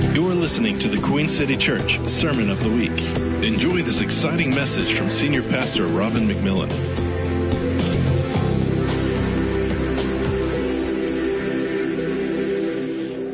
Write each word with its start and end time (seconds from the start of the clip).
You're 0.00 0.34
listening 0.34 0.78
to 0.78 0.88
the 0.88 1.00
Queen 1.02 1.28
City 1.28 1.56
Church 1.56 1.98
Sermon 2.08 2.50
of 2.50 2.62
the 2.62 2.70
Week. 2.70 2.96
Enjoy 3.44 3.82
this 3.82 4.00
exciting 4.00 4.50
message 4.50 4.94
from 4.94 5.10
Senior 5.10 5.42
Pastor 5.42 5.86
Robin 5.86 6.28
McMillan. 6.28 6.70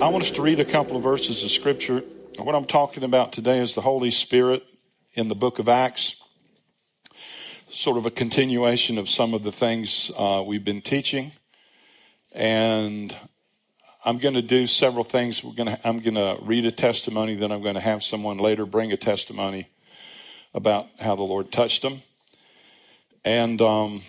I 0.00 0.08
want 0.08 0.24
us 0.24 0.30
to 0.32 0.42
read 0.42 0.58
a 0.58 0.64
couple 0.64 0.96
of 0.96 1.02
verses 1.02 1.44
of 1.44 1.50
Scripture. 1.50 2.02
What 2.38 2.54
I'm 2.54 2.64
talking 2.64 3.04
about 3.04 3.34
today 3.34 3.60
is 3.60 3.74
the 3.74 3.82
Holy 3.82 4.10
Spirit 4.10 4.64
in 5.12 5.28
the 5.28 5.34
book 5.34 5.58
of 5.58 5.68
Acts. 5.68 6.16
Sort 7.70 7.98
of 7.98 8.06
a 8.06 8.10
continuation 8.10 8.96
of 8.96 9.10
some 9.10 9.34
of 9.34 9.42
the 9.42 9.52
things 9.52 10.10
uh, 10.16 10.42
we've 10.44 10.64
been 10.64 10.80
teaching. 10.80 11.32
And 12.32 13.14
I'm 14.06 14.18
going 14.18 14.34
to 14.34 14.42
do 14.42 14.66
several 14.66 15.02
things. 15.02 15.42
We're 15.42 15.54
going 15.54 15.70
to, 15.70 15.88
I'm 15.88 16.00
going 16.00 16.16
to 16.16 16.36
read 16.42 16.66
a 16.66 16.70
testimony, 16.70 17.36
then 17.36 17.50
I'm 17.50 17.62
going 17.62 17.74
to 17.74 17.80
have 17.80 18.04
someone 18.04 18.36
later 18.36 18.66
bring 18.66 18.92
a 18.92 18.98
testimony 18.98 19.68
about 20.52 20.88
how 21.00 21.16
the 21.16 21.22
Lord 21.22 21.50
touched 21.50 21.80
them. 21.80 22.02
And 23.24 23.62
um, 23.62 24.02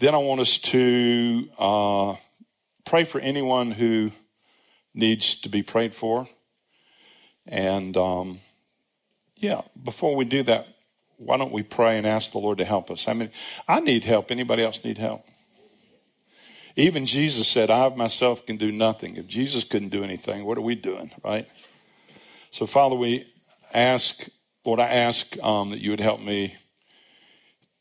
then 0.00 0.14
I 0.14 0.18
want 0.18 0.40
us 0.40 0.56
to 0.58 1.48
uh, 1.58 2.14
pray 2.86 3.04
for 3.04 3.20
anyone 3.20 3.72
who 3.72 4.10
needs 4.94 5.36
to 5.42 5.50
be 5.50 5.62
prayed 5.62 5.94
for. 5.94 6.26
And 7.46 7.94
um, 7.98 8.40
yeah, 9.36 9.60
before 9.84 10.16
we 10.16 10.24
do 10.24 10.44
that, 10.44 10.66
why 11.18 11.36
don't 11.36 11.52
we 11.52 11.62
pray 11.62 11.98
and 11.98 12.06
ask 12.06 12.32
the 12.32 12.38
Lord 12.38 12.56
to 12.58 12.64
help 12.64 12.90
us? 12.90 13.06
I 13.06 13.12
mean, 13.12 13.30
I 13.68 13.80
need 13.80 14.04
help. 14.04 14.30
Anybody 14.30 14.62
else 14.62 14.82
need 14.82 14.96
help? 14.96 15.26
Even 16.76 17.06
Jesus 17.06 17.48
said, 17.48 17.70
I 17.70 17.88
myself 17.88 18.44
can 18.44 18.58
do 18.58 18.70
nothing. 18.70 19.16
If 19.16 19.26
Jesus 19.26 19.64
couldn't 19.64 19.88
do 19.88 20.04
anything, 20.04 20.44
what 20.44 20.58
are 20.58 20.62
we 20.62 20.74
doing, 20.74 21.10
right? 21.24 21.48
So, 22.50 22.66
Father, 22.66 22.94
we 22.94 23.24
ask, 23.72 24.28
Lord, 24.62 24.78
I 24.78 24.88
ask 24.88 25.38
um, 25.42 25.70
that 25.70 25.80
you 25.80 25.90
would 25.90 26.00
help 26.00 26.20
me 26.20 26.54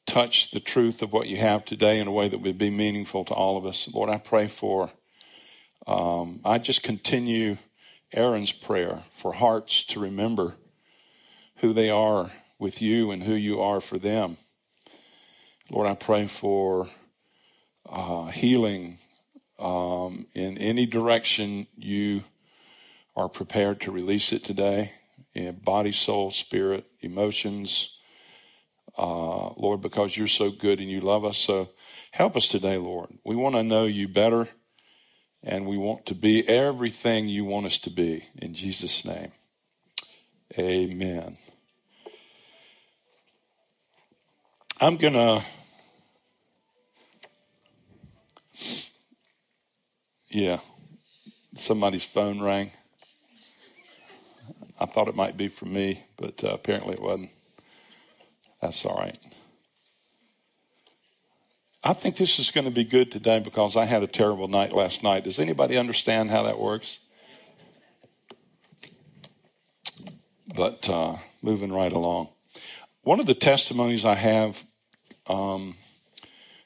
touch 0.05 0.52
the 0.52 0.61
truth 0.61 1.02
of 1.02 1.11
what 1.11 1.27
you 1.27 1.35
have 1.35 1.65
today 1.65 1.99
in 1.99 2.07
a 2.07 2.11
way 2.11 2.29
that 2.29 2.39
would 2.39 2.57
be 2.57 2.69
meaningful 2.69 3.25
to 3.25 3.33
all 3.33 3.57
of 3.57 3.65
us. 3.65 3.89
Lord, 3.93 4.09
I 4.09 4.17
pray 4.17 4.47
for, 4.47 4.91
um, 5.85 6.39
I 6.45 6.57
just 6.57 6.81
continue 6.81 7.57
Aaron's 8.13 8.53
prayer 8.53 9.03
for 9.17 9.33
hearts 9.33 9.83
to 9.85 9.99
remember 9.99 10.55
who 11.57 11.73
they 11.73 11.89
are 11.89 12.31
with 12.59 12.81
you 12.81 13.11
and 13.11 13.23
who 13.23 13.33
you 13.33 13.59
are 13.59 13.81
for 13.81 13.99
them. 13.99 14.37
Lord, 15.69 15.87
I 15.87 15.95
pray 15.95 16.27
for 16.27 16.87
uh, 17.88 18.28
healing 18.28 19.00
um, 19.59 20.25
in 20.33 20.58
any 20.58 20.86
direction 20.86 21.67
you 21.75 22.23
are 23.16 23.30
prepared 23.30 23.81
to 23.81 23.92
release 23.92 24.33
it 24.33 24.44
today 24.44 24.92
in 25.33 25.55
body, 25.55 25.92
soul, 25.92 26.31
spirit, 26.31 26.86
emotions. 27.02 27.89
Uh, 28.97 29.50
Lord, 29.58 29.81
because 29.81 30.16
you're 30.16 30.27
so 30.27 30.50
good 30.50 30.80
and 30.80 30.89
you 30.89 31.02
love 31.02 31.25
us. 31.25 31.38
So 31.38 31.69
help 32.11 32.36
us 32.36 32.47
today, 32.47 32.77
Lord. 32.77 33.09
We 33.25 33.36
want 33.36 33.55
to 33.55 33.64
know 33.64 33.86
you 33.86 34.08
better 34.08 34.47
and 35.44 35.66
we 35.66 35.77
want 35.77 36.05
to 36.08 36.16
be 36.16 36.47
everything 36.47 37.27
you 37.27 37.45
want 37.45 37.67
us 37.67 37.77
to 37.80 37.89
be. 37.89 38.25
In 38.36 38.53
Jesus' 38.53 39.05
name, 39.05 39.31
amen. 40.58 41.38
I'm 44.80 44.97
going 44.97 45.14
to 45.14 45.44
Yeah. 50.36 50.59
Somebody's 51.55 52.03
phone 52.03 52.41
rang. 52.41 52.72
I 54.77 54.86
thought 54.86 55.08
it 55.08 55.16
might 55.16 55.38
be 55.38 55.47
from 55.47 55.72
me, 55.72 56.03
but 56.17 56.44
uh, 56.44 56.50
apparently 56.50 56.95
it 56.95 57.02
wasn't. 57.02 57.30
That's 58.61 58.86
all 58.86 58.97
right. 58.97 59.17
I 61.82 61.93
think 61.93 62.17
this 62.17 62.37
is 62.37 62.52
going 62.52 62.65
to 62.65 62.71
be 62.71 62.83
good 62.83 63.14
today 63.14 63.39
because 63.39 63.77
I 63.77 63.86
had 63.86 64.04
a 64.04 64.08
terrible 64.08 64.49
night 64.49 64.73
last 64.73 65.04
night. 65.04 65.23
Does 65.23 65.39
anybody 65.39 65.77
understand 65.77 66.32
how 66.32 66.43
that 66.43 66.59
works? 66.59 66.99
But 70.54 70.89
uh, 70.89 71.15
moving 71.42 71.71
right 71.71 71.93
along. 71.93 72.27
One 73.04 73.21
of 73.21 73.26
the 73.26 73.36
testimonies 73.36 74.04
I 74.04 74.15
have 74.15 74.65
um, 75.27 75.77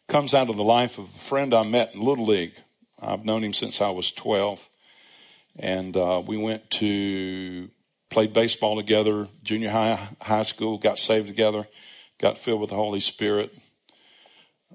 comes 0.07 0.33
out 0.33 0.49
of 0.49 0.57
the 0.57 0.63
life 0.63 0.97
of 0.97 1.05
a 1.05 1.19
friend 1.19 1.53
I 1.53 1.61
met 1.61 1.93
in 1.93 2.01
Little 2.01 2.25
League 2.25 2.55
I've 3.01 3.25
known 3.25 3.43
him 3.43 3.53
since 3.53 3.81
I 3.81 3.89
was 3.89 4.11
12. 4.11 4.67
And 5.57 5.95
uh, 5.95 6.21
we 6.25 6.37
went 6.37 6.69
to, 6.71 7.69
played 8.09 8.33
baseball 8.33 8.75
together, 8.75 9.27
junior 9.43 9.71
high, 9.71 10.09
high 10.21 10.43
school, 10.43 10.77
got 10.77 10.99
saved 10.99 11.27
together, 11.27 11.67
got 12.19 12.37
filled 12.37 12.61
with 12.61 12.69
the 12.69 12.75
Holy 12.75 12.99
Spirit. 12.99 13.55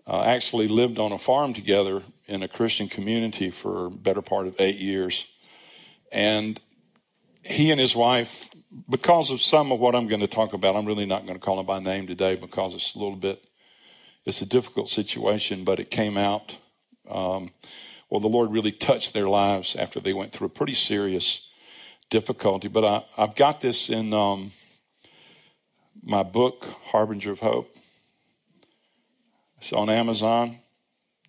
Uh, 0.07 0.23
actually 0.23 0.69
lived 0.69 0.99
on 0.99 1.12
a 1.12 1.19
farm 1.19 1.55
together 1.55 2.03
in 2.27 2.43
a 2.43 2.49
Christian 2.49 2.89
community 2.89 3.51
for 3.51 3.89
better 3.89 4.21
part 4.21 4.47
of 4.47 4.55
eight 4.59 4.77
years. 4.77 5.27
And 6.12 6.61
he 7.43 7.71
and 7.71 7.81
his 7.81 7.95
wife, 7.95 8.51
because 8.89 9.31
of 9.31 9.41
some 9.41 9.73
of 9.73 9.81
what 9.81 9.95
I'm 9.95 10.09
going 10.09 10.21
to 10.21 10.27
talk 10.27 10.53
about, 10.53 10.77
I'm 10.77 10.87
really 10.87 11.06
not 11.06 11.27
going 11.27 11.39
to 11.39 11.45
call 11.45 11.59
him 11.61 11.67
by 11.67 11.79
name 11.79 12.06
today 12.06 12.37
because 12.37 12.75
it's 12.75 12.95
a 12.95 12.99
little 12.99 13.17
bit, 13.17 13.45
it's 14.25 14.43
a 14.43 14.47
difficult 14.47 14.91
situation, 14.91 15.65
but 15.65 15.81
it 15.81 15.91
came 15.91 16.19
out. 16.19 16.56
Um, 17.09 17.51
well, 18.11 18.21
the 18.21 18.29
Lord 18.29 18.51
really 18.51 18.73
touched 18.73 19.13
their 19.13 19.29
lives 19.29 19.77
after 19.77 20.01
they 20.01 20.13
went 20.13 20.33
through 20.33 20.47
a 20.47 20.51
pretty 20.51 20.75
serious 20.75 21.49
difficulty. 22.11 22.69
But 22.69 22.85
I, 22.85 23.05
have 23.17 23.35
got 23.35 23.61
this 23.61 23.89
in 23.89 24.13
um, 24.13 24.53
my 26.03 26.23
book, 26.23 26.67
Harbinger 26.87 27.33
of 27.33 27.41
Hope. 27.41 27.77
It's 29.61 29.73
on 29.73 29.89
Amazon, 29.89 30.59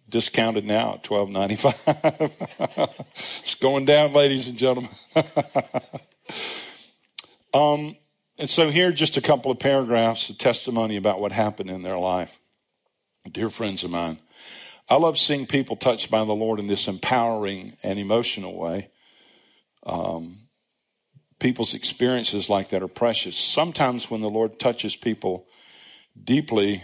discounted 0.09 0.65
now 0.65 0.95
at 0.95 1.03
twelve 1.03 1.29
ninety 1.29 1.55
five. 1.55 1.75
it's 3.39 3.55
going 3.55 3.85
down, 3.85 4.11
ladies 4.13 4.47
and 4.47 4.57
gentlemen. 4.57 4.91
um, 7.53 7.95
and 8.37 8.49
so 8.49 8.69
here, 8.69 8.91
just 8.91 9.15
a 9.15 9.21
couple 9.21 9.51
of 9.51 9.59
paragraphs 9.59 10.29
of 10.29 10.37
testimony 10.37 10.97
about 10.97 11.21
what 11.21 11.31
happened 11.31 11.69
in 11.69 11.81
their 11.83 11.97
life. 11.97 12.37
Dear 13.31 13.49
friends 13.49 13.83
of 13.85 13.91
mine, 13.91 14.19
I 14.87 14.95
love 14.95 15.17
seeing 15.17 15.47
people 15.47 15.75
touched 15.75 16.11
by 16.11 16.23
the 16.23 16.35
Lord 16.35 16.59
in 16.59 16.67
this 16.67 16.87
empowering 16.87 17.75
and 17.81 17.97
emotional 17.97 18.55
way. 18.55 18.91
Um, 19.83 20.47
people's 21.39 21.73
experiences 21.73 22.49
like 22.49 22.69
that 22.69 22.83
are 22.83 22.87
precious. 22.87 23.35
Sometimes 23.35 24.09
when 24.09 24.21
the 24.21 24.29
Lord 24.29 24.59
touches 24.59 24.95
people 24.95 25.47
deeply, 26.21 26.83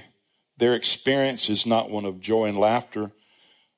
their 0.57 0.73
experience 0.73 1.49
is 1.49 1.65
not 1.65 1.91
one 1.91 2.05
of 2.05 2.19
joy 2.19 2.45
and 2.45 2.57
laughter, 2.57 3.11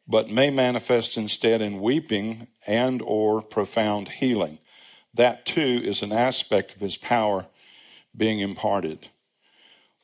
but 0.07 0.29
may 0.29 0.49
manifest 0.49 1.17
instead 1.17 1.61
in 1.61 1.81
weeping 1.81 2.47
and 2.65 3.01
or 3.01 3.41
profound 3.41 4.07
healing. 4.07 4.59
That 5.13 5.45
too 5.45 5.81
is 5.83 6.01
an 6.01 6.11
aspect 6.11 6.75
of 6.75 6.81
his 6.81 6.97
power 6.97 7.47
being 8.15 8.39
imparted. 8.39 9.09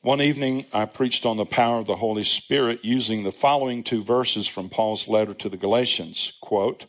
One 0.02 0.22
evening, 0.22 0.64
I 0.72 0.86
preached 0.86 1.26
on 1.26 1.36
the 1.36 1.44
power 1.44 1.78
of 1.78 1.86
the 1.86 1.96
Holy 1.96 2.24
Spirit 2.24 2.82
using 2.82 3.22
the 3.22 3.30
following 3.30 3.84
two 3.84 4.02
verses 4.02 4.48
from 4.48 4.70
Paul's 4.70 5.06
letter 5.06 5.34
to 5.34 5.50
the 5.50 5.58
Galatians. 5.58 6.32
Quote, 6.40 6.86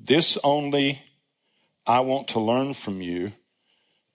This 0.00 0.36
only 0.42 1.00
I 1.86 2.00
want 2.00 2.26
to 2.28 2.40
learn 2.40 2.74
from 2.74 3.00
you. 3.00 3.34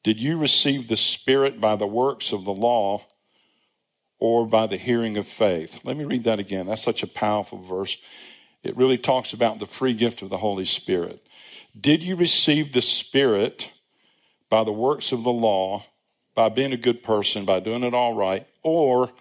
Did 0.03 0.19
you 0.19 0.37
receive 0.37 0.89
the 0.89 0.97
Spirit 0.97 1.61
by 1.61 1.77
the 1.77 1.87
works 1.87 2.33
of 2.33 2.43
the 2.43 2.51
law 2.51 3.05
or 4.19 4.45
by 4.45 4.67
the 4.67 4.75
hearing 4.75 5.15
of 5.15 5.29
faith? 5.29 5.79
Let 5.85 5.95
me 5.95 6.03
read 6.03 6.25
that 6.25 6.39
again. 6.39 6.67
That's 6.67 6.83
such 6.83 7.03
a 7.03 7.07
powerful 7.07 7.59
verse. 7.59 7.97
It 8.63 8.75
really 8.75 8.97
talks 8.97 9.31
about 9.31 9.59
the 9.59 9.65
free 9.65 9.93
gift 9.93 10.21
of 10.21 10.29
the 10.29 10.39
Holy 10.39 10.65
Spirit. 10.65 11.25
Did 11.79 12.03
you 12.03 12.17
receive 12.17 12.73
the 12.73 12.81
Spirit 12.81 13.71
by 14.49 14.65
the 14.65 14.73
works 14.73 15.13
of 15.13 15.23
the 15.23 15.31
law 15.31 15.85
by 16.35 16.49
being 16.49 16.73
a 16.73 16.77
good 16.77 17.01
person, 17.01 17.45
by 17.45 17.59
doing 17.59 17.83
it 17.83 17.93
all 17.93 18.13
right, 18.13 18.47
or 18.61 19.11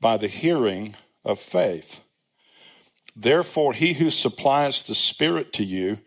by 0.00 0.16
the 0.16 0.28
hearing 0.28 0.94
of 1.24 1.38
faith. 1.40 2.00
Therefore, 3.16 3.72
he 3.72 3.94
who 3.94 4.10
supplies 4.10 4.82
the 4.82 4.94
Spirit 4.94 5.52
to 5.54 5.64
you 5.64 5.98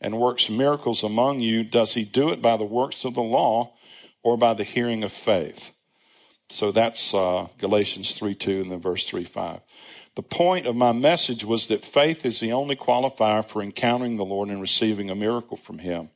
and 0.00 0.18
works 0.18 0.48
miracles 0.48 1.02
among 1.02 1.40
you, 1.40 1.64
does 1.64 1.94
he 1.94 2.04
do 2.04 2.30
it 2.30 2.42
by 2.42 2.56
the 2.56 2.64
works 2.64 3.04
of 3.04 3.14
the 3.14 3.22
law 3.22 3.72
or 4.22 4.36
by 4.36 4.54
the 4.54 4.64
hearing 4.64 5.02
of 5.02 5.12
faith? 5.12 5.72
So 6.48 6.72
that's 6.72 7.14
uh, 7.14 7.46
Galatians 7.58 8.12
3 8.16 8.34
2 8.34 8.62
and 8.62 8.72
then 8.72 8.80
verse 8.80 9.08
3 9.08 9.24
5. 9.24 9.60
The 10.16 10.22
point 10.22 10.66
of 10.66 10.74
my 10.74 10.92
message 10.92 11.44
was 11.44 11.68
that 11.68 11.84
faith 11.84 12.26
is 12.26 12.40
the 12.40 12.52
only 12.52 12.76
qualifier 12.76 13.46
for 13.46 13.62
encountering 13.62 14.16
the 14.16 14.24
Lord 14.24 14.48
and 14.48 14.60
receiving 14.60 15.08
a 15.08 15.14
miracle 15.14 15.56
from 15.56 15.78
him. 15.78 16.10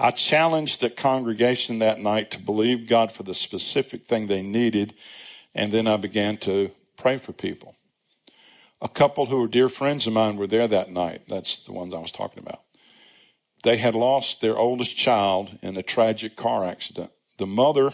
I 0.00 0.12
challenged 0.12 0.80
the 0.80 0.90
congregation 0.90 1.80
that 1.80 1.98
night 1.98 2.30
to 2.30 2.38
believe 2.38 2.86
God 2.86 3.10
for 3.10 3.24
the 3.24 3.34
specific 3.34 4.06
thing 4.06 4.28
they 4.28 4.42
needed, 4.42 4.94
and 5.56 5.72
then 5.72 5.88
I 5.88 5.96
began 5.96 6.36
to 6.38 6.70
pray 6.96 7.16
for 7.16 7.32
people. 7.32 7.74
A 8.80 8.88
couple 8.88 9.26
who 9.26 9.38
were 9.38 9.48
dear 9.48 9.68
friends 9.68 10.06
of 10.06 10.12
mine 10.12 10.36
were 10.36 10.46
there 10.46 10.68
that 10.68 10.88
night. 10.88 11.22
That's 11.26 11.58
the 11.64 11.72
ones 11.72 11.92
I 11.92 11.98
was 11.98 12.12
talking 12.12 12.44
about. 12.44 12.62
they 13.64 13.78
had 13.78 13.94
lost 13.94 14.40
their 14.40 14.56
oldest 14.56 14.96
child 14.96 15.58
in 15.62 15.76
a 15.76 15.82
tragic 15.82 16.36
car 16.36 16.64
accident. 16.64 17.10
The 17.38 17.46
mother 17.46 17.90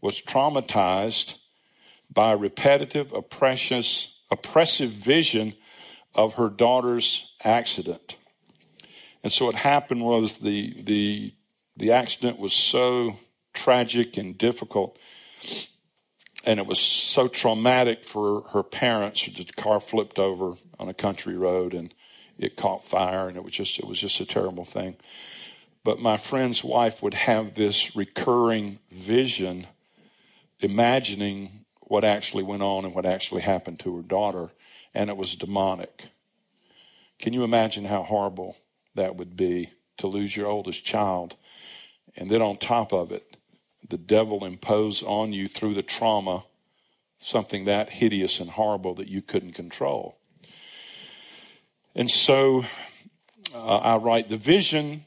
was 0.00 0.20
traumatized 0.20 1.36
by 2.12 2.32
a 2.32 2.36
repetitive, 2.36 3.12
oppressive, 3.12 4.08
oppressive 4.30 4.90
vision 4.90 5.54
of 6.14 6.34
her 6.34 6.48
daughter's 6.50 7.32
accident. 7.42 8.16
And 9.22 9.32
so 9.32 9.46
what 9.46 9.54
happened 9.54 10.04
was 10.04 10.38
the, 10.38 10.82
the, 10.82 11.34
the 11.76 11.92
accident 11.92 12.38
was 12.38 12.52
so 12.52 13.18
tragic 13.52 14.16
and 14.16 14.36
difficult 14.36 14.98
and 16.46 16.60
it 16.60 16.66
was 16.66 16.78
so 16.78 17.26
traumatic 17.26 18.06
for 18.06 18.42
her 18.52 18.62
parents. 18.62 19.26
The 19.26 19.44
car 19.44 19.80
flipped 19.80 20.18
over 20.18 20.54
on 20.78 20.88
a 20.88 20.94
country 20.94 21.36
road 21.36 21.74
and 21.74 21.92
it 22.38 22.56
caught 22.56 22.84
fire, 22.84 23.28
and 23.28 23.36
it 23.36 23.42
was 23.42 23.52
just 23.52 23.78
it 23.78 23.86
was 23.86 23.98
just 23.98 24.20
a 24.20 24.26
terrible 24.26 24.64
thing. 24.64 24.96
But 25.82 26.00
my 26.00 26.16
friend's 26.16 26.62
wife 26.62 27.02
would 27.02 27.14
have 27.14 27.54
this 27.54 27.96
recurring 27.96 28.78
vision, 28.90 29.66
imagining 30.60 31.64
what 31.80 32.04
actually 32.04 32.42
went 32.42 32.62
on 32.62 32.84
and 32.84 32.94
what 32.94 33.06
actually 33.06 33.42
happened 33.42 33.80
to 33.80 33.96
her 33.96 34.02
daughter, 34.02 34.50
and 34.94 35.08
it 35.08 35.16
was 35.16 35.34
demonic. 35.34 36.08
Can 37.18 37.32
you 37.32 37.42
imagine 37.42 37.86
how 37.86 38.02
horrible 38.02 38.56
that 38.96 39.16
would 39.16 39.36
be 39.36 39.70
to 39.98 40.06
lose 40.06 40.36
your 40.36 40.48
oldest 40.48 40.84
child? 40.84 41.36
And 42.16 42.30
then 42.30 42.42
on 42.42 42.56
top 42.56 42.92
of 42.92 43.12
it, 43.12 43.36
the 43.88 43.98
devil 43.98 44.44
impose 44.44 45.02
on 45.02 45.32
you 45.32 45.48
through 45.48 45.74
the 45.74 45.82
trauma 45.82 46.44
something 47.18 47.64
that 47.64 47.90
hideous 47.90 48.40
and 48.40 48.50
horrible 48.50 48.94
that 48.96 49.08
you 49.08 49.22
couldn't 49.22 49.52
control. 49.52 50.18
And 51.94 52.10
so 52.10 52.64
uh, 53.54 53.76
I 53.78 53.96
write 53.96 54.28
the 54.28 54.36
vision 54.36 55.04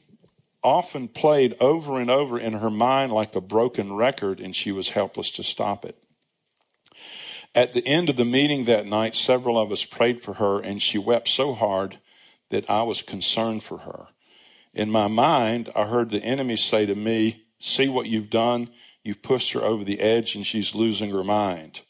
often 0.62 1.08
played 1.08 1.56
over 1.60 1.98
and 1.98 2.10
over 2.10 2.38
in 2.38 2.54
her 2.54 2.70
mind 2.70 3.12
like 3.12 3.34
a 3.34 3.40
broken 3.40 3.92
record, 3.92 4.40
and 4.40 4.54
she 4.54 4.72
was 4.72 4.90
helpless 4.90 5.30
to 5.30 5.42
stop 5.42 5.84
it. 5.84 5.96
At 7.54 7.72
the 7.72 7.86
end 7.86 8.08
of 8.08 8.16
the 8.16 8.24
meeting 8.24 8.66
that 8.66 8.86
night, 8.86 9.16
several 9.16 9.58
of 9.58 9.72
us 9.72 9.84
prayed 9.84 10.22
for 10.22 10.34
her, 10.34 10.60
and 10.60 10.82
she 10.82 10.98
wept 10.98 11.28
so 11.28 11.54
hard 11.54 11.98
that 12.50 12.68
I 12.68 12.82
was 12.82 13.02
concerned 13.02 13.62
for 13.62 13.78
her. 13.78 14.06
In 14.74 14.90
my 14.90 15.08
mind, 15.08 15.70
I 15.74 15.86
heard 15.86 16.10
the 16.10 16.22
enemy 16.22 16.56
say 16.56 16.86
to 16.86 16.94
me, 16.94 17.44
See 17.58 17.88
what 17.88 18.06
you've 18.06 18.30
done? 18.30 18.70
You've 19.02 19.22
pushed 19.22 19.52
her 19.52 19.62
over 19.62 19.84
the 19.84 20.00
edge 20.00 20.34
and 20.34 20.46
she's 20.46 20.74
losing 20.74 21.10
her 21.10 21.24
mind. 21.24 21.80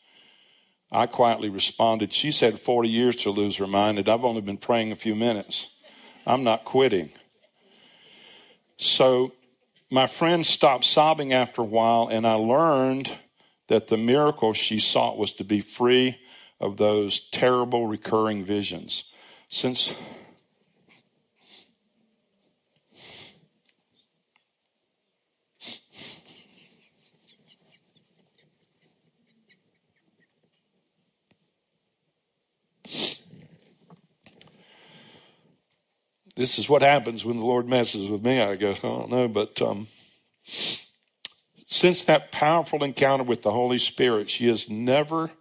I 0.90 1.06
quietly 1.06 1.48
responded, 1.48 2.12
She's 2.12 2.40
had 2.40 2.60
40 2.60 2.88
years 2.88 3.16
to 3.16 3.30
lose 3.30 3.56
her 3.58 3.66
mind, 3.66 3.98
and 3.98 4.08
I've 4.08 4.24
only 4.24 4.40
been 4.40 4.56
praying 4.56 4.90
a 4.92 4.96
few 4.96 5.14
minutes. 5.14 5.68
I'm 6.26 6.42
not 6.42 6.64
quitting. 6.64 7.10
So 8.76 9.32
my 9.90 10.06
friend 10.06 10.46
stopped 10.46 10.84
sobbing 10.84 11.32
after 11.32 11.62
a 11.62 11.66
while, 11.66 12.08
and 12.10 12.26
I 12.26 12.34
learned 12.34 13.16
that 13.68 13.88
the 13.88 13.96
miracle 13.96 14.52
she 14.52 14.80
sought 14.80 15.16
was 15.16 15.32
to 15.34 15.44
be 15.44 15.60
free 15.60 16.18
of 16.60 16.76
those 16.76 17.20
terrible 17.30 17.86
recurring 17.86 18.44
visions. 18.44 19.04
Since 19.48 19.90
this 36.40 36.58
is 36.58 36.70
what 36.70 36.80
happens 36.80 37.22
when 37.22 37.36
the 37.36 37.44
Lord 37.44 37.68
messes 37.68 38.08
with 38.08 38.24
me. 38.24 38.40
I 38.40 38.56
go, 38.56 38.72
I 38.72 38.78
don't 38.78 39.10
know, 39.10 39.28
but 39.28 39.60
um, 39.60 39.88
since 41.66 42.02
that 42.04 42.32
powerful 42.32 42.82
encounter 42.82 43.24
with 43.24 43.42
the 43.42 43.50
Holy 43.50 43.76
Spirit, 43.76 44.30
she 44.30 44.48
has 44.48 44.66
never 44.66 45.32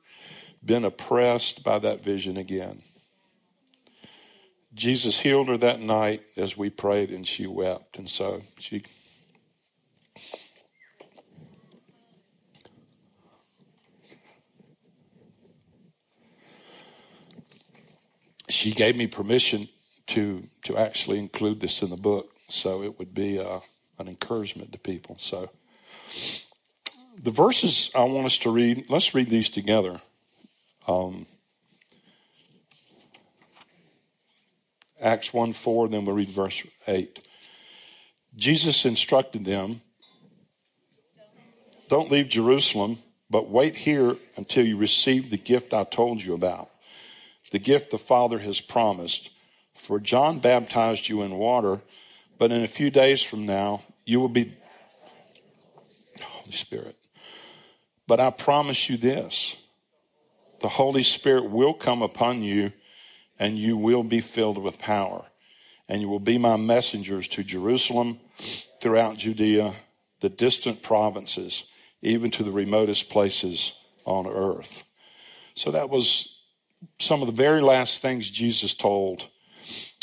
been 0.64 0.84
oppressed 0.84 1.64
by 1.64 1.80
that 1.80 2.04
vision 2.04 2.36
again. 2.36 2.82
Jesus 4.74 5.20
healed 5.20 5.48
her 5.48 5.58
that 5.60 5.80
night 5.80 6.22
as 6.36 6.58
we 6.58 6.70
prayed, 6.70 7.12
and 7.12 7.26
she 7.26 7.48
wept, 7.48 7.98
and 7.98 8.10
so 8.10 8.42
she. 8.60 8.84
She 18.50 18.74
gave 18.74 18.98
me 18.98 19.08
permission 19.08 19.70
to 20.10 20.48
to 20.64 20.78
actually 20.78 21.20
include 21.20 21.60
this 21.60 21.82
in 21.82 21.90
the 21.90 21.98
book, 21.98 22.32
so 22.50 22.84
it 22.84 23.00
would 23.00 23.14
be 23.14 23.40
uh, 23.40 23.60
an 23.98 24.08
encouragement 24.08 24.72
to 24.72 24.78
people. 24.78 25.18
So, 25.18 25.50
the 27.22 27.32
verses 27.32 27.90
I 27.96 28.04
want 28.04 28.26
us 28.26 28.38
to 28.40 28.52
read, 28.52 28.90
let's 28.90 29.14
read 29.14 29.30
these 29.30 29.50
together. 29.50 30.02
Um, 30.88 31.26
Acts 35.02 35.34
1 35.34 35.54
4, 35.54 35.90
then 35.90 36.06
we'll 36.06 36.16
read 36.16 36.30
verse 36.30 36.62
8. 36.88 37.20
Jesus 38.36 38.86
instructed 38.86 39.46
them 39.46 39.82
don't 41.90 42.12
leave 42.12 42.30
Jerusalem, 42.30 43.00
but 43.32 43.50
wait 43.50 43.76
here 43.76 44.16
until 44.38 44.66
you 44.66 44.78
receive 44.78 45.30
the 45.30 45.38
gift 45.38 45.74
I 45.74 45.84
told 45.84 46.22
you 46.22 46.36
about, 46.36 46.70
the 47.52 47.60
gift 47.60 47.90
the 47.90 47.98
Father 47.98 48.40
has 48.40 48.62
promised. 48.62 49.32
For 49.80 50.00
John 50.00 50.40
baptized 50.40 51.08
you 51.08 51.24
in 51.24 51.32
water, 51.36 51.82
but 52.38 52.52
in 52.52 52.64
a 52.64 52.68
few 52.68 52.92
days 52.92 53.24
from 53.24 53.46
now, 53.46 53.82
you 54.06 54.20
will 54.20 54.30
be. 54.30 54.56
Holy 56.22 56.52
Spirit. 56.52 56.96
But 58.06 58.20
I 58.20 58.30
promise 58.30 58.90
you 58.90 58.98
this 58.98 59.56
the 60.62 60.70
Holy 60.70 61.02
Spirit 61.02 61.50
will 61.50 61.74
come 61.74 62.02
upon 62.02 62.44
you, 62.44 62.74
and 63.40 63.58
you 63.58 63.78
will 63.78 64.04
be 64.04 64.20
filled 64.20 64.58
with 64.58 64.78
power. 64.78 65.26
And 65.88 66.02
you 66.02 66.10
will 66.10 66.20
be 66.20 66.38
my 66.38 66.58
messengers 66.58 67.28
to 67.30 67.44
Jerusalem, 67.44 68.20
throughout 68.82 69.18
Judea, 69.18 69.74
the 70.20 70.30
distant 70.30 70.84
provinces, 70.84 71.64
even 72.02 72.30
to 72.32 72.44
the 72.44 72.52
remotest 72.52 73.10
places 73.10 73.74
on 74.06 74.28
earth. 74.28 74.84
So 75.56 75.72
that 75.72 75.90
was 75.90 76.38
some 77.00 77.22
of 77.22 77.28
the 77.28 77.34
very 77.34 77.62
last 77.62 78.02
things 78.02 78.30
Jesus 78.30 78.74
told 78.74 79.28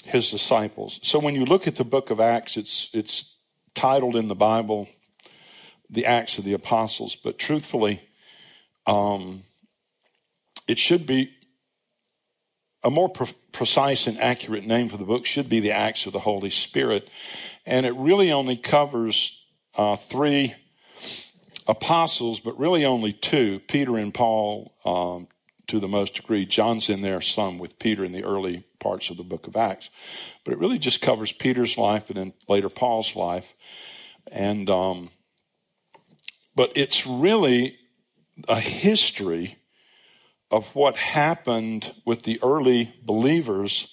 his 0.06 0.30
disciples. 0.30 1.00
So 1.02 1.18
when 1.18 1.34
you 1.34 1.44
look 1.44 1.66
at 1.66 1.76
the 1.76 1.84
book 1.84 2.10
of 2.10 2.20
Acts, 2.20 2.56
it's, 2.56 2.88
it's 2.92 3.34
titled 3.74 4.16
in 4.16 4.28
the 4.28 4.34
Bible 4.34 4.88
the 5.88 6.06
Acts 6.06 6.38
of 6.38 6.44
the 6.44 6.52
Apostles, 6.52 7.16
but 7.16 7.38
truthfully, 7.38 8.02
um, 8.86 9.44
it 10.66 10.78
should 10.78 11.06
be 11.06 11.30
a 12.82 12.90
more 12.90 13.08
pre- 13.08 13.34
precise 13.52 14.06
and 14.06 14.18
accurate 14.20 14.64
name 14.64 14.88
for 14.88 14.96
the 14.96 15.04
book 15.04 15.26
should 15.26 15.48
be 15.48 15.60
the 15.60 15.72
Acts 15.72 16.06
of 16.06 16.12
the 16.12 16.20
Holy 16.20 16.50
Spirit. 16.50 17.08
And 17.64 17.86
it 17.86 17.94
really 17.94 18.32
only 18.32 18.56
covers 18.56 19.40
uh, 19.74 19.96
three 19.96 20.54
apostles, 21.66 22.40
but 22.40 22.58
really 22.58 22.84
only 22.84 23.12
two 23.12 23.60
Peter 23.66 23.96
and 23.96 24.14
Paul 24.14 24.72
um, 24.84 25.28
to 25.68 25.80
the 25.80 25.88
most 25.88 26.14
degree. 26.14 26.46
John's 26.46 26.88
in 26.88 27.02
there 27.02 27.20
some 27.20 27.58
with 27.58 27.78
Peter 27.78 28.04
in 28.04 28.12
the 28.12 28.24
early 28.24 28.64
parts 28.78 29.10
of 29.10 29.16
the 29.16 29.24
book 29.24 29.46
of 29.46 29.56
Acts. 29.56 29.90
But 30.44 30.52
it 30.52 30.58
really 30.58 30.78
just 30.78 31.00
covers 31.00 31.32
Peter's 31.32 31.76
life 31.76 32.08
and 32.08 32.16
then 32.16 32.32
later 32.48 32.68
Paul's 32.68 33.16
life. 33.16 33.54
And, 34.30 34.70
um, 34.70 35.10
but 36.54 36.72
it's 36.74 37.06
really 37.06 37.78
a 38.48 38.60
history 38.60 39.58
of 40.50 40.74
what 40.74 40.96
happened 40.96 41.94
with 42.04 42.22
the 42.22 42.38
early 42.42 42.94
believers 43.02 43.92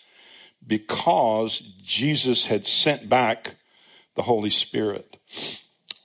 because 0.66 1.60
Jesus 1.84 2.46
had 2.46 2.66
sent 2.66 3.10
back 3.10 3.56
the 4.16 4.24
Holy 4.24 4.50
Spirit. 4.50 5.18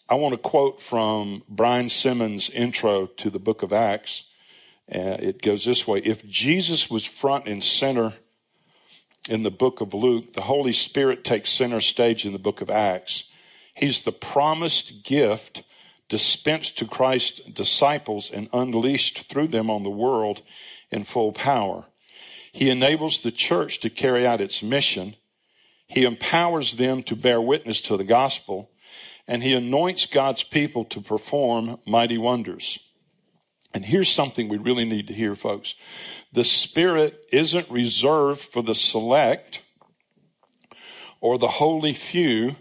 I 0.09 0.15
want 0.15 0.33
to 0.33 0.39
quote 0.39 0.81
from 0.81 1.43
Brian 1.49 1.91
Simmons' 1.91 2.49
intro 2.49 3.07
to 3.07 3.29
the 3.29 3.39
book 3.39 3.63
of 3.63 3.73
Acts. 3.73 4.25
Uh, 4.93 5.17
it 5.21 5.43
goes 5.43 5.65
this 5.65 5.87
way 5.87 5.99
If 5.99 6.27
Jesus 6.27 6.91
was 6.91 7.05
front 7.05 7.47
and 7.47 7.63
center 7.63 8.15
in 9.29 9.43
the 9.43 9.51
book 9.51 9.81
of 9.81 9.95
Luke, 9.95 10.33
the 10.33 10.43
Holy 10.43 10.73
Spirit 10.73 11.25
takes 11.25 11.51
center 11.51 11.81
stage 11.81 12.25
in 12.25 12.33
the 12.33 12.39
book 12.39 12.61
of 12.61 12.71
Acts. 12.71 13.25
He's 13.75 14.03
the 14.03 14.13
promised 14.13 15.05
gift 15.05 15.63
dispensed 16.09 16.79
to 16.79 16.87
Christ's 16.87 17.41
disciples 17.41 18.31
and 18.31 18.49
unleashed 18.53 19.29
through 19.29 19.49
them 19.49 19.71
on 19.71 19.83
the 19.83 19.91
world 19.91 20.43
in 20.91 21.05
full 21.05 21.33
power. 21.33 21.85
He 22.51 22.71
enables 22.71 23.21
the 23.21 23.31
church 23.31 23.81
to 23.81 23.91
carry 23.91 24.27
out 24.27 24.41
its 24.41 24.63
mission. 24.63 25.17
He 25.87 26.05
empowers 26.05 26.77
them 26.77 27.03
to 27.05 27.15
bear 27.15 27.41
witness 27.41 27.83
to 27.83 27.97
the 27.97 28.05
gospel 28.05 28.71
and 29.29 29.43
he 29.43 29.53
anoints 29.53 30.07
God's 30.07 30.43
people 30.43 30.87
to 30.87 31.03
perform 31.03 31.79
mighty 31.87 32.17
wonders. 32.17 32.79
And 33.75 33.85
here's 33.85 34.09
something 34.09 34.49
we 34.49 34.57
really 34.57 34.85
need 34.85 35.09
to 35.09 35.15
hear, 35.15 35.35
folks. 35.35 35.75
The 36.33 36.45
Spirit 36.45 37.27
isn't 37.33 37.71
reserved 37.71 38.41
for 38.41 38.63
the 38.63 38.75
select 38.75 39.63
or 41.21 41.39
the 41.39 41.49
holy 41.49 41.95
few. 41.95 42.57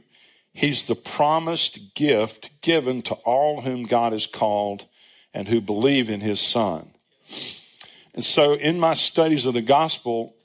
He's 0.53 0.87
the 0.87 0.95
promised 0.95 1.95
gift 1.95 2.49
given 2.61 3.01
to 3.03 3.13
all 3.15 3.61
whom 3.61 3.83
God 3.83 4.11
has 4.11 4.27
called 4.27 4.85
and 5.33 5.47
who 5.47 5.61
believe 5.61 6.09
in 6.09 6.21
his 6.21 6.39
son. 6.41 6.93
And 8.13 8.25
so 8.25 8.53
in 8.53 8.79
my 8.79 8.95
studies 8.95 9.45
of 9.45 9.53
the 9.53 9.61
gospel, 9.61 10.35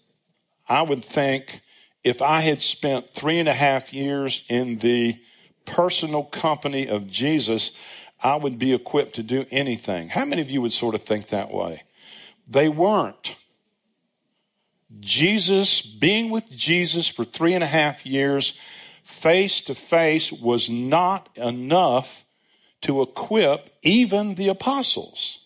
I 0.69 0.83
would 0.83 1.05
think 1.05 1.63
if 2.05 2.21
I 2.21 2.41
had 2.41 2.61
spent 2.61 3.11
three 3.11 3.39
and 3.39 3.49
a 3.49 3.55
half 3.55 3.93
years 3.93 4.45
in 4.49 4.79
the 4.79 5.19
personal 5.65 6.25
company 6.25 6.89
of 6.89 7.09
Jesus, 7.09 7.71
I 8.23 8.37
would 8.37 8.59
be 8.59 8.73
equipped 8.73 9.17
to 9.17 9.23
do 9.23 9.47
anything. 9.51 10.09
How 10.09 10.25
many 10.25 10.43
of 10.43 10.51
you 10.51 10.63
would 10.63 10.73
sort 10.73 10.95
of 10.95 11.03
think 11.03 11.29
that 11.29 11.53
way? 11.53 11.83
They 12.49 12.69
weren't. 12.69 13.37
Jesus, 15.01 15.81
being 15.81 16.31
with 16.31 16.49
Jesus 16.51 17.09
for 17.09 17.25
three 17.25 17.55
and 17.55 17.65
a 17.65 17.69
half 17.69 18.07
years, 18.07 18.55
face 19.03 19.61
to 19.63 19.75
face, 19.75 20.31
was 20.31 20.69
not 20.69 21.29
enough 21.37 22.25
to 22.83 23.03
equip 23.03 23.71
even 23.83 24.35
the 24.35 24.49
apostles. 24.49 25.39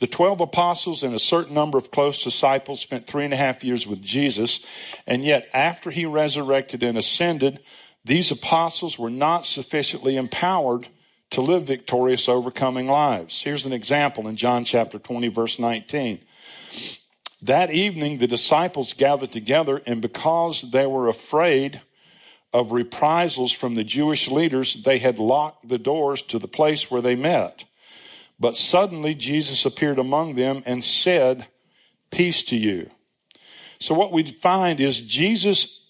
The 0.00 0.06
12 0.08 0.40
apostles 0.40 1.02
and 1.04 1.14
a 1.14 1.20
certain 1.20 1.54
number 1.54 1.78
of 1.78 1.92
close 1.92 2.24
disciples 2.24 2.80
spent 2.80 3.06
three 3.06 3.24
and 3.24 3.32
a 3.32 3.36
half 3.36 3.62
years 3.62 3.86
with 3.86 4.02
Jesus, 4.02 4.60
and 5.06 5.24
yet 5.24 5.48
after 5.54 5.90
he 5.90 6.04
resurrected 6.04 6.82
and 6.82 6.98
ascended, 6.98 7.60
these 8.04 8.32
apostles 8.32 8.98
were 8.98 9.10
not 9.10 9.46
sufficiently 9.46 10.16
empowered 10.16 10.88
to 11.32 11.40
live 11.40 11.64
victorious, 11.64 12.28
overcoming 12.28 12.86
lives. 12.86 13.42
Here's 13.42 13.66
an 13.66 13.72
example 13.72 14.28
in 14.28 14.36
John 14.36 14.64
chapter 14.64 14.98
20, 14.98 15.28
verse 15.28 15.58
19. 15.58 16.20
That 17.42 17.70
evening, 17.70 18.18
the 18.18 18.26
disciples 18.26 18.92
gathered 18.92 19.32
together, 19.32 19.82
and 19.86 20.00
because 20.00 20.62
they 20.70 20.86
were 20.86 21.08
afraid 21.08 21.80
of 22.52 22.70
reprisals 22.70 23.50
from 23.50 23.74
the 23.74 23.82
Jewish 23.82 24.28
leaders, 24.28 24.82
they 24.84 24.98
had 24.98 25.18
locked 25.18 25.68
the 25.68 25.78
doors 25.78 26.20
to 26.22 26.38
the 26.38 26.46
place 26.46 26.90
where 26.90 27.02
they 27.02 27.16
met. 27.16 27.64
But 28.38 28.54
suddenly, 28.54 29.14
Jesus 29.14 29.64
appeared 29.64 29.98
among 29.98 30.34
them 30.34 30.62
and 30.66 30.84
said, 30.84 31.48
Peace 32.10 32.42
to 32.44 32.56
you. 32.56 32.90
So, 33.78 33.94
what 33.94 34.12
we 34.12 34.30
find 34.30 34.80
is 34.80 35.00
Jesus, 35.00 35.80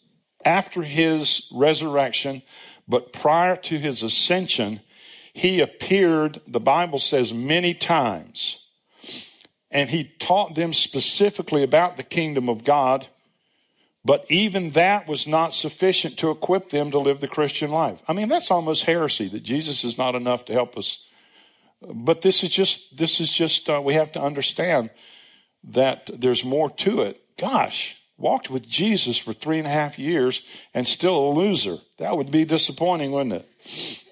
after 0.45 0.83
his 0.83 1.49
resurrection, 1.53 2.43
but 2.87 3.13
prior 3.13 3.57
to 3.57 3.79
his 3.79 4.03
ascension, 4.03 4.81
he 5.33 5.61
appeared, 5.61 6.41
the 6.47 6.61
Bible 6.61 6.99
says, 6.99 7.33
many 7.33 7.75
times. 7.75 8.59
And 9.71 9.89
he 9.89 10.13
taught 10.19 10.55
them 10.55 10.73
specifically 10.75 11.63
about 11.63 11.97
the 11.97 12.03
kingdom 12.03 12.49
of 12.49 12.65
God. 12.65 13.09
But 14.05 14.27
even 14.29 14.71
that 14.71 15.09
was 15.09 15.27
not 15.27 15.55
sufficient 15.55 16.19
to 16.19 16.31
equip 16.31 16.71
them 16.71 16.91
to 16.91 16.99
live 16.99 17.21
the 17.21 17.29
Christian 17.29 17.71
life. 17.71 18.03
I 18.07 18.13
mean, 18.13 18.29
that's 18.29 18.51
almost 18.51 18.85
heresy 18.85 19.29
that 19.29 19.43
Jesus 19.43 19.85
is 19.85 19.97
not 19.97 20.15
enough 20.15 20.45
to 20.47 20.53
help 20.53 20.77
us. 20.77 20.99
But 21.81 22.21
this 22.21 22.45
is 22.45 22.51
just, 22.51 22.97
this 22.97 23.21
is 23.21 23.33
just, 23.33 23.71
uh, 23.71 23.81
we 23.83 23.95
have 23.95 24.13
to 24.13 24.21
understand 24.21 24.91
that 25.65 26.11
there's 26.13 26.45
more 26.45 26.69
to 26.71 27.01
it. 27.01 27.23
Gosh, 27.39 27.97
walked 28.19 28.51
with 28.51 28.69
Jesus 28.69 29.17
for 29.17 29.33
three 29.33 29.59
and 29.59 29.67
a 29.67 29.71
half 29.71 29.99
years 29.99 30.43
and 30.75 30.87
still 30.87 31.17
a 31.17 31.33
loser. 31.33 31.79
That 31.99 32.17
would 32.17 32.31
be 32.31 32.45
disappointing, 32.45 33.13
wouldn't 33.13 33.35
it? 33.35 34.03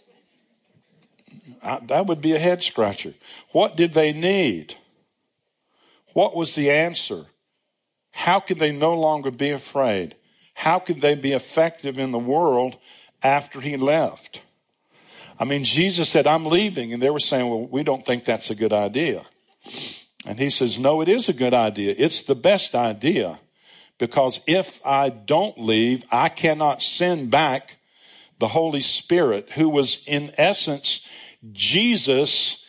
That 1.62 2.06
would 2.06 2.20
be 2.20 2.32
a 2.32 2.38
head 2.38 2.62
scratcher. 2.62 3.14
What 3.52 3.76
did 3.76 3.92
they 3.92 4.12
need? 4.12 4.76
What 6.12 6.34
was 6.34 6.54
the 6.54 6.70
answer? 6.70 7.26
How 8.12 8.40
could 8.40 8.58
they 8.58 8.72
no 8.72 8.94
longer 8.94 9.30
be 9.30 9.50
afraid? 9.50 10.16
How 10.54 10.78
could 10.78 11.00
they 11.00 11.14
be 11.14 11.32
effective 11.32 11.98
in 11.98 12.12
the 12.12 12.18
world 12.18 12.76
after 13.22 13.60
he 13.60 13.76
left? 13.76 14.42
I 15.38 15.44
mean, 15.44 15.64
Jesus 15.64 16.08
said, 16.10 16.26
I'm 16.26 16.44
leaving. 16.44 16.92
And 16.92 17.02
they 17.02 17.10
were 17.10 17.18
saying, 17.18 17.48
well, 17.48 17.66
we 17.66 17.82
don't 17.82 18.04
think 18.04 18.24
that's 18.24 18.50
a 18.50 18.54
good 18.54 18.72
idea. 18.72 19.24
And 20.26 20.38
he 20.38 20.50
says, 20.50 20.78
no, 20.78 21.00
it 21.00 21.08
is 21.08 21.28
a 21.28 21.32
good 21.32 21.54
idea. 21.54 21.94
It's 21.96 22.22
the 22.22 22.34
best 22.34 22.74
idea 22.74 23.40
because 23.98 24.40
if 24.46 24.84
I 24.84 25.08
don't 25.08 25.58
leave, 25.58 26.04
I 26.10 26.28
cannot 26.28 26.82
send 26.82 27.30
back 27.30 27.78
the 28.38 28.48
Holy 28.48 28.80
Spirit 28.80 29.50
who 29.52 29.68
was 29.68 30.02
in 30.06 30.32
essence 30.36 31.00
Jesus 31.52 32.64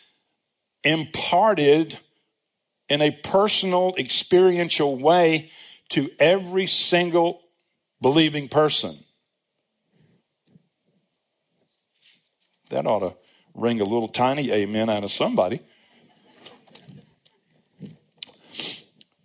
imparted 0.84 1.98
in 2.88 3.00
a 3.00 3.10
personal, 3.10 3.94
experiential 3.98 4.96
way 4.96 5.50
to 5.90 6.10
every 6.18 6.66
single 6.66 7.42
believing 8.00 8.48
person. 8.48 8.98
That 12.70 12.86
ought 12.86 13.00
to 13.00 13.14
ring 13.54 13.80
a 13.80 13.84
little 13.84 14.08
tiny 14.08 14.50
amen 14.50 14.88
out 14.88 15.04
of 15.04 15.10
somebody. 15.10 15.60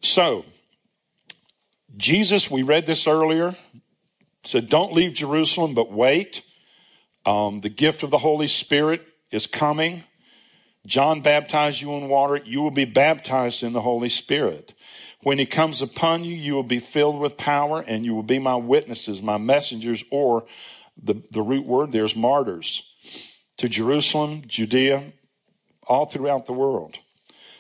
So, 0.02 0.46
Jesus, 1.96 2.52
we 2.52 2.64
read 2.64 2.86
this 2.86 3.08
earlier, 3.08 3.56
said, 4.44 4.70
Don't 4.70 4.94
leave 4.94 5.14
Jerusalem, 5.14 5.74
but 5.74 5.92
wait. 5.92 6.44
Um, 7.26 7.60
the 7.60 7.70
gift 7.70 8.04
of 8.04 8.10
the 8.10 8.20
Holy 8.20 8.48
Spirit 8.48 9.06
is 9.32 9.48
coming. 9.48 10.04
John 10.86 11.22
baptized 11.22 11.82
you 11.82 11.94
in 11.96 12.08
water. 12.08 12.38
You 12.38 12.62
will 12.62 12.72
be 12.72 12.86
baptized 12.86 13.64
in 13.64 13.74
the 13.74 13.82
Holy 13.82 14.10
Spirit. 14.10 14.74
When 15.22 15.40
he 15.40 15.46
comes 15.46 15.82
upon 15.82 16.24
you, 16.24 16.36
you 16.36 16.54
will 16.54 16.64
be 16.64 16.80
filled 16.80 17.20
with 17.20 17.38
power 17.38 17.82
and 17.82 18.06
you 18.06 18.16
will 18.16 18.24
be 18.24 18.40
my 18.40 18.56
witnesses, 18.56 19.22
my 19.22 19.38
messengers, 19.38 20.04
or 20.10 20.46
the, 21.02 21.16
the 21.32 21.42
root 21.42 21.66
word 21.66 21.92
there's 21.92 22.16
martyrs 22.16 22.84
to 23.58 23.68
Jerusalem, 23.68 24.44
Judea, 24.48 25.12
all 25.88 26.06
throughout 26.06 26.46
the 26.46 26.54
world. 26.54 26.98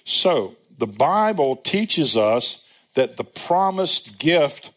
So 0.05 0.55
the 0.77 0.87
Bible 0.87 1.55
teaches 1.57 2.15
us 2.15 2.63
that 2.93 3.17
the 3.17 3.23
promised 3.23 4.17
gift 4.17 4.71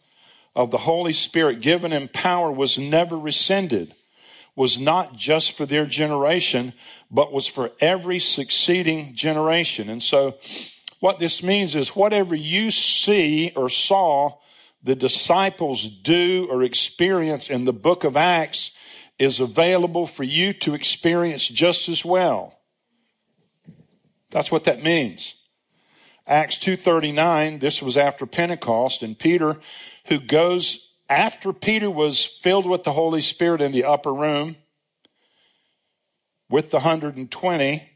of 0.55 0.71
the 0.71 0.79
Holy 0.79 1.13
Spirit 1.13 1.61
given 1.61 1.93
in 1.93 2.07
power 2.07 2.51
was 2.51 2.77
never 2.77 3.17
rescinded 3.17 3.95
was 4.55 4.79
not 4.79 5.15
just 5.15 5.53
for 5.53 5.65
their 5.65 5.85
generation, 5.85 6.73
but 7.09 7.31
was 7.31 7.47
for 7.47 7.71
every 7.79 8.19
succeeding 8.19 9.15
generation. 9.15 9.89
And 9.89 10.03
so 10.03 10.37
what 10.99 11.19
this 11.19 11.41
means 11.41 11.75
is 11.75 11.95
whatever 11.95 12.35
you 12.35 12.71
see 12.71 13.51
or 13.55 13.69
saw 13.69 14.37
the 14.83 14.95
disciples 14.95 15.87
do 15.87 16.47
or 16.49 16.63
experience 16.63 17.49
in 17.49 17.65
the 17.65 17.73
book 17.73 18.03
of 18.03 18.17
Acts 18.17 18.71
is 19.19 19.39
available 19.39 20.07
for 20.07 20.23
you 20.23 20.53
to 20.53 20.73
experience 20.73 21.47
just 21.47 21.87
as 21.87 22.03
well. 22.03 22.57
That's 24.31 24.51
what 24.51 24.63
that 24.63 24.83
means. 24.83 25.35
Acts 26.25 26.57
2:39 26.57 27.59
this 27.59 27.81
was 27.81 27.97
after 27.97 28.25
Pentecost 28.25 29.03
and 29.03 29.17
Peter 29.17 29.59
who 30.05 30.19
goes 30.19 30.90
after 31.11 31.51
Peter 31.51 31.91
was 31.91 32.23
filled 32.25 32.65
with 32.65 32.85
the 32.85 32.93
Holy 32.93 33.19
Spirit 33.19 33.59
in 33.59 33.73
the 33.73 33.83
upper 33.83 34.13
room 34.13 34.55
with 36.49 36.71
the 36.71 36.77
120, 36.77 37.89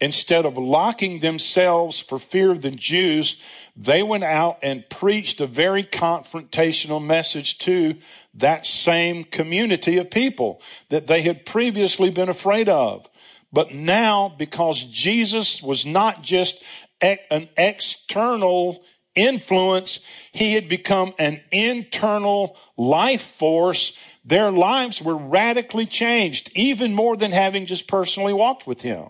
instead 0.00 0.46
of 0.46 0.56
locking 0.56 1.20
themselves 1.20 1.98
for 1.98 2.18
fear 2.18 2.50
of 2.50 2.62
the 2.62 2.70
Jews, 2.70 3.36
they 3.76 4.02
went 4.02 4.24
out 4.24 4.58
and 4.62 4.88
preached 4.88 5.38
a 5.42 5.46
very 5.46 5.84
confrontational 5.84 7.04
message 7.04 7.58
to 7.58 7.96
that 8.32 8.64
same 8.64 9.24
community 9.24 9.98
of 9.98 10.10
people 10.10 10.62
that 10.88 11.08
they 11.08 11.20
had 11.20 11.44
previously 11.44 12.08
been 12.08 12.30
afraid 12.30 12.70
of. 12.70 13.06
But 13.52 13.74
now, 13.74 14.34
because 14.38 14.82
Jesus 14.84 15.62
was 15.62 15.84
not 15.84 16.22
just 16.22 16.56
an 17.02 17.50
external 17.58 18.82
influence, 19.18 20.00
he 20.32 20.54
had 20.54 20.68
become 20.68 21.14
an 21.18 21.40
internal 21.50 22.56
life 22.76 23.22
force. 23.22 23.92
Their 24.24 24.50
lives 24.50 25.02
were 25.02 25.16
radically 25.16 25.86
changed, 25.86 26.50
even 26.54 26.94
more 26.94 27.16
than 27.16 27.32
having 27.32 27.66
just 27.66 27.88
personally 27.88 28.32
walked 28.32 28.66
with 28.66 28.82
him. 28.82 29.08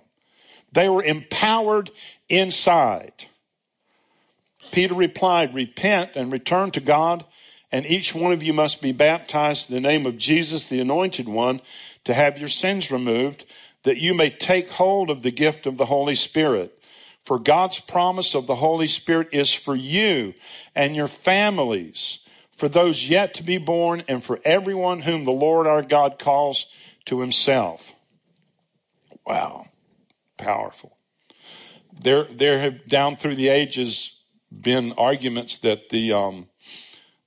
They 0.72 0.88
were 0.88 1.02
empowered 1.02 1.90
inside. 2.28 3.26
Peter 4.70 4.94
replied, 4.94 5.54
Repent 5.54 6.12
and 6.14 6.32
return 6.32 6.70
to 6.72 6.80
God, 6.80 7.24
and 7.72 7.86
each 7.86 8.14
one 8.14 8.32
of 8.32 8.42
you 8.42 8.52
must 8.52 8.80
be 8.80 8.92
baptized 8.92 9.68
in 9.68 9.74
the 9.74 9.80
name 9.80 10.06
of 10.06 10.18
Jesus, 10.18 10.68
the 10.68 10.80
Anointed 10.80 11.28
One, 11.28 11.60
to 12.04 12.14
have 12.14 12.38
your 12.38 12.48
sins 12.48 12.90
removed, 12.90 13.44
that 13.84 13.98
you 13.98 14.14
may 14.14 14.30
take 14.30 14.70
hold 14.70 15.10
of 15.10 15.22
the 15.22 15.30
gift 15.30 15.66
of 15.66 15.76
the 15.76 15.86
Holy 15.86 16.14
Spirit. 16.14 16.77
For 17.28 17.38
God's 17.38 17.78
promise 17.78 18.34
of 18.34 18.46
the 18.46 18.56
Holy 18.56 18.86
Spirit 18.86 19.28
is 19.32 19.52
for 19.52 19.76
you 19.76 20.32
and 20.74 20.96
your 20.96 21.08
families, 21.08 22.20
for 22.56 22.70
those 22.70 23.06
yet 23.06 23.34
to 23.34 23.42
be 23.42 23.58
born, 23.58 24.02
and 24.08 24.24
for 24.24 24.40
everyone 24.46 25.02
whom 25.02 25.26
the 25.26 25.30
Lord 25.30 25.66
our 25.66 25.82
God 25.82 26.18
calls 26.18 26.68
to 27.04 27.20
himself. 27.20 27.92
Wow. 29.26 29.66
Powerful. 30.38 30.96
There, 32.02 32.24
there 32.24 32.60
have 32.60 32.88
down 32.88 33.16
through 33.16 33.34
the 33.34 33.48
ages 33.48 34.12
been 34.50 34.94
arguments 34.94 35.58
that 35.58 35.90
the, 35.90 36.14
um, 36.14 36.48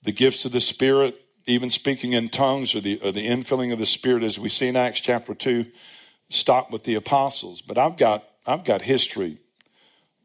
the 0.02 0.12
gifts 0.12 0.46
of 0.46 0.52
the 0.52 0.60
Spirit 0.60 1.16
even 1.46 1.70
speaking 1.70 2.14
in 2.14 2.30
tongues 2.30 2.74
or 2.74 2.82
the, 2.82 3.00
or 3.02 3.12
the 3.12 3.28
infilling 3.28 3.72
of 3.72 3.78
the 3.78 3.86
Spirit, 3.86 4.24
as 4.24 4.40
we 4.40 4.50
see 4.50 4.68
in 4.68 4.76
Acts 4.76 5.00
chapter 5.00 5.36
2, 5.36 5.68
stop 6.32 6.72
with 6.72 6.86
the 6.86 6.96
apostles. 6.96 7.62
But 7.62 7.78
I've 7.78 7.98
got, 7.98 8.24
I've 8.48 8.64
got 8.64 8.82
history. 8.82 9.38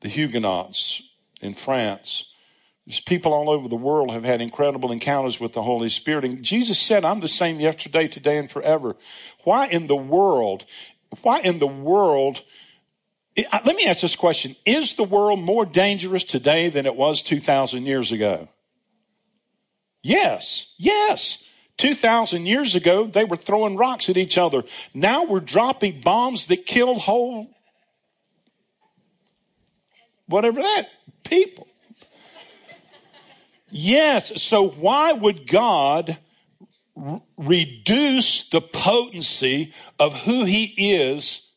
The 0.00 0.09
Huguenots 0.09 1.03
in 1.41 1.55
France, 1.55 2.25
people 3.07 3.33
all 3.33 3.50
over 3.50 3.69
the 3.69 3.76
world 3.76 4.12
have 4.12 4.25
had 4.25 4.41
incredible 4.41 4.93
encounters 4.93 5.41
with 5.41 5.53
the 5.53 5.62
Holy 5.62 5.88
Spirit. 5.88 6.25
And 6.25 6.43
Jesus 6.43 6.79
said, 6.79 7.05
I'm 7.05 7.21
the 7.21 7.29
same 7.29 7.61
yesterday, 7.61 8.07
today, 8.09 8.38
and 8.38 8.50
forever. 8.50 8.97
Why 9.45 9.67
in 9.67 9.87
the 9.87 9.97
world, 9.97 10.65
why 11.23 11.41
in 11.41 11.59
the 11.59 11.67
world, 11.67 12.43
let 13.37 13.76
me 13.76 13.87
ask 13.87 14.00
this 14.00 14.17
question. 14.17 14.55
Is 14.65 14.95
the 14.95 15.05
world 15.05 15.41
more 15.41 15.67
dangerous 15.67 16.25
today 16.25 16.69
than 16.69 16.87
it 16.87 16.95
was 16.95 17.23
2,000 17.23 17.85
years 17.85 18.12
ago? 18.12 18.49
Yes, 20.03 20.73
yes. 20.79 21.43
2,000 21.79 22.47
years 22.47 22.75
ago, 22.75 23.07
they 23.07 23.25
were 23.25 23.37
throwing 23.37 23.76
rocks 23.76 24.09
at 24.09 24.17
each 24.17 24.38
other. 24.38 24.62
Now 24.95 25.25
we're 25.25 25.41
dropping 25.41 26.00
bombs 26.00 26.47
that 26.47 26.65
kill 26.65 26.95
whole, 26.95 27.50
whatever 30.26 30.62
that, 30.62 30.88
people. 31.25 31.66
Yes. 33.71 34.42
So 34.42 34.68
why 34.68 35.12
would 35.12 35.47
God 35.47 36.18
r- 36.97 37.23
reduce 37.37 38.49
the 38.49 38.61
potency 38.61 39.73
of 39.99 40.14
who 40.21 40.45
he 40.45 40.95
is 40.95 41.50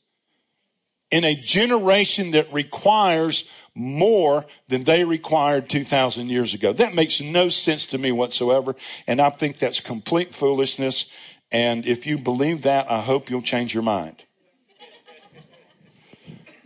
in 1.12 1.24
a 1.24 1.36
generation 1.36 2.32
that 2.32 2.52
requires 2.52 3.46
more 3.76 4.46
than 4.68 4.84
they 4.84 5.04
required 5.04 5.70
2,000 5.70 6.30
years 6.30 6.54
ago? 6.54 6.74
That 6.74 6.96
makes 6.96 7.22
no 7.22 7.50
sense 7.50 7.86
to 7.88 7.98
me 7.98 8.12
whatsoever. 8.12 8.76
And 9.08 9.22
I 9.22 9.30
think 9.30 9.58
that's 9.58 9.80
complete 9.80 10.34
foolishness. 10.34 11.06
And 11.52 11.86
if 11.86 12.06
you 12.06 12.18
believe 12.18 12.64
that, 12.64 12.90
I 12.92 13.02
hope 13.02 13.30
you'll 13.30 13.42
change 13.42 13.74
your 13.74 13.84
mind. 13.84 14.24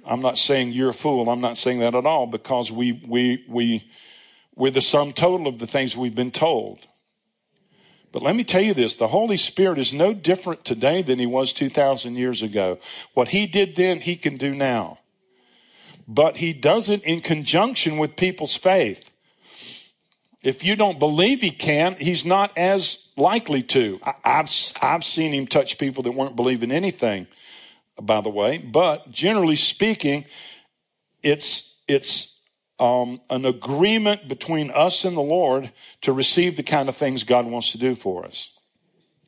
I'm 0.06 0.22
not 0.22 0.38
saying 0.38 0.72
you're 0.72 0.90
a 0.90 0.94
fool. 0.94 1.30
I'm 1.30 1.42
not 1.42 1.58
saying 1.58 1.80
that 1.80 1.96
at 1.96 2.06
all 2.06 2.28
because 2.28 2.72
we, 2.72 2.92
we, 3.08 3.46
we, 3.48 3.90
we're 4.56 4.72
the 4.72 4.82
sum 4.82 5.14
total 5.14 5.48
of 5.48 5.60
the 5.60 5.68
things 5.68 5.96
we've 5.96 6.16
been 6.16 6.32
told. 6.32 6.80
But 8.12 8.22
let 8.22 8.36
me 8.36 8.44
tell 8.44 8.62
you 8.62 8.74
this 8.74 8.96
the 8.96 9.08
Holy 9.08 9.38
Spirit 9.38 9.80
is 9.80 9.92
no 9.92 10.14
different 10.14 10.64
today 10.64 11.02
than 11.02 11.20
he 11.20 11.26
was 11.26 11.52
2,000 11.52 12.16
years 12.16 12.42
ago. 12.42 12.80
What 13.14 13.30
he 13.30 13.48
did 13.48 13.76
then, 13.76 14.00
he 14.00 14.16
can 14.16 14.38
do 14.38 14.54
now. 14.54 15.00
But 16.08 16.38
he 16.38 16.54
does 16.54 16.90
it 16.90 17.04
in 17.04 17.22
conjunction 17.22 17.98
with 17.98 18.16
people's 18.16 18.56
faith. 18.56 19.10
If 20.44 20.64
you 20.64 20.76
don't 20.76 21.00
believe 21.00 21.42
he 21.42 21.52
can, 21.52 21.96
he's 21.96 22.26
not 22.26 22.56
as 22.58 22.98
likely 23.16 23.64
to. 23.64 24.00
I've, 24.24 24.52
I've 24.82 25.04
seen 25.04 25.34
him 25.34 25.48
touch 25.48 25.78
people 25.78 26.04
that 26.04 26.12
weren't 26.12 26.36
believing 26.36 26.72
anything, 26.72 27.28
by 28.02 28.22
the 28.22 28.30
way. 28.30 28.58
But 28.58 29.12
generally 29.12 29.56
speaking, 29.56 30.26
it's, 31.22 31.76
it's 31.88 32.38
um, 32.80 33.22
an 33.30 33.46
agreement 33.46 34.28
between 34.28 34.72
us 34.72 35.06
and 35.06 35.16
the 35.16 35.22
Lord 35.22 35.72
to 36.02 36.14
receive 36.14 36.58
the 36.58 36.64
kind 36.64 36.90
of 36.90 36.98
things 36.98 37.24
God 37.24 37.46
wants 37.46 37.72
to 37.72 37.78
do 37.78 37.96
for 37.96 38.26
us. 38.26 38.50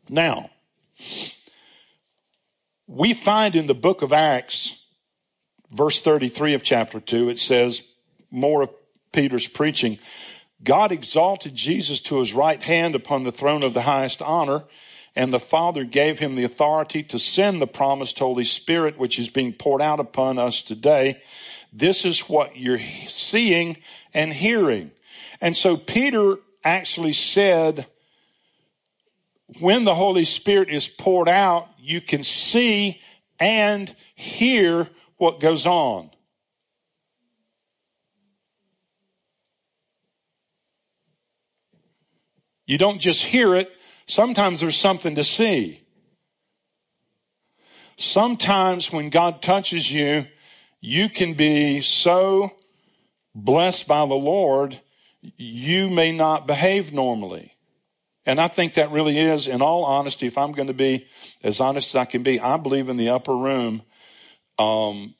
Now, 0.10 0.50
we 2.88 3.14
find 3.14 3.56
in 3.56 3.68
the 3.68 3.74
book 3.74 4.02
of 4.02 4.14
Acts, 4.14 4.76
verse 5.72 6.02
33 6.02 6.54
of 6.54 6.64
chapter 6.64 7.00
2, 7.00 7.30
it 7.30 7.40
says, 7.40 7.84
more 8.30 8.64
of 8.64 8.70
Peter's 9.12 9.48
preaching, 9.48 9.98
God 10.64 10.92
exalted 10.92 11.56
Jesus 11.56 12.02
to 12.02 12.20
his 12.20 12.34
right 12.34 12.62
hand 12.62 12.96
upon 12.96 13.24
the 13.24 13.32
throne 13.32 13.64
of 13.64 13.74
the 13.74 13.84
highest 13.84 14.22
honor, 14.22 14.64
and 15.16 15.32
the 15.32 15.40
Father 15.40 15.84
gave 15.84 16.20
him 16.20 16.36
the 16.36 16.44
authority 16.44 17.04
to 17.04 17.20
send 17.20 17.62
the 17.62 17.68
promised 17.68 18.20
Holy 18.20 18.44
Spirit, 18.44 18.98
which 18.98 19.18
is 19.18 19.30
being 19.30 19.54
poured 19.54 19.82
out 19.82 20.00
upon 20.00 20.38
us 20.38 20.62
today. 20.62 21.22
This 21.72 22.06
is 22.06 22.22
what 22.22 22.58
you're 22.58 22.82
seeing 23.08 23.78
and 24.14 24.34
hearing. 24.34 24.92
And 25.40 25.56
so 25.56 25.78
Peter 25.78 26.38
actually 26.64 27.14
said, 27.14 27.88
when 29.60 29.84
the 29.84 29.96
Holy 29.96 30.26
Spirit 30.26 30.70
is 30.70 30.88
poured 30.88 31.30
out, 31.30 31.68
you 31.78 32.02
can 32.02 32.24
see 32.24 33.00
and 33.40 33.94
hear 34.16 34.90
what 35.18 35.40
goes 35.40 35.66
on. 35.66 36.10
You 42.66 42.78
don't 42.80 43.00
just 43.00 43.24
hear 43.24 43.54
it, 43.56 43.72
sometimes 44.08 44.60
there's 44.60 44.78
something 44.78 45.16
to 45.16 45.24
see. 45.24 45.82
Sometimes 47.98 48.92
when 48.92 49.10
God 49.10 49.42
touches 49.42 49.92
you, 49.92 50.26
you 50.82 51.10
can 51.10 51.34
be 51.34 51.82
so 51.82 52.52
blessed 53.34 53.88
by 53.88 54.06
the 54.06 54.16
Lord, 54.16 54.80
you 55.38 55.90
may 55.90 56.12
not 56.12 56.48
behave 56.48 56.94
normally. 56.94 57.54
And 58.26 58.40
I 58.40 58.48
think 58.48 58.74
that 58.74 58.92
really 58.92 59.20
is, 59.20 59.48
in 59.48 59.62
all 59.62 59.84
honesty, 59.84 60.26
if 60.26 60.38
I'm 60.38 60.52
going 60.52 60.68
to 60.68 60.74
be 60.74 61.08
as 61.44 61.60
honest 61.60 61.90
as 61.90 61.96
I 61.96 62.06
can 62.06 62.24
be, 62.24 62.40
I 62.40 62.58
believe 62.58 62.90
in 62.90 62.98
the 62.98 63.10
upper 63.10 63.36
room, 63.36 63.84
um, 64.58 65.14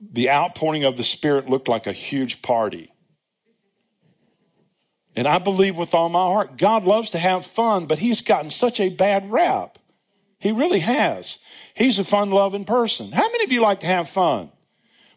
the 0.00 0.30
outpouring 0.30 0.84
of 0.84 0.96
the 0.96 1.04
Spirit 1.04 1.48
looked 1.48 1.68
like 1.68 1.86
a 1.86 1.92
huge 1.92 2.42
party. 2.42 2.92
And 5.18 5.26
I 5.26 5.38
believe 5.38 5.76
with 5.76 5.94
all 5.94 6.08
my 6.08 6.20
heart, 6.20 6.56
God 6.56 6.84
loves 6.84 7.10
to 7.10 7.18
have 7.18 7.44
fun, 7.44 7.86
but 7.86 7.98
He's 7.98 8.20
gotten 8.20 8.50
such 8.50 8.78
a 8.78 8.88
bad 8.88 9.32
rap. 9.32 9.76
He 10.38 10.52
really 10.52 10.78
has. 10.78 11.38
He's 11.74 11.98
a 11.98 12.04
fun 12.04 12.30
loving 12.30 12.64
person. 12.64 13.10
How 13.10 13.28
many 13.28 13.42
of 13.42 13.50
you 13.50 13.60
like 13.60 13.80
to 13.80 13.88
have 13.88 14.08
fun? 14.08 14.52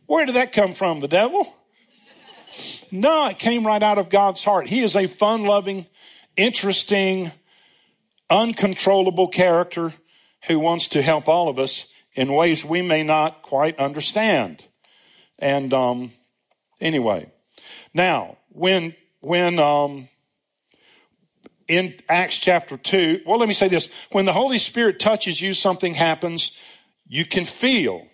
Where 0.08 0.26
did 0.26 0.34
that 0.34 0.54
come 0.54 0.74
from? 0.74 1.02
The 1.02 1.08
devil? 1.08 1.56
No, 2.92 3.28
it 3.28 3.40
came 3.40 3.66
right 3.66 3.82
out 3.82 3.98
of 3.98 4.10
God's 4.10 4.44
heart. 4.44 4.68
He 4.68 4.82
is 4.82 4.98
a 4.98 5.08
fun 5.08 5.46
loving, 5.46 5.86
interesting, 6.36 7.32
uncontrollable 8.30 9.30
character 9.30 9.94
who 10.48 10.60
wants 10.60 10.90
to 10.90 11.02
help 11.02 11.30
all 11.30 11.48
of 11.48 11.58
us 11.58 11.86
in 12.14 12.34
ways 12.34 12.66
we 12.66 12.82
may 12.82 13.04
not 13.04 13.42
quite 13.44 13.80
understand. 13.80 14.66
And 15.40 15.74
um, 15.74 16.12
anyway, 16.82 17.32
now 17.94 18.36
when 18.50 18.96
when 19.22 19.58
um, 19.58 20.10
in 21.68 21.96
Acts 22.10 22.38
chapter 22.38 22.78
two, 22.78 23.22
well, 23.26 23.40
let 23.40 23.48
me 23.48 23.54
say 23.54 23.70
this: 23.70 23.90
when 24.12 24.26
the 24.26 24.34
Holy 24.34 24.60
Spirit 24.60 25.00
touches 25.00 25.42
you, 25.42 25.54
something 25.54 25.94
happens. 25.96 26.52
You 27.08 27.26
can 27.26 27.46
feel 27.46 28.08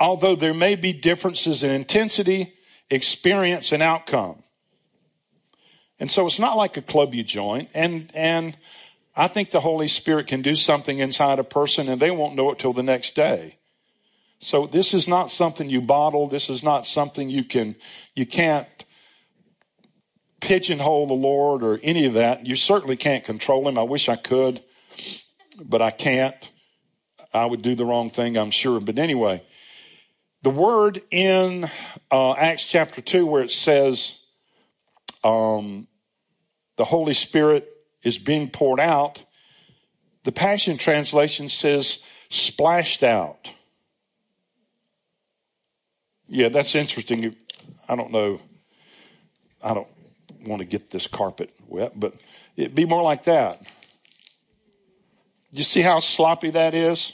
although 0.00 0.36
there 0.36 0.54
may 0.54 0.76
be 0.76 0.92
differences 0.92 1.62
in 1.62 1.70
intensity, 1.70 2.54
experience, 2.90 3.72
and 3.72 3.82
outcome. 3.82 4.42
And 6.00 6.10
so 6.10 6.26
it's 6.26 6.38
not 6.38 6.56
like 6.56 6.76
a 6.76 6.82
club 6.82 7.14
you 7.14 7.24
join. 7.24 7.68
And, 7.74 8.10
and 8.14 8.56
I 9.16 9.26
think 9.26 9.50
the 9.50 9.60
Holy 9.60 9.88
Spirit 9.88 10.28
can 10.28 10.42
do 10.42 10.54
something 10.54 10.98
inside 11.00 11.40
a 11.40 11.44
person 11.44 11.88
and 11.88 12.00
they 12.00 12.10
won't 12.10 12.36
know 12.36 12.52
it 12.52 12.58
till 12.60 12.72
the 12.72 12.84
next 12.84 13.16
day. 13.16 13.56
So 14.38 14.68
this 14.68 14.94
is 14.94 15.08
not 15.08 15.32
something 15.32 15.68
you 15.68 15.80
bottle. 15.80 16.28
This 16.28 16.48
is 16.48 16.62
not 16.62 16.86
something 16.86 17.28
you 17.28 17.42
can, 17.42 17.74
you 18.14 18.24
can't 18.24 18.68
pigeonhole 20.40 21.06
the 21.06 21.14
Lord 21.14 21.62
or 21.62 21.78
any 21.82 22.06
of 22.06 22.14
that. 22.14 22.46
You 22.46 22.56
certainly 22.56 22.96
can't 22.96 23.24
control 23.24 23.68
him. 23.68 23.78
I 23.78 23.82
wish 23.82 24.08
I 24.08 24.16
could, 24.16 24.62
but 25.62 25.82
I 25.82 25.90
can't. 25.90 26.34
I 27.32 27.44
would 27.44 27.62
do 27.62 27.74
the 27.74 27.84
wrong 27.84 28.10
thing, 28.10 28.36
I'm 28.36 28.50
sure. 28.50 28.80
But 28.80 28.98
anyway, 28.98 29.42
the 30.42 30.50
word 30.50 31.02
in 31.10 31.68
uh, 32.10 32.32
Acts 32.32 32.64
chapter 32.64 33.00
2, 33.00 33.26
where 33.26 33.42
it 33.42 33.50
says 33.50 34.14
um, 35.24 35.88
the 36.76 36.84
Holy 36.84 37.14
Spirit 37.14 37.68
is 38.02 38.18
being 38.18 38.48
poured 38.48 38.80
out, 38.80 39.24
the 40.24 40.32
Passion 40.32 40.78
Translation 40.78 41.48
says 41.48 41.98
splashed 42.30 43.02
out. 43.02 43.50
Yeah, 46.28 46.48
that's 46.50 46.74
interesting. 46.74 47.34
I 47.88 47.96
don't 47.96 48.12
know. 48.12 48.40
I 49.62 49.74
don't 49.74 49.88
want 50.48 50.62
to 50.62 50.68
get 50.68 50.90
this 50.90 51.06
carpet 51.06 51.50
wet, 51.66 51.98
but 51.98 52.14
it'd 52.56 52.74
be 52.74 52.84
more 52.84 53.02
like 53.02 53.24
that. 53.24 53.62
You 55.50 55.62
see 55.62 55.80
how 55.80 56.00
sloppy 56.00 56.50
that 56.50 56.74
is? 56.74 57.12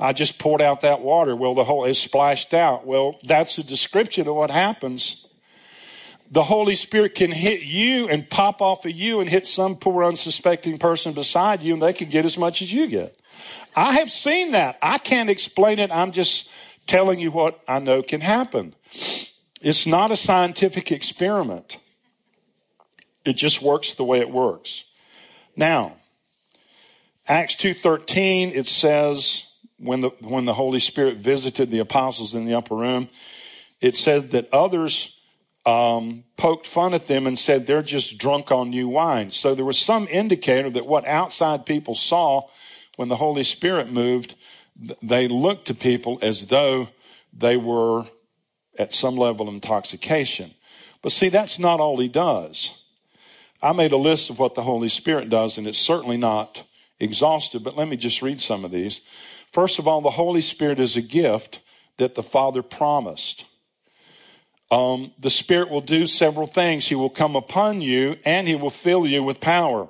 I 0.00 0.12
just 0.12 0.38
poured 0.38 0.62
out 0.62 0.82
that 0.82 1.00
water. 1.00 1.34
Well, 1.34 1.54
the 1.54 1.64
whole 1.64 1.84
is 1.84 1.98
splashed 1.98 2.54
out. 2.54 2.86
Well, 2.86 3.18
that's 3.24 3.58
a 3.58 3.64
description 3.64 4.28
of 4.28 4.34
what 4.36 4.50
happens. 4.50 5.26
The 6.30 6.44
Holy 6.44 6.74
Spirit 6.74 7.14
can 7.14 7.32
hit 7.32 7.62
you 7.62 8.08
and 8.08 8.28
pop 8.28 8.60
off 8.60 8.84
of 8.84 8.92
you 8.92 9.20
and 9.20 9.28
hit 9.28 9.46
some 9.46 9.76
poor 9.76 10.04
unsuspecting 10.04 10.78
person 10.78 11.14
beside 11.14 11.62
you 11.62 11.72
and 11.72 11.82
they 11.82 11.92
can 11.92 12.10
get 12.10 12.24
as 12.24 12.36
much 12.36 12.62
as 12.62 12.72
you 12.72 12.86
get. 12.86 13.16
I 13.74 13.92
have 13.94 14.10
seen 14.10 14.52
that. 14.52 14.78
I 14.82 14.98
can't 14.98 15.30
explain 15.30 15.78
it. 15.78 15.90
I'm 15.90 16.12
just 16.12 16.48
telling 16.86 17.18
you 17.18 17.30
what 17.30 17.60
I 17.66 17.78
know 17.78 18.02
can 18.02 18.20
happen. 18.20 18.74
It's 19.60 19.86
not 19.86 20.10
a 20.10 20.16
scientific 20.16 20.92
experiment. 20.92 21.78
It 23.24 23.34
just 23.34 23.60
works 23.60 23.94
the 23.94 24.04
way 24.04 24.20
it 24.20 24.30
works. 24.30 24.84
Now, 25.56 25.96
Acts 27.26 27.56
2.13, 27.56 28.54
it 28.54 28.68
says, 28.68 29.44
when 29.78 30.00
the, 30.00 30.10
when 30.20 30.44
the 30.44 30.54
Holy 30.54 30.80
Spirit 30.80 31.18
visited 31.18 31.70
the 31.70 31.80
apostles 31.80 32.34
in 32.34 32.46
the 32.46 32.54
upper 32.54 32.76
room, 32.76 33.08
it 33.80 33.96
said 33.96 34.30
that 34.30 34.48
others 34.52 35.18
um, 35.66 36.24
poked 36.36 36.66
fun 36.66 36.94
at 36.94 37.06
them 37.06 37.26
and 37.26 37.38
said 37.38 37.66
they're 37.66 37.82
just 37.82 38.18
drunk 38.18 38.50
on 38.50 38.70
new 38.70 38.88
wine. 38.88 39.30
So 39.30 39.54
there 39.54 39.64
was 39.64 39.78
some 39.78 40.08
indicator 40.08 40.70
that 40.70 40.86
what 40.86 41.06
outside 41.06 41.66
people 41.66 41.94
saw 41.94 42.48
when 42.96 43.08
the 43.08 43.16
Holy 43.16 43.44
Spirit 43.44 43.92
moved, 43.92 44.34
they 45.02 45.28
looked 45.28 45.66
to 45.66 45.74
people 45.74 46.18
as 46.22 46.46
though 46.46 46.88
they 47.32 47.56
were 47.56 48.06
at 48.78 48.94
some 48.94 49.16
level 49.16 49.48
of 49.48 49.54
intoxication. 49.54 50.54
But 51.02 51.12
see, 51.12 51.28
that's 51.28 51.58
not 51.58 51.80
all 51.80 51.98
he 51.98 52.08
does. 52.08 52.74
I 53.62 53.72
made 53.72 53.92
a 53.92 53.96
list 53.96 54.30
of 54.30 54.38
what 54.38 54.54
the 54.54 54.62
Holy 54.62 54.88
Spirit 54.88 55.28
does, 55.30 55.58
and 55.58 55.66
it's 55.66 55.78
certainly 55.78 56.16
not 56.16 56.64
exhaustive, 57.00 57.62
but 57.62 57.76
let 57.76 57.88
me 57.88 57.96
just 57.96 58.22
read 58.22 58.40
some 58.40 58.64
of 58.64 58.70
these. 58.70 59.00
First 59.52 59.78
of 59.78 59.88
all, 59.88 60.00
the 60.00 60.10
Holy 60.10 60.40
Spirit 60.40 60.78
is 60.78 60.96
a 60.96 61.02
gift 61.02 61.60
that 61.96 62.14
the 62.14 62.22
Father 62.22 62.62
promised. 62.62 63.44
Um, 64.70 65.12
the 65.18 65.30
Spirit 65.30 65.70
will 65.70 65.80
do 65.80 66.06
several 66.06 66.46
things. 66.46 66.86
He 66.86 66.94
will 66.94 67.10
come 67.10 67.36
upon 67.36 67.80
you 67.80 68.16
and 68.24 68.46
He 68.46 68.54
will 68.54 68.70
fill 68.70 69.06
you 69.06 69.22
with 69.22 69.40
power. 69.40 69.88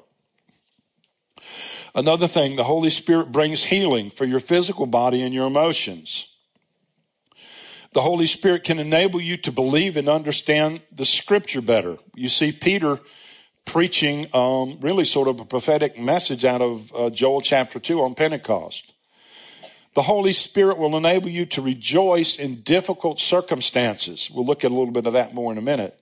Another 1.95 2.29
thing, 2.29 2.57
the 2.57 2.65
Holy 2.65 2.91
Spirit 2.91 3.33
brings 3.33 3.65
healing 3.65 4.11
for 4.11 4.25
your 4.25 4.41
physical 4.41 4.87
body 4.87 5.23
and 5.23 5.35
your 5.35 5.47
emotions. 5.47 6.29
The 7.93 8.03
Holy 8.03 8.27
Spirit 8.27 8.65
can 8.65 8.79
enable 8.79 9.21
you 9.21 9.37
to 9.39 9.53
believe 9.53 9.97
and 9.97 10.09
understand 10.09 10.83
the 10.93 11.07
scripture 11.07 11.63
better. 11.63 11.99
You 12.15 12.29
see, 12.29 12.53
Peter 12.53 13.01
preaching 13.65 14.27
um, 14.35 14.79
really 14.81 15.05
sort 15.05 15.29
of 15.29 15.41
a 15.41 15.45
prophetic 15.45 15.99
message 15.99 16.45
out 16.45 16.63
of 16.63 16.93
uh, 16.95 17.11
Joel 17.11 17.43
chapter 17.43 17.79
2 17.79 18.03
on 18.03 18.15
Pentecost. 18.15 18.95
The 19.95 20.03
Holy 20.03 20.33
Spirit 20.33 20.79
will 20.79 20.97
enable 20.97 21.29
you 21.29 21.45
to 21.47 21.63
rejoice 21.63 22.37
in 22.37 22.63
difficult 22.63 23.21
circumstances. 23.21 24.31
We'll 24.33 24.47
look 24.47 24.65
at 24.65 24.71
a 24.71 24.75
little 24.75 24.93
bit 24.93 25.07
of 25.07 25.13
that 25.15 25.35
more 25.35 25.53
in 25.53 25.59
a 25.59 25.63
minute. 25.63 25.99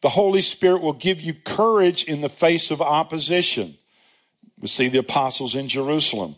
The 0.00 0.08
Holy 0.08 0.42
Spirit 0.42 0.82
will 0.82 0.94
give 0.94 1.20
you 1.20 1.34
courage 1.34 2.04
in 2.04 2.22
the 2.22 2.28
face 2.28 2.70
of 2.70 2.80
opposition. 2.80 3.76
We 4.58 4.68
see 4.68 4.88
the 4.88 4.98
apostles 4.98 5.54
in 5.54 5.68
Jerusalem. 5.68 6.36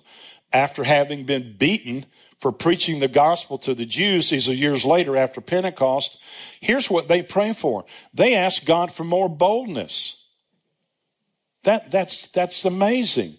After 0.53 0.85
having 0.85 1.25
been 1.25 1.57
beaten 1.57 2.07
for 2.43 2.51
preaching 2.51 2.99
the 2.99 3.07
gospel 3.07 3.57
to 3.57 3.73
the 3.73 3.87
Jews, 3.87 4.31
these 4.31 4.49
are 4.49 4.53
years 4.53 4.85
later 4.85 5.17
after 5.17 5.41
Pentecost, 5.41 6.19
here's 6.61 6.91
what 6.91 7.07
they 7.07 7.23
pray 7.23 7.53
for. 7.53 7.85
They 8.13 8.35
ask 8.35 8.65
God 8.65 8.91
for 8.91 9.05
more 9.05 9.29
boldness. 9.29 10.17
That, 11.63 11.93
that's, 11.93 12.27
that's 12.27 12.65
amazing. 12.65 13.37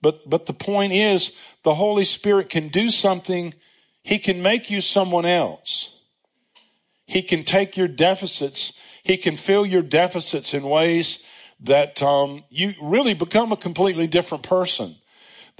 But, 0.00 0.28
but 0.28 0.46
the 0.46 0.54
point 0.54 0.94
is, 0.94 1.32
the 1.64 1.74
Holy 1.74 2.06
Spirit 2.06 2.48
can 2.48 2.68
do 2.68 2.88
something. 2.88 3.52
He 4.02 4.18
can 4.18 4.40
make 4.40 4.70
you 4.70 4.80
someone 4.80 5.26
else. 5.26 6.00
He 7.04 7.20
can 7.20 7.44
take 7.44 7.76
your 7.76 7.88
deficits. 7.88 8.72
He 9.02 9.18
can 9.18 9.36
fill 9.36 9.66
your 9.66 9.82
deficits 9.82 10.54
in 10.54 10.62
ways 10.62 11.22
that 11.60 12.02
um, 12.02 12.42
you 12.48 12.72
really 12.80 13.12
become 13.12 13.52
a 13.52 13.56
completely 13.58 14.06
different 14.06 14.44
person. 14.44 14.96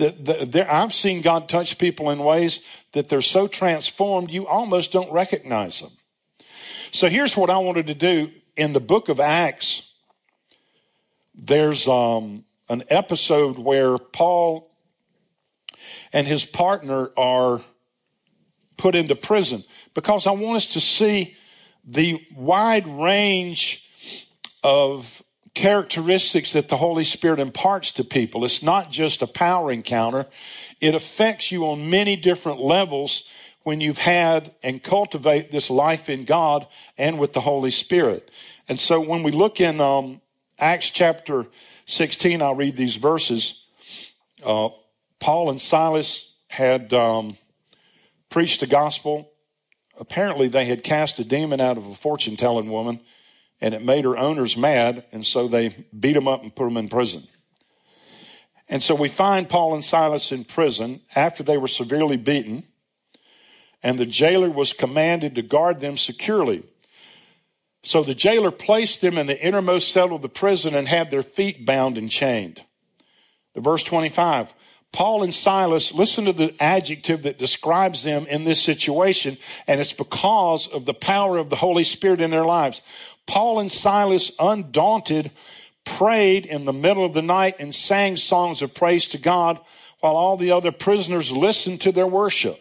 The, 0.01 0.67
I've 0.69 0.95
seen 0.95 1.21
God 1.21 1.49
touch 1.49 1.79
people 1.79 2.11
in 2.11 2.21
ways 2.21 2.61
that 2.93 3.09
they're 3.09 3.23
so 3.23 3.47
transformed 3.47 4.31
you 4.31 4.47
almost 4.47 4.93
don't 4.93 5.13
recognize 5.13 5.81
them. 5.81 5.91
So 6.91 7.09
here's 7.09 7.37
what 7.37 7.51
I 7.51 7.59
wanted 7.59 7.87
to 7.89 7.95
do 7.95 8.31
in 8.57 8.73
the 8.73 8.81
book 8.81 9.09
of 9.09 9.21
Acts 9.21 9.83
there's 11.35 11.87
um, 11.87 12.45
an 12.69 12.83
episode 12.89 13.59
where 13.59 13.97
Paul 13.99 14.71
and 16.13 16.27
his 16.27 16.45
partner 16.45 17.11
are 17.17 17.63
put 18.77 18.95
into 18.95 19.15
prison 19.15 19.65
because 19.95 20.27
I 20.27 20.33
want 20.33 20.57
us 20.57 20.67
to 20.67 20.81
see 20.81 21.37
the 21.85 22.25
wide 22.35 22.87
range 22.87 23.89
of 24.63 25.23
characteristics 25.61 26.55
that 26.55 26.71
the 26.71 26.79
Holy 26.79 27.05
Spirit 27.05 27.39
imparts 27.39 27.93
to 27.93 28.03
people. 28.03 28.47
It's 28.47 28.63
not 28.63 28.91
just 28.91 29.21
a 29.21 29.27
power 29.27 29.71
encounter. 29.71 30.25
It 30.81 30.95
affects 30.95 31.53
you 31.53 31.67
on 31.67 31.91
many 31.91 32.17
different 32.17 32.61
levels 32.61 33.25
when 33.63 33.83
you've 33.83 33.99
had 33.99 34.55
and 34.63 34.83
cultivate 34.83 35.53
this 35.53 35.69
life 35.69 36.09
in 36.09 36.25
God 36.25 36.67
and 36.97 37.19
with 37.19 37.35
the 37.35 37.43
Holy 37.43 37.71
Spirit. 37.71 38.31
And 38.71 38.81
so 38.81 39.01
when 39.01 39.23
we 39.23 39.33
look 39.33 39.61
in 39.61 39.83
um, 39.83 40.23
Acts 40.59 40.89
chapter 40.89 41.45
16, 41.85 42.41
I'll 42.41 42.55
read 42.55 42.79
these 42.79 42.95
verses. 42.95 43.63
Uh, 44.43 44.71
Paul 45.19 45.51
and 45.51 45.61
Silas 45.61 46.33
had 46.49 46.95
um, 46.95 47.37
preached 48.31 48.61
the 48.61 48.67
gospel. 48.67 49.31
Apparently, 49.99 50.49
they 50.49 50.65
had 50.65 50.83
cast 50.83 51.19
a 51.19 51.25
demon 51.25 51.61
out 51.61 51.77
of 51.77 51.85
a 51.85 51.95
fortune 51.95 52.39
telling 52.39 52.71
woman, 52.71 53.01
and 53.61 53.75
it 53.75 53.85
made 53.85 54.05
her 54.05 54.17
owners 54.17 54.57
mad, 54.57 55.05
and 55.13 55.25
so 55.25 55.49
they 55.49 55.87
beat 55.99 56.15
them 56.15 56.29
up 56.29 56.43
and 56.43 56.55
put 56.55 56.65
them 56.65 56.77
in 56.77 56.89
prison. 56.89 57.29
And 58.69 58.83
so 58.83 58.95
we 58.95 59.09
find 59.09 59.49
Paul 59.49 59.75
and 59.75 59.85
Silas 59.85 60.31
in 60.31 60.45
prison 60.45 61.01
after 61.15 61.43
they 61.43 61.59
were 61.59 61.69
severely 61.69 62.17
beaten, 62.17 62.65
and 63.83 63.99
the 63.99 64.07
jailer 64.07 64.51
was 64.51 64.73
commanded 64.73 65.35
to 65.35 65.43
guard 65.43 65.81
them 65.81 65.97
securely. 65.97 66.63
So 67.83 68.03
the 68.03 68.15
jailer 68.15 68.51
placed 68.51 69.01
them 69.01 69.19
in 69.19 69.27
the 69.27 69.41
innermost 69.45 69.91
cell 69.91 70.15
of 70.15 70.23
the 70.23 70.29
prison 70.29 70.75
and 70.75 70.87
had 70.87 71.11
their 71.11 71.23
feet 71.23 71.65
bound 71.65 71.99
and 71.99 72.11
chained. 72.11 72.63
The 73.55 73.61
verse 73.61 73.83
25. 73.83 74.55
Paul 74.93 75.23
and 75.23 75.35
Silas, 75.35 75.93
listen 75.93 76.25
to 76.25 76.33
the 76.33 76.55
adjective 76.61 77.23
that 77.23 77.39
describes 77.39 78.03
them 78.03 78.27
in 78.27 78.45
this 78.45 78.61
situation, 78.61 79.39
and 79.67 79.81
it's 79.81 79.93
because 79.93 80.67
of 80.67 80.85
the 80.85 80.95
power 80.95 81.39
of 81.39 81.49
the 81.49 81.57
Holy 81.57 81.85
Spirit 81.85 82.21
in 82.21 82.31
their 82.31 82.45
lives. 82.45 82.83
Paul 83.27 83.61
and 83.61 83.71
Silas, 83.71 84.33
undaunted, 84.39 85.31
prayed 85.85 86.47
in 86.47 86.65
the 86.65 86.73
middle 86.73 87.05
of 87.05 87.15
the 87.15 87.23
night 87.23 87.57
and 87.59 87.75
sang 87.75 88.17
songs 88.17 88.63
of 88.63 88.75
praise 88.75 89.07
to 89.07 89.19
God 89.19 89.59
while 90.01 90.17
all 90.17 90.37
the 90.37 90.53
other 90.53 90.73
prisoners 90.73 91.31
listened 91.31 91.81
to 91.83 91.93
their 91.93 92.07
worship. 92.07 92.59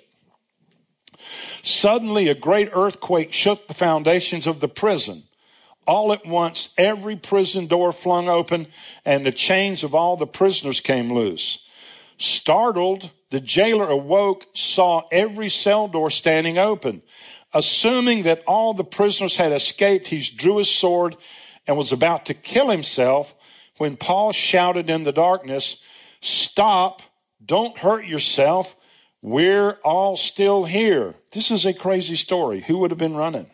Suddenly, 1.63 2.27
a 2.27 2.35
great 2.35 2.69
earthquake 2.73 3.33
shook 3.33 3.67
the 3.67 3.73
foundations 3.73 4.47
of 4.47 4.59
the 4.59 4.67
prison. 4.67 5.23
All 5.85 6.13
at 6.13 6.25
once, 6.25 6.69
every 6.77 7.15
prison 7.15 7.67
door 7.67 7.91
flung 7.91 8.29
open 8.29 8.67
and 9.05 9.25
the 9.25 9.31
chains 9.31 9.83
of 9.83 9.95
all 9.95 10.17
the 10.17 10.27
prisoners 10.27 10.81
came 10.81 11.11
loose. 11.11 11.59
Startled, 12.17 13.11
the 13.31 13.39
jailer 13.39 13.89
awoke, 13.89 14.45
saw 14.53 15.03
every 15.11 15.49
cell 15.49 15.87
door 15.87 16.09
standing 16.09 16.57
open. 16.57 17.01
Assuming 17.53 18.23
that 18.23 18.43
all 18.45 18.73
the 18.73 18.83
prisoners 18.83 19.37
had 19.37 19.51
escaped, 19.51 20.07
he 20.07 20.21
drew 20.21 20.57
his 20.57 20.69
sword 20.69 21.17
and 21.65 21.77
was 21.77 21.91
about 21.91 22.25
to 22.25 22.33
kill 22.33 22.69
himself 22.69 23.35
when 23.77 23.97
Paul 23.97 24.33
shouted 24.33 24.89
in 24.89 25.03
the 25.03 25.11
darkness, 25.11 25.77
Stop, 26.21 27.01
don't 27.43 27.77
hurt 27.77 28.05
yourself. 28.05 28.75
We're 29.21 29.73
all 29.83 30.17
still 30.17 30.65
here. 30.65 31.15
This 31.31 31.49
is 31.49 31.65
a 31.65 31.73
crazy 31.73 32.15
story. 32.15 32.61
Who 32.61 32.77
would 32.79 32.91
have 32.91 32.97
been 32.97 33.15
running? 33.15 33.49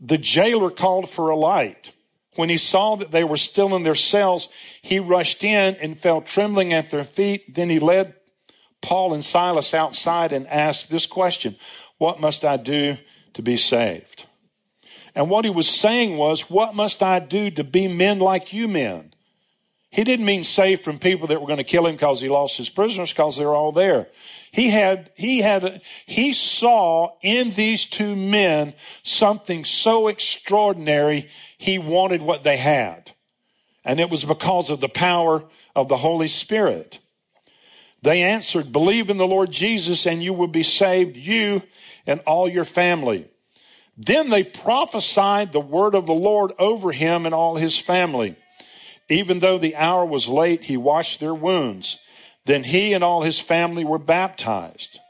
The 0.00 0.18
jailer 0.18 0.70
called 0.70 1.10
for 1.10 1.30
a 1.30 1.36
light. 1.36 1.92
When 2.38 2.50
he 2.50 2.56
saw 2.56 2.94
that 2.94 3.10
they 3.10 3.24
were 3.24 3.36
still 3.36 3.74
in 3.74 3.82
their 3.82 3.96
cells, 3.96 4.48
he 4.80 5.00
rushed 5.00 5.42
in 5.42 5.74
and 5.74 5.98
fell 5.98 6.20
trembling 6.20 6.72
at 6.72 6.88
their 6.88 7.02
feet. 7.02 7.52
Then 7.52 7.68
he 7.68 7.80
led 7.80 8.14
Paul 8.80 9.12
and 9.12 9.24
Silas 9.24 9.74
outside 9.74 10.30
and 10.30 10.46
asked 10.46 10.88
this 10.88 11.04
question 11.04 11.56
What 11.96 12.20
must 12.20 12.44
I 12.44 12.56
do 12.56 12.96
to 13.34 13.42
be 13.42 13.56
saved? 13.56 14.26
And 15.16 15.28
what 15.28 15.46
he 15.46 15.50
was 15.50 15.68
saying 15.68 16.16
was, 16.16 16.48
What 16.48 16.76
must 16.76 17.02
I 17.02 17.18
do 17.18 17.50
to 17.50 17.64
be 17.64 17.88
men 17.88 18.20
like 18.20 18.52
you 18.52 18.68
men? 18.68 19.14
He 19.98 20.04
didn't 20.04 20.26
mean 20.26 20.44
saved 20.44 20.84
from 20.84 21.00
people 21.00 21.26
that 21.26 21.40
were 21.40 21.48
going 21.48 21.56
to 21.56 21.64
kill 21.64 21.84
him 21.84 21.96
because 21.96 22.20
he 22.20 22.28
lost 22.28 22.56
his 22.56 22.68
prisoners 22.68 23.10
because 23.10 23.36
they're 23.36 23.52
all 23.52 23.72
there. 23.72 24.06
He 24.52 24.70
had, 24.70 25.10
he 25.16 25.40
had, 25.40 25.82
he 26.06 26.34
saw 26.34 27.16
in 27.20 27.50
these 27.50 27.84
two 27.84 28.14
men 28.14 28.74
something 29.02 29.64
so 29.64 30.06
extraordinary. 30.06 31.28
He 31.56 31.80
wanted 31.80 32.22
what 32.22 32.44
they 32.44 32.58
had. 32.58 33.10
And 33.84 33.98
it 33.98 34.08
was 34.08 34.24
because 34.24 34.70
of 34.70 34.78
the 34.78 34.88
power 34.88 35.42
of 35.74 35.88
the 35.88 35.96
Holy 35.96 36.28
Spirit. 36.28 37.00
They 38.00 38.22
answered, 38.22 38.70
believe 38.70 39.10
in 39.10 39.16
the 39.16 39.26
Lord 39.26 39.50
Jesus 39.50 40.06
and 40.06 40.22
you 40.22 40.32
will 40.32 40.46
be 40.46 40.62
saved, 40.62 41.16
you 41.16 41.60
and 42.06 42.20
all 42.20 42.48
your 42.48 42.62
family. 42.62 43.28
Then 43.96 44.30
they 44.30 44.44
prophesied 44.44 45.52
the 45.52 45.58
word 45.58 45.96
of 45.96 46.06
the 46.06 46.12
Lord 46.12 46.52
over 46.56 46.92
him 46.92 47.26
and 47.26 47.34
all 47.34 47.56
his 47.56 47.76
family. 47.76 48.36
Even 49.08 49.38
though 49.38 49.58
the 49.58 49.76
hour 49.76 50.04
was 50.04 50.28
late, 50.28 50.64
he 50.64 50.76
washed 50.76 51.20
their 51.20 51.34
wounds. 51.34 51.98
Then 52.44 52.64
he 52.64 52.92
and 52.92 53.02
all 53.02 53.22
his 53.22 53.40
family 53.40 53.84
were 53.84 53.98
baptized. 53.98 55.00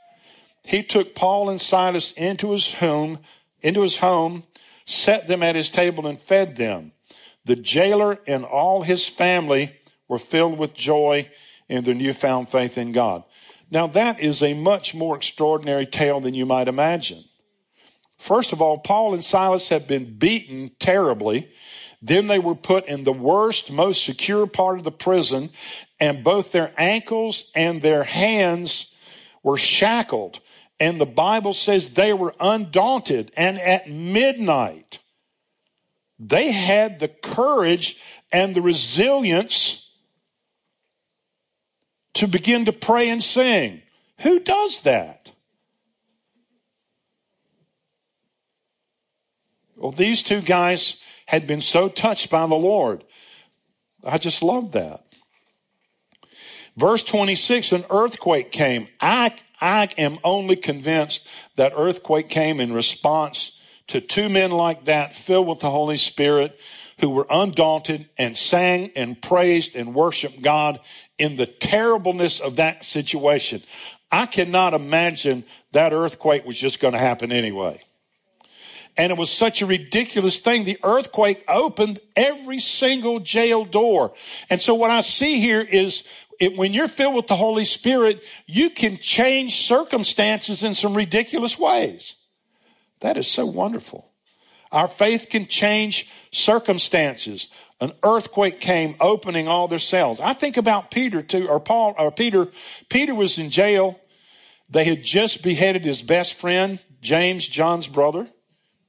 he 0.65 0.83
took 0.83 1.15
Paul 1.15 1.49
and 1.49 1.61
Silas 1.61 2.13
into 2.13 2.51
his 2.53 2.75
home, 2.75 3.21
into 3.63 3.83
his 3.83 3.99
home, 3.99 4.45
set 4.87 5.27
them 5.27 5.43
at 5.43 5.55
his 5.55 5.71
table 5.71 6.07
and 6.07 6.21
fed 6.21 6.57
them. 6.57 6.93
The 7.45 7.57
jailer 7.57 8.19
and 8.27 8.45
all 8.45 8.83
his 8.83 9.07
family 9.07 9.75
were 10.09 10.19
filled 10.19 10.59
with 10.59 10.75
joy 10.75 11.31
in 11.69 11.85
their 11.85 11.95
newfound 11.95 12.51
faith 12.51 12.77
in 12.77 12.93
God. 12.93 13.25
Now 13.71 13.87
that 13.89 14.21
is 14.21 14.43
a 14.43 14.55
much 14.55 14.95
more 14.95 15.17
extraordinary 15.17 15.87
tale 15.87 16.21
than 16.21 16.35
you 16.35 16.47
might 16.47 16.69
imagine. 16.69 17.25
First 18.19 18.53
of 18.53 18.61
all, 18.61 18.79
Paul 18.79 19.15
and 19.15 19.25
Silas 19.25 19.69
have 19.69 19.87
been 19.87 20.19
beaten 20.19 20.73
terribly. 20.79 21.51
Then 22.01 22.29
they 22.29 22.39
were 22.39 22.55
put 22.55 22.87
in 22.87 23.05
the 23.05 23.13
worst, 23.13 23.71
most 23.71 24.05
secure 24.05 24.47
part 24.47 24.79
of 24.79 24.85
the 24.85 24.93
prison, 24.93 25.51
and 25.99 26.23
both 26.23 26.53
their 26.53 26.73
ankles 26.79 27.51
and 27.55 27.83
their 27.83 28.05
hands 28.05 28.95
were 29.43 29.59
shackled. 29.59 30.41
And 30.79 31.01
the 31.01 31.07
Bible 31.07 31.55
says 31.55 31.91
they 31.91 32.13
were 32.13 32.35
undaunted. 32.39 33.33
And 33.37 33.59
at 33.59 33.91
midnight, 33.91 35.01
they 36.21 36.53
had 36.53 37.01
the 37.01 37.09
courage 37.09 37.97
and 38.31 38.55
the 38.55 38.63
resilience 38.63 39.91
to 42.15 42.29
begin 42.29 42.65
to 42.67 42.73
pray 42.73 43.09
and 43.09 43.23
sing. 43.23 43.83
Who 44.21 44.39
does 44.41 44.83
that? 44.83 45.33
Well, 49.77 49.93
these 49.93 50.25
two 50.25 50.41
guys 50.41 50.97
had 51.29 51.47
been 51.47 51.61
so 51.61 51.91
touched 51.91 52.31
by 52.31 52.47
the 52.47 52.55
Lord. 52.55 53.05
I 54.03 54.17
just 54.17 54.43
love 54.43 54.73
that. 54.73 55.05
Verse 56.75 57.03
26, 57.03 57.73
an 57.73 57.85
earthquake 57.91 58.51
came. 58.51 58.89
I, 58.99 59.37
I 59.61 59.91
am 59.99 60.21
only 60.25 60.57
convinced 60.57 61.29
that 61.57 61.75
earthquake 61.77 62.31
came 62.31 62.61
in 62.61 62.73
response 62.73 63.53
to 63.89 64.01
two 64.01 64.31
men 64.31 64.53
like 64.53 64.87
that 64.87 65.15
filled 65.15 65.47
with 65.47 65.61
the 65.61 65.71
Holy 65.71 65.99
Spirit 65.99 66.59
who 67.01 67.11
were 67.11 67.27
undaunted 67.29 68.09
and 68.17 68.35
sang 68.35 68.91
and 68.97 69.21
praised 69.21 69.77
and 69.77 69.95
worshiped 69.95 70.41
God 70.41 70.81
in 71.19 71.37
the 71.37 71.47
terribleness 71.47 72.41
of 72.41 72.57
that 72.57 72.87
situation. 72.87 73.63
I 74.11 74.25
cannot 74.25 74.73
imagine 74.73 75.45
that 75.73 75.93
earthquake 75.93 76.47
was 76.47 76.57
just 76.57 76.81
going 76.81 76.95
to 76.95 76.99
happen 76.99 77.33
anyway. 77.33 77.83
And 78.99 79.13
it 79.13 79.17
was 79.17 79.31
such 79.31 79.63
a 79.63 79.67
ridiculous 79.67 80.41
thing. 80.41 80.65
The 80.65 80.79
earthquake 80.83 81.45
opened 81.47 82.01
every 82.17 82.59
single 82.59 83.21
jail 83.21 83.65
door. 83.65 84.13
And 84.51 84.61
so 84.61 84.75
what 84.75 84.91
I 84.91 85.03
see 85.03 85.41
here 85.41 85.61
is 85.61 86.03
it, 86.41 86.57
when 86.57 86.73
you're 86.73 86.89
filled 86.89 87.15
with 87.15 87.29
the 87.29 87.37
Holy 87.37 87.65
Spirit, 87.65 88.25
you 88.47 88.71
can 88.71 88.97
change 88.97 89.65
circumstances 89.65 90.65
in 90.65 90.75
some 90.75 90.95
ridiculous 90.95 91.57
ways. 91.57 92.15
That 93.01 93.17
is 93.17 93.29
so 93.29 93.47
wonderful. 93.47 94.11
Our 94.73 94.89
faith 94.89 95.29
can 95.31 95.47
change 95.47 96.09
circumstances. 96.33 97.47
An 97.81 97.93
earthquake 98.03 98.61
came 98.61 98.97
opening 99.01 99.47
all 99.47 99.69
their 99.69 99.79
cells. 99.79 100.21
I 100.21 100.35
think 100.35 100.57
about 100.57 100.91
Peter 100.91 101.23
too, 101.23 101.49
or 101.49 101.61
Paul, 101.61 101.95
or 101.97 102.11
Peter. 102.11 102.49
Peter 102.89 103.15
was 103.15 103.39
in 103.39 103.51
jail. 103.51 104.01
They 104.69 104.85
had 104.85 105.05
just 105.05 105.43
beheaded 105.43 105.85
his 105.85 106.03
best 106.03 106.35
friend, 106.35 106.81
James, 107.01 107.47
John's 107.47 107.87
brother. 107.87 108.29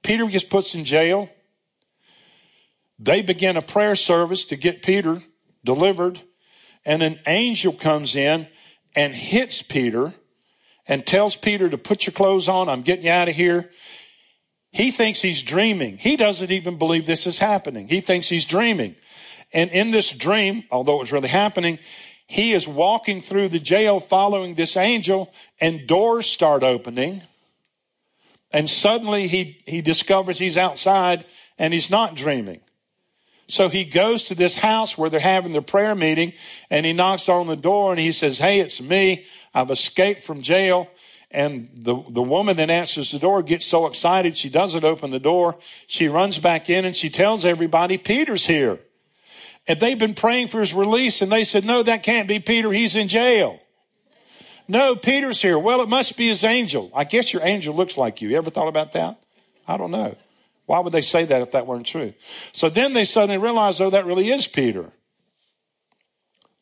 Peter 0.03 0.25
gets 0.27 0.45
put 0.45 0.73
in 0.75 0.85
jail. 0.85 1.29
They 2.97 3.21
begin 3.21 3.57
a 3.57 3.61
prayer 3.61 3.95
service 3.95 4.45
to 4.45 4.55
get 4.55 4.83
Peter 4.83 5.21
delivered. 5.63 6.21
And 6.85 7.03
an 7.03 7.19
angel 7.27 7.73
comes 7.73 8.15
in 8.15 8.47
and 8.95 9.13
hits 9.13 9.61
Peter 9.61 10.13
and 10.87 11.05
tells 11.05 11.35
Peter 11.35 11.69
to 11.69 11.77
put 11.77 12.05
your 12.05 12.13
clothes 12.13 12.47
on. 12.47 12.67
I'm 12.67 12.81
getting 12.81 13.05
you 13.05 13.11
out 13.11 13.29
of 13.29 13.35
here. 13.35 13.69
He 14.71 14.91
thinks 14.91 15.21
he's 15.21 15.43
dreaming. 15.43 15.97
He 15.97 16.15
doesn't 16.15 16.51
even 16.51 16.77
believe 16.77 17.05
this 17.05 17.27
is 17.27 17.39
happening. 17.39 17.87
He 17.87 18.01
thinks 18.01 18.29
he's 18.29 18.45
dreaming. 18.45 18.95
And 19.51 19.69
in 19.71 19.91
this 19.91 20.09
dream, 20.11 20.63
although 20.71 20.97
it 20.97 21.01
was 21.01 21.11
really 21.11 21.29
happening, 21.29 21.79
he 22.27 22.53
is 22.53 22.67
walking 22.67 23.21
through 23.21 23.49
the 23.49 23.59
jail 23.59 23.99
following 23.99 24.53
this 24.53 24.77
angel 24.77 25.33
and 25.59 25.87
doors 25.87 26.27
start 26.27 26.61
opening 26.61 27.23
and 28.51 28.69
suddenly 28.69 29.27
he, 29.27 29.61
he 29.65 29.81
discovers 29.81 30.39
he's 30.39 30.57
outside 30.57 31.25
and 31.57 31.73
he's 31.73 31.89
not 31.89 32.15
dreaming. 32.15 32.61
So 33.47 33.67
he 33.67 33.83
goes 33.83 34.23
to 34.23 34.35
this 34.35 34.57
house 34.57 34.97
where 34.97 35.09
they're 35.09 35.19
having 35.19 35.53
their 35.53 35.61
prayer 35.61 35.95
meeting 35.95 36.33
and 36.69 36.85
he 36.85 36.93
knocks 36.93 37.27
on 37.27 37.47
the 37.47 37.55
door 37.55 37.91
and 37.91 37.99
he 37.99 38.11
says, 38.11 38.37
Hey, 38.37 38.59
it's 38.59 38.79
me. 38.79 39.25
I've 39.53 39.71
escaped 39.71 40.23
from 40.23 40.43
jail. 40.43 40.87
And 41.31 41.69
the, 41.73 41.95
the 42.09 42.21
woman 42.21 42.57
that 42.57 42.69
answers 42.69 43.11
the 43.11 43.19
door 43.19 43.43
gets 43.43 43.65
so 43.65 43.85
excited 43.85 44.35
she 44.35 44.49
doesn't 44.49 44.83
open 44.83 45.11
the 45.11 45.19
door. 45.19 45.57
She 45.87 46.07
runs 46.07 46.39
back 46.39 46.69
in 46.69 46.85
and 46.85 46.95
she 46.95 47.09
tells 47.09 47.45
everybody, 47.45 47.97
Peter's 47.97 48.47
here. 48.47 48.79
And 49.67 49.79
they've 49.79 49.99
been 49.99 50.15
praying 50.15 50.47
for 50.47 50.59
his 50.59 50.73
release 50.73 51.21
and 51.21 51.31
they 51.31 51.43
said, 51.43 51.65
No, 51.65 51.83
that 51.83 52.03
can't 52.03 52.27
be 52.27 52.39
Peter. 52.39 52.71
He's 52.71 52.95
in 52.95 53.07
jail. 53.07 53.59
No, 54.69 54.95
Peter's 54.95 55.41
here. 55.41 55.57
Well, 55.57 55.81
it 55.81 55.89
must 55.89 56.15
be 56.15 56.27
his 56.27 56.43
angel. 56.43 56.91
I 56.93 57.03
guess 57.03 57.33
your 57.33 57.41
angel 57.43 57.75
looks 57.75 57.97
like 57.97 58.21
you. 58.21 58.29
You 58.29 58.37
ever 58.37 58.51
thought 58.51 58.67
about 58.67 58.93
that? 58.93 59.19
I 59.67 59.77
don't 59.77 59.89
know. 59.89 60.15
Why 60.67 60.79
would 60.79 60.93
they 60.93 61.01
say 61.01 61.25
that 61.25 61.41
if 61.41 61.51
that 61.53 61.65
weren't 61.65 61.87
true? 61.87 62.13
So 62.53 62.69
then 62.69 62.93
they 62.93 63.03
suddenly 63.03 63.39
realized, 63.39 63.81
oh, 63.81 63.89
that 63.89 64.05
really 64.05 64.31
is 64.31 64.45
Peter. 64.45 64.91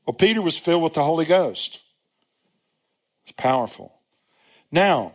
Well, 0.05 0.13
Peter 0.13 0.41
was 0.41 0.57
filled 0.57 0.83
with 0.83 0.93
the 0.93 1.03
Holy 1.03 1.25
Ghost. 1.25 1.81
It's 3.25 3.33
powerful. 3.35 3.91
Now, 4.71 5.11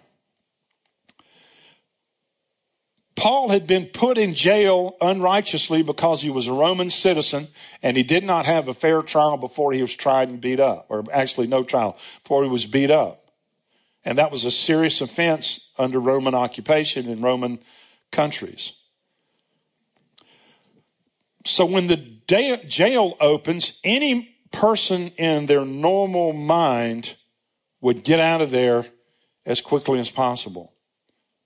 Paul 3.23 3.51
had 3.51 3.69
been 3.69 3.87
put 3.87 4.19
in 4.19 4.35
jail 4.35 4.97
unrighteously 5.01 5.85
because 5.85 6.23
he 6.23 6.29
was 6.29 6.49
a 6.49 6.53
Roman 6.53 6.91
citizen 6.91 7.47
and 7.81 7.97
he 7.97 8.03
did 8.03 8.25
not 8.25 8.47
have 8.47 8.67
a 8.67 8.75
fair 8.75 9.01
trial 9.01 9.37
before 9.37 9.73
he 9.73 9.81
was 9.81 9.95
tried 9.95 10.29
and 10.29 10.41
beat 10.41 10.59
up, 10.59 10.87
or 10.89 11.05
actually 11.13 11.47
no 11.47 11.63
trial, 11.63 11.97
before 12.25 12.43
he 12.43 12.51
was 12.51 12.67
beat 12.67 12.91
up. 12.91 13.31
And 14.05 14.19
that 14.19 14.33
was 14.33 14.45
a 14.45 14.51
serious 14.51 15.01
offense 15.01 15.71
under 15.79 16.01
Roman 16.01 16.35
occupation 16.35 17.09
in 17.09 17.23
Roman 17.23 17.61
countries. 18.11 18.73
So 21.45 21.65
when 21.65 21.87
the 21.87 21.99
jail 22.67 23.17
opens, 23.21 23.79
any 23.85 24.37
person 24.51 25.13
in 25.17 25.47
their 25.47 25.65
normal 25.65 26.33
mind 26.33 27.15
would 27.81 28.03
get 28.03 28.19
out 28.19 28.43
of 28.43 28.51
there 28.51 28.87
as 29.47 29.61
quickly 29.61 30.01
as 30.01 30.11
possible. 30.11 30.73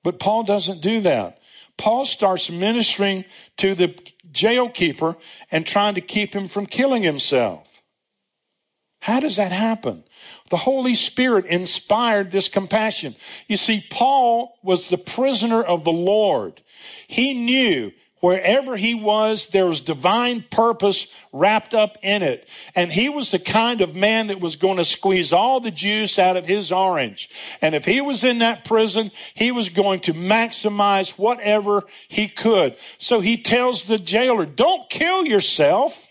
But 0.02 0.18
Paul 0.18 0.42
doesn't 0.42 0.80
do 0.80 1.02
that. 1.02 1.38
Paul 1.78 2.04
starts 2.04 2.50
ministering 2.50 3.24
to 3.58 3.74
the 3.74 3.94
jail 4.32 4.68
keeper 4.68 5.16
and 5.50 5.66
trying 5.66 5.94
to 5.94 6.00
keep 6.00 6.34
him 6.34 6.48
from 6.48 6.66
killing 6.66 7.02
himself. 7.02 7.66
How 9.00 9.20
does 9.20 9.36
that 9.36 9.52
happen? 9.52 10.04
The 10.50 10.56
Holy 10.56 10.94
Spirit 10.94 11.46
inspired 11.46 12.32
this 12.32 12.48
compassion. 12.48 13.14
You 13.46 13.56
see, 13.56 13.86
Paul 13.90 14.58
was 14.62 14.88
the 14.88 14.98
prisoner 14.98 15.62
of 15.62 15.84
the 15.84 15.92
Lord. 15.92 16.62
He 17.06 17.34
knew 17.34 17.92
Wherever 18.26 18.76
he 18.76 18.92
was, 18.92 19.46
there 19.46 19.66
was 19.66 19.80
divine 19.80 20.44
purpose 20.50 21.06
wrapped 21.32 21.74
up 21.74 21.96
in 22.02 22.24
it. 22.24 22.48
And 22.74 22.92
he 22.92 23.08
was 23.08 23.30
the 23.30 23.38
kind 23.38 23.80
of 23.80 23.94
man 23.94 24.26
that 24.26 24.40
was 24.40 24.56
going 24.56 24.78
to 24.78 24.84
squeeze 24.84 25.32
all 25.32 25.60
the 25.60 25.70
juice 25.70 26.18
out 26.18 26.36
of 26.36 26.44
his 26.44 26.72
orange. 26.72 27.30
And 27.62 27.72
if 27.72 27.84
he 27.84 28.00
was 28.00 28.24
in 28.24 28.40
that 28.40 28.64
prison, 28.64 29.12
he 29.34 29.52
was 29.52 29.68
going 29.68 30.00
to 30.00 30.12
maximize 30.12 31.10
whatever 31.10 31.84
he 32.08 32.26
could. 32.26 32.74
So 32.98 33.20
he 33.20 33.40
tells 33.40 33.84
the 33.84 33.96
jailer, 33.96 34.44
don't 34.44 34.90
kill 34.90 35.24
yourself. 35.24 36.04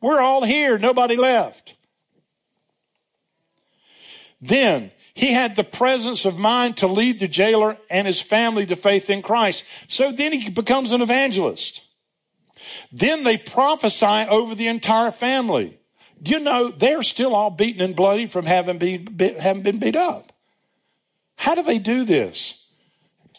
We're 0.00 0.20
all 0.20 0.42
here. 0.42 0.76
Nobody 0.76 1.14
left. 1.14 1.76
Then 4.40 4.90
he 5.14 5.32
had 5.32 5.56
the 5.56 5.64
presence 5.64 6.24
of 6.24 6.38
mind 6.38 6.78
to 6.78 6.86
lead 6.86 7.20
the 7.20 7.28
jailer 7.28 7.76
and 7.88 8.06
his 8.06 8.20
family 8.20 8.66
to 8.66 8.76
faith 8.76 9.10
in 9.10 9.22
Christ. 9.22 9.64
So 9.88 10.12
then 10.12 10.32
he 10.32 10.50
becomes 10.50 10.92
an 10.92 11.02
evangelist. 11.02 11.82
Then 12.92 13.24
they 13.24 13.36
prophesy 13.36 14.06
over 14.06 14.54
the 14.54 14.68
entire 14.68 15.10
family. 15.10 15.78
You 16.22 16.38
know, 16.38 16.70
they're 16.70 17.02
still 17.02 17.34
all 17.34 17.50
beaten 17.50 17.82
and 17.82 17.96
bloody 17.96 18.26
from 18.26 18.44
having 18.44 18.78
been, 18.78 19.36
having 19.36 19.62
been 19.62 19.78
beat 19.78 19.96
up. 19.96 20.32
How 21.36 21.54
do 21.54 21.62
they 21.62 21.78
do 21.78 22.04
this? 22.04 22.62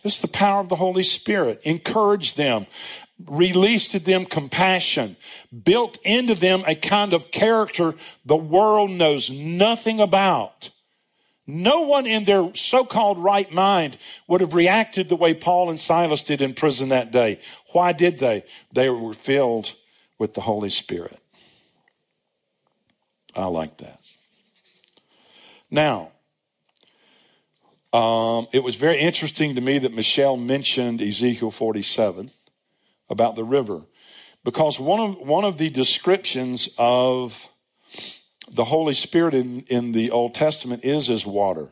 It's 0.03 0.21
the 0.21 0.27
power 0.27 0.61
of 0.61 0.69
the 0.69 0.75
Holy 0.75 1.03
Spirit. 1.03 1.61
Encourage 1.63 2.33
them, 2.33 2.65
released 3.27 3.91
to 3.91 3.99
them 3.99 4.25
compassion, 4.25 5.15
built 5.63 5.99
into 6.03 6.33
them 6.33 6.63
a 6.65 6.73
kind 6.73 7.13
of 7.13 7.29
character 7.29 7.93
the 8.25 8.35
world 8.35 8.89
knows 8.89 9.29
nothing 9.29 9.99
about. 9.99 10.71
No 11.47 11.81
one 11.81 12.05
in 12.05 12.25
their 12.25 12.51
so-called 12.55 13.17
right 13.17 13.51
mind 13.51 13.97
would 14.27 14.41
have 14.41 14.53
reacted 14.53 15.09
the 15.09 15.15
way 15.15 15.33
Paul 15.33 15.69
and 15.69 15.79
Silas 15.79 16.23
did 16.23 16.41
in 16.41 16.53
prison 16.53 16.89
that 16.89 17.11
day. 17.11 17.39
Why 17.73 17.93
did 17.93 18.19
they? 18.19 18.45
They 18.71 18.89
were 18.89 19.13
filled 19.13 19.73
with 20.19 20.33
the 20.33 20.41
Holy 20.41 20.69
Spirit. 20.69 21.19
I 23.35 23.45
like 23.45 23.77
that. 23.77 23.99
Now, 25.69 26.11
Um, 27.93 28.47
it 28.53 28.63
was 28.63 28.75
very 28.75 28.99
interesting 28.99 29.55
to 29.55 29.61
me 29.61 29.77
that 29.79 29.93
Michelle 29.93 30.37
mentioned 30.37 31.01
Ezekiel 31.01 31.51
47 31.51 32.31
about 33.09 33.35
the 33.35 33.43
river 33.43 33.81
because 34.45 34.79
one 34.79 34.99
of, 35.01 35.17
one 35.17 35.43
of 35.43 35.57
the 35.57 35.69
descriptions 35.69 36.69
of 36.77 37.49
the 38.51 38.65
Holy 38.65 38.93
Spirit 38.93 39.33
in, 39.33 39.61
in 39.61 39.91
the 39.93 40.11
Old 40.11 40.35
Testament 40.35 40.83
is 40.83 41.09
as 41.09 41.25
water. 41.25 41.69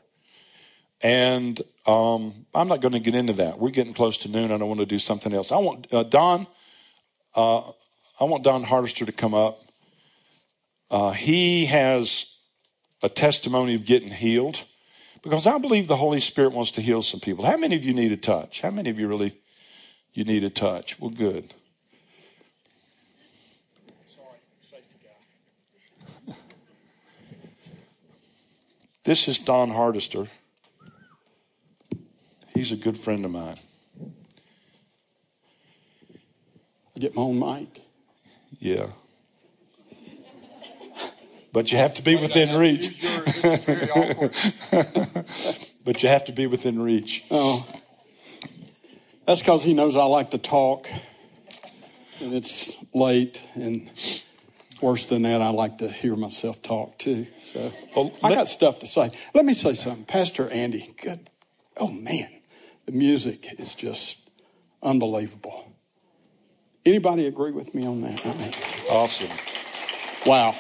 And 1.02 1.62
um, 1.86 2.46
I'm 2.54 2.68
not 2.68 2.82
going 2.82 2.94
to 2.94 3.00
get 3.00 3.16
into 3.16 3.34
that. 3.34 3.60
We're 3.60 3.70
getting 3.70 3.94
close 3.94 4.18
to 4.20 4.30
noon. 4.30 4.52
and 4.52 4.62
I 4.62 4.66
want 4.66 4.80
to 4.80 4.86
do 4.86 5.00
something 5.00 5.34
else. 5.34 5.52
I 5.52 5.58
want 5.58 5.94
uh, 5.94 6.04
Don. 6.04 6.48
Uh, 7.36 7.60
I 8.20 8.26
want 8.26 8.44
Don 8.44 8.64
Hardister 8.64 9.06
to 9.06 9.12
come 9.12 9.34
up. 9.34 9.60
Uh, 10.92 11.12
he 11.12 11.68
has 11.68 12.26
a 13.02 13.10
testimony 13.10 13.76
of 13.76 13.86
getting 13.86 14.12
healed 14.12 14.64
because 15.22 15.46
I 15.46 15.58
believe 15.58 15.88
the 15.88 15.96
Holy 15.96 16.20
Spirit 16.20 16.52
wants 16.52 16.72
to 16.72 16.82
heal 16.82 17.02
some 17.02 17.20
people. 17.20 17.46
How 17.46 17.56
many 17.56 17.76
of 17.76 17.86
you 17.86 17.94
need 17.94 18.12
a 18.12 18.18
touch? 18.18 18.62
How 18.62 18.72
many 18.72 18.90
of 18.90 19.00
you 19.00 19.08
really 19.08 19.38
you 20.14 20.24
need 20.24 20.44
a 20.44 20.50
touch? 20.50 21.00
Well, 21.00 21.12
good. 21.12 21.54
This 29.06 29.28
is 29.28 29.40
Don 29.40 29.72
Hardister. 29.72 30.28
He's 32.54 32.72
a 32.72 32.76
good 32.76 32.98
friend 32.98 33.24
of 33.24 33.32
mine. 33.32 33.58
I 36.96 37.00
get 37.00 37.16
my 37.16 37.22
own 37.22 37.40
mic. 37.40 37.82
Yeah. 38.60 38.88
But 41.54 41.72
you 41.72 41.78
have 41.78 41.94
to 41.96 42.04
be 42.04 42.16
within 42.16 42.58
reach. 42.58 43.02
but 45.86 46.04
you 46.04 46.10
have 46.10 46.26
to 46.26 46.34
be 46.34 46.46
within 46.46 46.82
reach. 46.82 47.24
Oh. 47.32 47.66
That's 49.26 49.40
because 49.40 49.64
he 49.64 49.74
knows 49.74 49.96
I 49.96 50.04
like 50.04 50.32
to 50.32 50.38
talk. 50.38 50.90
And 52.20 52.34
it's 52.34 52.76
late. 52.94 53.42
And 53.56 53.90
worse 54.82 55.06
than 55.06 55.24
that, 55.24 55.42
I 55.42 55.50
like 55.50 55.80
to 55.80 55.90
hear 55.90 56.16
myself 56.16 56.62
talk 56.62 56.98
too. 56.98 57.28
So 57.40 57.72
well, 57.96 58.12
I 58.24 58.34
got 58.34 58.50
stuff 58.50 58.80
to 58.80 58.88
say. 58.88 59.12
Let 59.34 59.46
me 59.46 59.54
say 59.54 59.74
something. 59.74 60.06
Pastor 60.06 60.50
Andy, 60.50 60.94
good. 61.02 61.30
Oh, 61.78 61.88
man. 61.88 62.30
The 62.86 62.92
music 62.92 63.48
is 63.60 63.76
just 63.76 64.18
unbelievable. 64.82 65.72
Anybody 66.86 67.28
agree 67.28 67.52
with 67.52 67.76
me 67.76 67.86
on 67.86 68.02
that? 68.02 68.26
I 68.26 68.34
mean, 68.34 68.54
awesome. 68.90 69.30
Wow. 70.26 70.56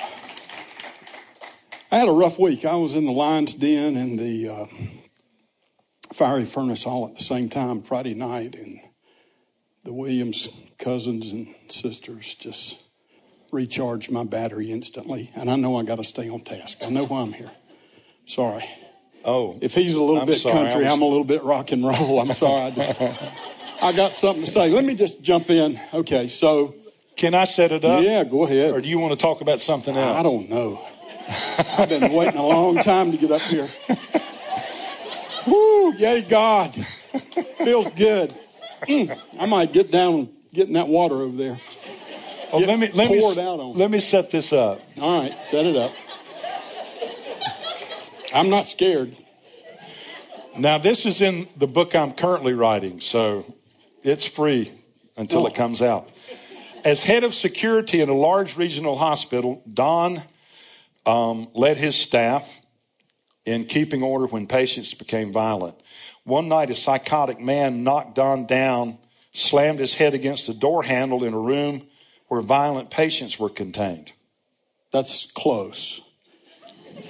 I 1.91 1.97
had 1.97 2.07
a 2.07 2.13
rough 2.13 2.37
week. 2.37 2.65
I 2.65 2.75
was 2.75 2.93
in 2.93 3.05
the 3.05 3.11
lion's 3.11 3.55
den 3.55 3.97
and 3.97 4.19
the 4.19 4.49
uh, 4.49 4.65
fiery 6.13 6.45
furnace 6.45 6.85
all 6.85 7.07
at 7.07 7.15
the 7.15 7.23
same 7.23 7.49
time 7.49 7.81
Friday 7.81 8.13
night, 8.13 8.53
and 8.53 8.79
the 9.83 9.93
Williams 9.93 10.49
cousins 10.77 11.31
and 11.31 11.55
sisters 11.69 12.35
just 12.35 12.77
recharged 13.51 14.11
my 14.11 14.23
battery 14.23 14.71
instantly. 14.71 15.31
And 15.35 15.49
I 15.49 15.55
know 15.55 15.77
I 15.77 15.83
got 15.83 15.95
to 15.95 16.03
stay 16.03 16.29
on 16.29 16.41
task. 16.41 16.79
I 16.81 16.89
know 16.89 17.05
why 17.05 17.21
I'm 17.21 17.33
here. 17.33 17.51
Sorry. 18.25 18.65
Oh, 19.25 19.57
if 19.61 19.73
he's 19.73 19.95
a 19.95 20.01
little 20.01 20.21
I'm 20.21 20.27
bit 20.27 20.39
sorry. 20.39 20.53
country, 20.53 20.83
was... 20.83 20.93
I'm 20.93 21.01
a 21.01 21.05
little 21.05 21.23
bit 21.23 21.43
rock 21.43 21.71
and 21.71 21.85
roll. 21.85 22.19
I'm 22.19 22.33
sorry. 22.33 22.67
I 22.67 22.71
just 22.71 23.01
I 23.81 23.91
got 23.91 24.13
something 24.13 24.45
to 24.45 24.51
say. 24.51 24.69
Let 24.69 24.83
me 24.83 24.95
just 24.95 25.21
jump 25.21 25.49
in. 25.49 25.79
Okay, 25.93 26.27
so 26.27 26.73
can 27.15 27.33
I 27.33 27.45
set 27.45 27.71
it 27.71 27.83
up? 27.83 28.03
Yeah, 28.03 28.23
go 28.23 28.43
ahead. 28.43 28.73
Or 28.73 28.81
do 28.81 28.87
you 28.87 28.99
want 28.99 29.13
to 29.13 29.17
talk 29.17 29.41
about 29.41 29.61
something 29.61 29.95
else? 29.95 30.17
I 30.17 30.23
don't 30.23 30.49
know. 30.49 30.85
I've 31.27 31.89
been 31.89 32.11
waiting 32.11 32.39
a 32.39 32.45
long 32.45 32.77
time 32.77 33.11
to 33.11 33.17
get 33.17 33.31
up 33.31 33.41
here. 33.41 33.69
Woo, 35.47 35.93
yay, 35.95 36.21
God. 36.21 36.73
Feels 37.57 37.89
good. 37.91 38.35
Mm, 38.83 39.19
I 39.37 39.45
might 39.45 39.73
get 39.73 39.91
down, 39.91 40.29
get 40.53 40.67
in 40.67 40.73
that 40.73 40.87
water 40.87 41.15
over 41.15 41.35
there. 41.35 41.59
Oh, 42.51 42.57
let 42.57 42.79
me 42.79 42.89
let 42.93 43.11
me 43.11 43.21
let 43.73 43.91
me 43.91 43.99
set 43.99 44.31
this 44.31 44.51
up. 44.51 44.81
All 44.99 45.21
right, 45.21 45.43
set 45.43 45.65
it 45.65 45.75
up. 45.75 45.93
I'm 48.33 48.49
not 48.49 48.67
scared. 48.67 49.15
Now, 50.57 50.77
this 50.77 51.05
is 51.05 51.21
in 51.21 51.47
the 51.55 51.67
book 51.67 51.95
I'm 51.95 52.13
currently 52.13 52.53
writing, 52.53 53.01
so 53.01 53.53
it's 54.03 54.25
free 54.25 54.71
until 55.15 55.43
oh. 55.43 55.47
it 55.47 55.55
comes 55.55 55.81
out. 55.81 56.09
As 56.83 57.03
head 57.03 57.23
of 57.23 57.35
security 57.35 58.01
in 58.01 58.09
a 58.09 58.15
large 58.15 58.57
regional 58.57 58.97
hospital, 58.97 59.61
Don 59.71 60.23
um, 61.05 61.49
led 61.53 61.77
his 61.77 61.95
staff 61.95 62.61
in 63.45 63.65
keeping 63.65 64.01
order 64.01 64.25
when 64.25 64.47
patients 64.47 64.93
became 64.93 65.31
violent. 65.31 65.75
One 66.23 66.47
night, 66.47 66.69
a 66.69 66.75
psychotic 66.75 67.39
man 67.39 67.83
knocked 67.83 68.15
Don 68.15 68.45
down, 68.45 68.97
slammed 69.33 69.79
his 69.79 69.93
head 69.93 70.13
against 70.13 70.47
the 70.47 70.53
door 70.53 70.83
handle 70.83 71.23
in 71.23 71.33
a 71.33 71.39
room 71.39 71.87
where 72.29 72.41
violent 72.41 72.89
patients 72.89 73.37
were 73.37 73.49
contained. 73.49 74.13
That's 74.91 75.29
close. 75.35 76.01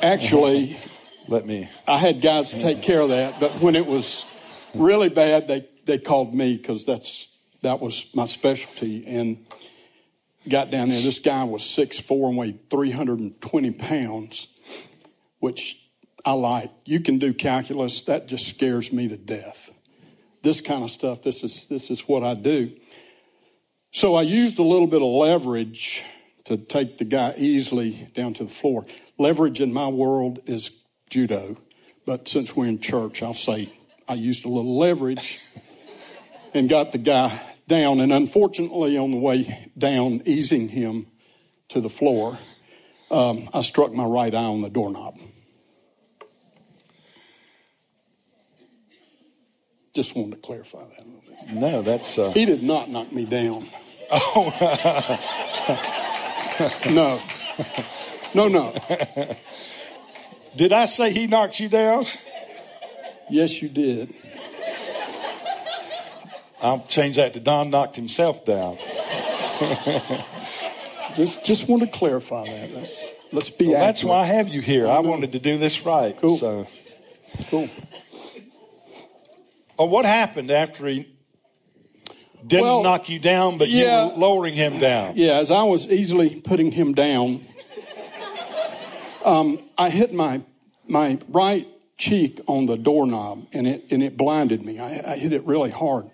Actually, 0.01 0.77
let 1.27 1.45
me. 1.45 1.69
I 1.87 1.99
had 1.99 2.21
guys 2.21 2.49
to 2.51 2.59
take 2.59 2.81
care 2.81 3.01
of 3.01 3.09
that, 3.09 3.39
but 3.39 3.61
when 3.61 3.75
it 3.75 3.85
was 3.85 4.25
really 4.73 5.09
bad, 5.09 5.47
they, 5.47 5.69
they 5.85 5.99
called 5.99 6.33
me 6.33 6.57
because 6.57 6.85
that's 6.85 7.27
that 7.61 7.79
was 7.79 8.05
my 8.13 8.25
specialty. 8.25 9.05
And 9.05 9.45
got 10.47 10.71
down 10.71 10.89
there. 10.89 11.01
This 11.01 11.19
guy 11.19 11.43
was 11.43 11.63
six 11.63 11.99
four 11.99 12.29
and 12.29 12.37
weighed 12.37 12.69
320 12.69 13.71
pounds, 13.71 14.47
which 15.39 15.77
I 16.25 16.33
like. 16.33 16.71
You 16.85 16.99
can 16.99 17.19
do 17.19 17.33
calculus. 17.33 18.01
That 18.03 18.27
just 18.27 18.47
scares 18.47 18.91
me 18.91 19.07
to 19.09 19.17
death. 19.17 19.71
This 20.41 20.61
kind 20.61 20.83
of 20.83 20.91
stuff, 20.91 21.21
this 21.21 21.43
is, 21.43 21.65
this 21.69 21.89
is 21.89 22.01
what 22.01 22.23
I 22.23 22.33
do. 22.33 22.71
So 23.91 24.15
I 24.15 24.21
used 24.21 24.59
a 24.59 24.63
little 24.63 24.87
bit 24.87 25.01
of 25.01 25.07
leverage 25.07 26.03
to 26.45 26.57
take 26.57 26.99
the 26.99 27.05
guy 27.05 27.33
easily 27.37 28.09
down 28.15 28.33
to 28.35 28.43
the 28.43 28.49
floor. 28.49 28.85
Leverage 29.17 29.61
in 29.61 29.73
my 29.73 29.87
world 29.87 30.39
is 30.45 30.69
judo, 31.09 31.57
but 32.05 32.27
since 32.27 32.55
we're 32.55 32.67
in 32.67 32.79
church, 32.79 33.23
I'll 33.23 33.33
say 33.33 33.73
I 34.07 34.13
used 34.13 34.45
a 34.45 34.49
little 34.49 34.77
leverage 34.77 35.39
and 36.53 36.69
got 36.69 36.91
the 36.91 36.99
guy 36.99 37.41
down. 37.67 37.99
And 37.99 38.13
unfortunately, 38.13 38.97
on 38.97 39.11
the 39.11 39.17
way 39.17 39.71
down, 39.77 40.21
easing 40.25 40.69
him 40.69 41.07
to 41.69 41.81
the 41.81 41.89
floor, 41.89 42.37
um, 43.09 43.49
I 43.53 43.61
struck 43.61 43.91
my 43.91 44.05
right 44.05 44.33
eye 44.33 44.37
on 44.37 44.61
the 44.61 44.69
doorknob. 44.69 45.19
Just 49.93 50.15
wanted 50.15 50.31
to 50.31 50.37
clarify 50.37 50.83
that 50.83 50.99
a 50.99 51.03
little 51.03 51.23
bit. 51.27 51.53
No, 51.53 51.81
that's. 51.81 52.17
Uh... 52.17 52.31
He 52.31 52.45
did 52.45 52.63
not 52.63 52.89
knock 52.89 53.11
me 53.11 53.25
down. 53.25 53.69
Oh. 54.11 54.53
no. 56.89 57.21
No, 58.33 58.47
no. 58.47 58.75
Did 60.55 60.73
I 60.73 60.85
say 60.85 61.11
he 61.11 61.27
knocked 61.27 61.59
you 61.59 61.69
down? 61.69 62.05
Yes, 63.29 63.61
you 63.61 63.69
did. 63.69 64.13
I'll 66.61 66.85
change 66.87 67.15
that 67.15 67.33
to 67.33 67.39
Don 67.39 67.69
knocked 67.69 67.95
himself 67.95 68.43
down. 68.45 68.77
just 71.15 71.43
just 71.45 71.67
want 71.67 71.83
to 71.83 71.87
clarify 71.87 72.45
that. 72.45 72.73
Let's 72.73 73.05
let's 73.31 73.49
be. 73.49 73.69
Well, 73.69 73.79
that's 73.79 74.03
why 74.03 74.21
I 74.21 74.25
have 74.25 74.49
you 74.49 74.61
here. 74.61 74.87
I, 74.87 74.95
I 74.95 74.99
wanted 74.99 75.31
to 75.33 75.39
do 75.39 75.57
this 75.57 75.85
right. 75.85 76.17
Cool. 76.19 76.37
So 76.37 76.67
cool. 77.49 77.69
Oh, 79.79 79.85
what 79.85 80.05
happened 80.05 80.51
after 80.51 80.85
he 80.87 81.11
didn't 82.45 82.63
well, 82.63 82.83
knock 82.83 83.09
you 83.09 83.17
down, 83.17 83.57
but 83.57 83.69
yeah, 83.69 84.05
you 84.05 84.11
were 84.11 84.17
lowering 84.17 84.53
him 84.53 84.79
down? 84.79 85.13
Yeah, 85.15 85.39
as 85.39 85.49
I 85.49 85.63
was 85.63 85.87
easily 85.87 86.35
putting 86.35 86.71
him 86.71 86.93
down, 86.93 87.45
um, 89.25 89.63
I 89.77 89.89
hit 89.89 90.13
my 90.13 90.41
my 90.87 91.17
right 91.29 91.67
cheek 91.97 92.41
on 92.45 92.67
the 92.67 92.77
doorknob, 92.77 93.47
and 93.53 93.65
it 93.65 93.85
and 93.89 94.03
it 94.03 94.15
blinded 94.15 94.63
me. 94.63 94.79
I, 94.79 95.13
I 95.13 95.17
hit 95.17 95.33
it 95.33 95.43
really 95.45 95.71
hard 95.71 96.11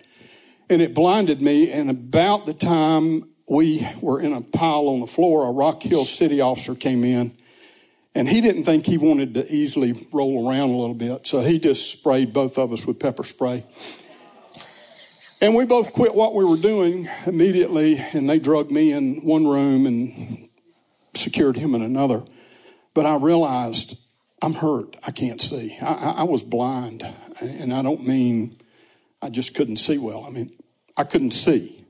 and 0.68 0.82
it 0.82 0.94
blinded 0.94 1.40
me. 1.40 1.70
And 1.70 1.90
about 1.90 2.46
the 2.46 2.54
time 2.54 3.28
we 3.46 3.86
were 4.00 4.20
in 4.20 4.32
a 4.32 4.40
pile 4.40 4.88
on 4.88 5.00
the 5.00 5.06
floor, 5.06 5.46
a 5.46 5.52
Rock 5.52 5.82
Hill 5.82 6.04
city 6.04 6.40
officer 6.40 6.74
came 6.74 7.04
in 7.04 7.36
and 8.16 8.26
he 8.26 8.40
didn't 8.40 8.64
think 8.64 8.86
he 8.86 8.96
wanted 8.96 9.34
to 9.34 9.54
easily 9.54 10.08
roll 10.10 10.48
around 10.48 10.70
a 10.70 10.76
little 10.78 10.94
bit. 10.94 11.26
So 11.26 11.42
he 11.42 11.58
just 11.58 11.92
sprayed 11.92 12.32
both 12.32 12.56
of 12.56 12.72
us 12.72 12.86
with 12.86 12.98
pepper 12.98 13.24
spray. 13.24 13.66
And 15.38 15.54
we 15.54 15.66
both 15.66 15.92
quit 15.92 16.14
what 16.14 16.34
we 16.34 16.42
were 16.42 16.56
doing 16.56 17.10
immediately 17.26 17.98
and 17.98 18.28
they 18.28 18.38
drugged 18.38 18.70
me 18.70 18.90
in 18.90 19.16
one 19.16 19.46
room 19.46 19.86
and 19.86 20.48
secured 21.14 21.58
him 21.58 21.74
in 21.74 21.82
another. 21.82 22.24
But 22.94 23.04
I 23.04 23.16
realized 23.16 23.98
I'm 24.40 24.54
hurt. 24.54 24.96
I 25.02 25.10
can't 25.10 25.40
see. 25.40 25.76
I, 25.82 25.92
I 25.92 26.22
was 26.22 26.42
blind. 26.42 27.06
And 27.42 27.74
I 27.74 27.82
don't 27.82 28.06
mean 28.06 28.58
I 29.20 29.28
just 29.28 29.54
couldn't 29.54 29.76
see 29.76 29.98
well. 29.98 30.24
I 30.24 30.30
mean, 30.30 30.56
I 30.96 31.04
couldn't 31.04 31.32
see. 31.32 31.84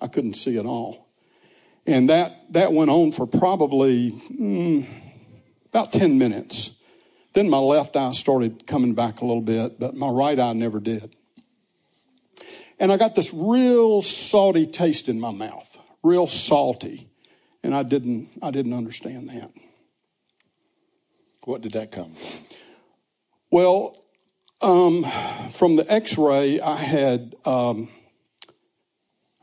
I 0.00 0.06
couldn't 0.06 0.34
see 0.34 0.58
at 0.58 0.64
all. 0.64 1.08
And 1.86 2.08
that, 2.08 2.52
that 2.52 2.72
went 2.72 2.90
on 2.90 3.10
for 3.10 3.26
probably 3.26 4.12
mm, 4.12 4.86
about 5.76 5.92
10 5.92 6.16
minutes. 6.16 6.70
Then 7.34 7.50
my 7.50 7.58
left 7.58 7.96
eye 7.96 8.12
started 8.12 8.66
coming 8.66 8.94
back 8.94 9.20
a 9.20 9.26
little 9.26 9.42
bit, 9.42 9.78
but 9.78 9.94
my 9.94 10.08
right 10.08 10.40
eye 10.40 10.54
never 10.54 10.80
did. 10.80 11.14
And 12.78 12.90
I 12.90 12.96
got 12.96 13.14
this 13.14 13.30
real 13.34 14.00
salty 14.00 14.66
taste 14.66 15.10
in 15.10 15.20
my 15.20 15.32
mouth, 15.32 15.76
real 16.02 16.26
salty. 16.26 17.10
And 17.62 17.74
I 17.74 17.82
didn't, 17.82 18.30
I 18.40 18.52
didn't 18.52 18.72
understand 18.72 19.28
that. 19.28 19.52
What 21.44 21.60
did 21.60 21.72
that 21.72 21.92
come 21.92 22.14
from? 22.14 22.40
Well, 23.50 24.02
um, 24.62 25.04
from 25.50 25.76
the 25.76 25.92
x 25.92 26.16
ray, 26.16 26.58
I 26.58 26.76
had 26.76 27.34
um, 27.44 27.90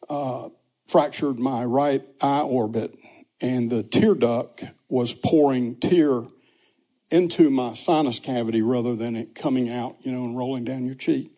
uh, 0.09 0.49
fractured 0.87 1.37
my 1.37 1.63
right 1.63 2.03
eye 2.19 2.41
orbit, 2.41 2.97
and 3.39 3.69
the 3.69 3.83
tear 3.83 4.15
duct 4.15 4.63
was 4.93 5.11
pouring 5.11 5.75
tear 5.77 6.21
into 7.09 7.49
my 7.49 7.73
sinus 7.73 8.19
cavity 8.19 8.61
rather 8.61 8.95
than 8.95 9.15
it 9.15 9.33
coming 9.33 9.67
out, 9.67 9.95
you 10.01 10.11
know, 10.11 10.23
and 10.23 10.37
rolling 10.37 10.63
down 10.63 10.85
your 10.85 10.93
cheek. 10.93 11.31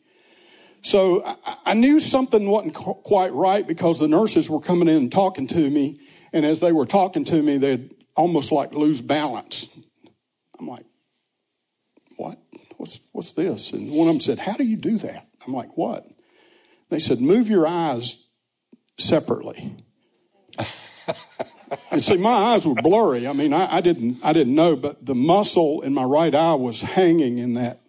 So 0.81 1.25
I, 1.25 1.37
I 1.67 1.73
knew 1.73 2.01
something 2.01 2.49
wasn't 2.49 2.73
quite 2.73 3.31
right 3.31 3.65
because 3.65 3.97
the 3.97 4.09
nurses 4.09 4.49
were 4.49 4.59
coming 4.59 4.89
in 4.89 4.97
and 4.97 5.11
talking 5.11 5.47
to 5.47 5.69
me, 5.69 6.01
and 6.33 6.45
as 6.45 6.59
they 6.59 6.73
were 6.73 6.85
talking 6.85 7.23
to 7.23 7.41
me, 7.41 7.57
they'd 7.57 7.95
almost 8.13 8.51
like 8.51 8.73
lose 8.73 8.99
balance. 8.99 9.69
I'm 10.59 10.67
like, 10.67 10.85
what? 12.17 12.37
What's, 12.75 12.99
what's 13.13 13.31
this? 13.31 13.71
And 13.71 13.89
one 13.89 14.09
of 14.09 14.15
them 14.15 14.19
said, 14.19 14.37
How 14.37 14.57
do 14.57 14.65
you 14.65 14.75
do 14.75 14.97
that? 14.97 15.27
I'm 15.47 15.53
like, 15.53 15.77
What? 15.77 16.05
They 16.89 16.99
said, 16.99 17.21
Move 17.21 17.49
your 17.49 17.65
eyes 17.65 18.19
separately. 18.99 19.77
and 21.91 22.01
see, 22.01 22.17
my 22.17 22.31
eyes 22.31 22.65
were 22.65 22.75
blurry. 22.75 23.27
I 23.27 23.33
mean, 23.33 23.53
I, 23.53 23.77
I, 23.77 23.81
didn't, 23.81 24.19
I 24.23 24.33
didn't 24.33 24.55
know, 24.55 24.75
but 24.75 25.05
the 25.05 25.15
muscle 25.15 25.81
in 25.81 25.93
my 25.93 26.03
right 26.03 26.33
eye 26.33 26.55
was 26.55 26.81
hanging 26.81 27.37
in 27.37 27.53
that 27.55 27.81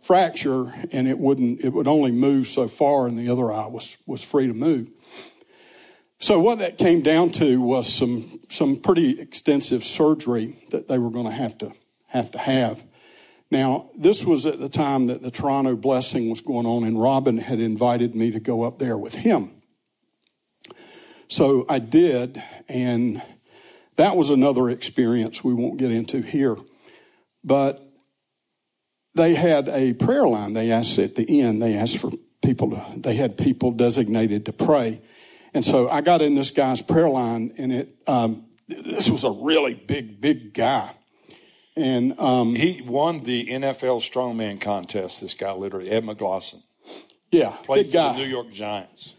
fracture, 0.00 0.72
and 0.92 1.06
it 1.06 1.18
wouldn't, 1.18 1.62
it 1.62 1.70
would 1.70 1.86
only 1.86 2.10
move 2.10 2.48
so 2.48 2.68
far, 2.68 3.06
and 3.06 3.16
the 3.16 3.30
other 3.30 3.52
eye 3.52 3.66
was 3.66 3.96
was 4.06 4.22
free 4.22 4.46
to 4.46 4.54
move. 4.54 4.88
So 6.18 6.38
what 6.38 6.58
that 6.58 6.76
came 6.76 7.02
down 7.02 7.32
to 7.32 7.60
was 7.60 7.92
some 7.92 8.40
some 8.48 8.76
pretty 8.76 9.20
extensive 9.20 9.84
surgery 9.84 10.66
that 10.70 10.88
they 10.88 10.98
were 10.98 11.10
going 11.10 11.26
to 11.26 11.32
have 11.32 11.56
to 11.58 11.72
have 12.08 12.30
to 12.32 12.38
have. 12.38 12.84
Now, 13.50 13.90
this 13.96 14.24
was 14.24 14.46
at 14.46 14.60
the 14.60 14.68
time 14.68 15.06
that 15.06 15.22
the 15.22 15.30
Toronto 15.30 15.74
blessing 15.74 16.30
was 16.30 16.40
going 16.40 16.66
on, 16.66 16.84
and 16.84 17.00
Robin 17.00 17.38
had 17.38 17.58
invited 17.58 18.14
me 18.14 18.30
to 18.30 18.40
go 18.40 18.62
up 18.62 18.78
there 18.78 18.96
with 18.96 19.14
him. 19.14 19.50
So 21.30 21.64
I 21.68 21.78
did, 21.78 22.42
and 22.68 23.22
that 23.94 24.16
was 24.16 24.30
another 24.30 24.68
experience 24.68 25.44
we 25.44 25.54
won't 25.54 25.78
get 25.78 25.92
into 25.92 26.22
here. 26.22 26.56
But 27.44 27.88
they 29.14 29.34
had 29.34 29.68
a 29.68 29.92
prayer 29.92 30.26
line. 30.26 30.54
They 30.54 30.72
asked 30.72 30.98
at 30.98 31.14
the 31.14 31.40
end, 31.40 31.62
they 31.62 31.76
asked 31.76 31.98
for 31.98 32.10
people 32.42 32.70
to, 32.70 32.84
they 32.96 33.14
had 33.14 33.38
people 33.38 33.70
designated 33.70 34.46
to 34.46 34.52
pray. 34.52 35.02
And 35.54 35.64
so 35.64 35.88
I 35.88 36.00
got 36.00 36.20
in 36.20 36.34
this 36.34 36.50
guy's 36.50 36.82
prayer 36.82 37.08
line, 37.08 37.54
and 37.58 37.72
it, 37.72 37.94
um, 38.08 38.46
this 38.66 39.08
was 39.08 39.22
a 39.22 39.30
really 39.30 39.74
big, 39.74 40.20
big 40.20 40.52
guy. 40.52 40.90
And 41.76 42.18
um, 42.18 42.56
he 42.56 42.82
won 42.82 43.22
the 43.22 43.46
NFL 43.46 44.02
strongman 44.02 44.60
contest. 44.60 45.20
This 45.20 45.34
guy, 45.34 45.52
literally, 45.52 45.90
Ed 45.90 46.02
McGlasson. 46.02 46.64
Yeah, 47.30 47.50
played 47.62 47.84
big 47.84 47.92
for 47.92 47.98
guy. 47.98 48.12
the 48.14 48.18
New 48.18 48.28
York 48.28 48.52
Giants. 48.52 49.14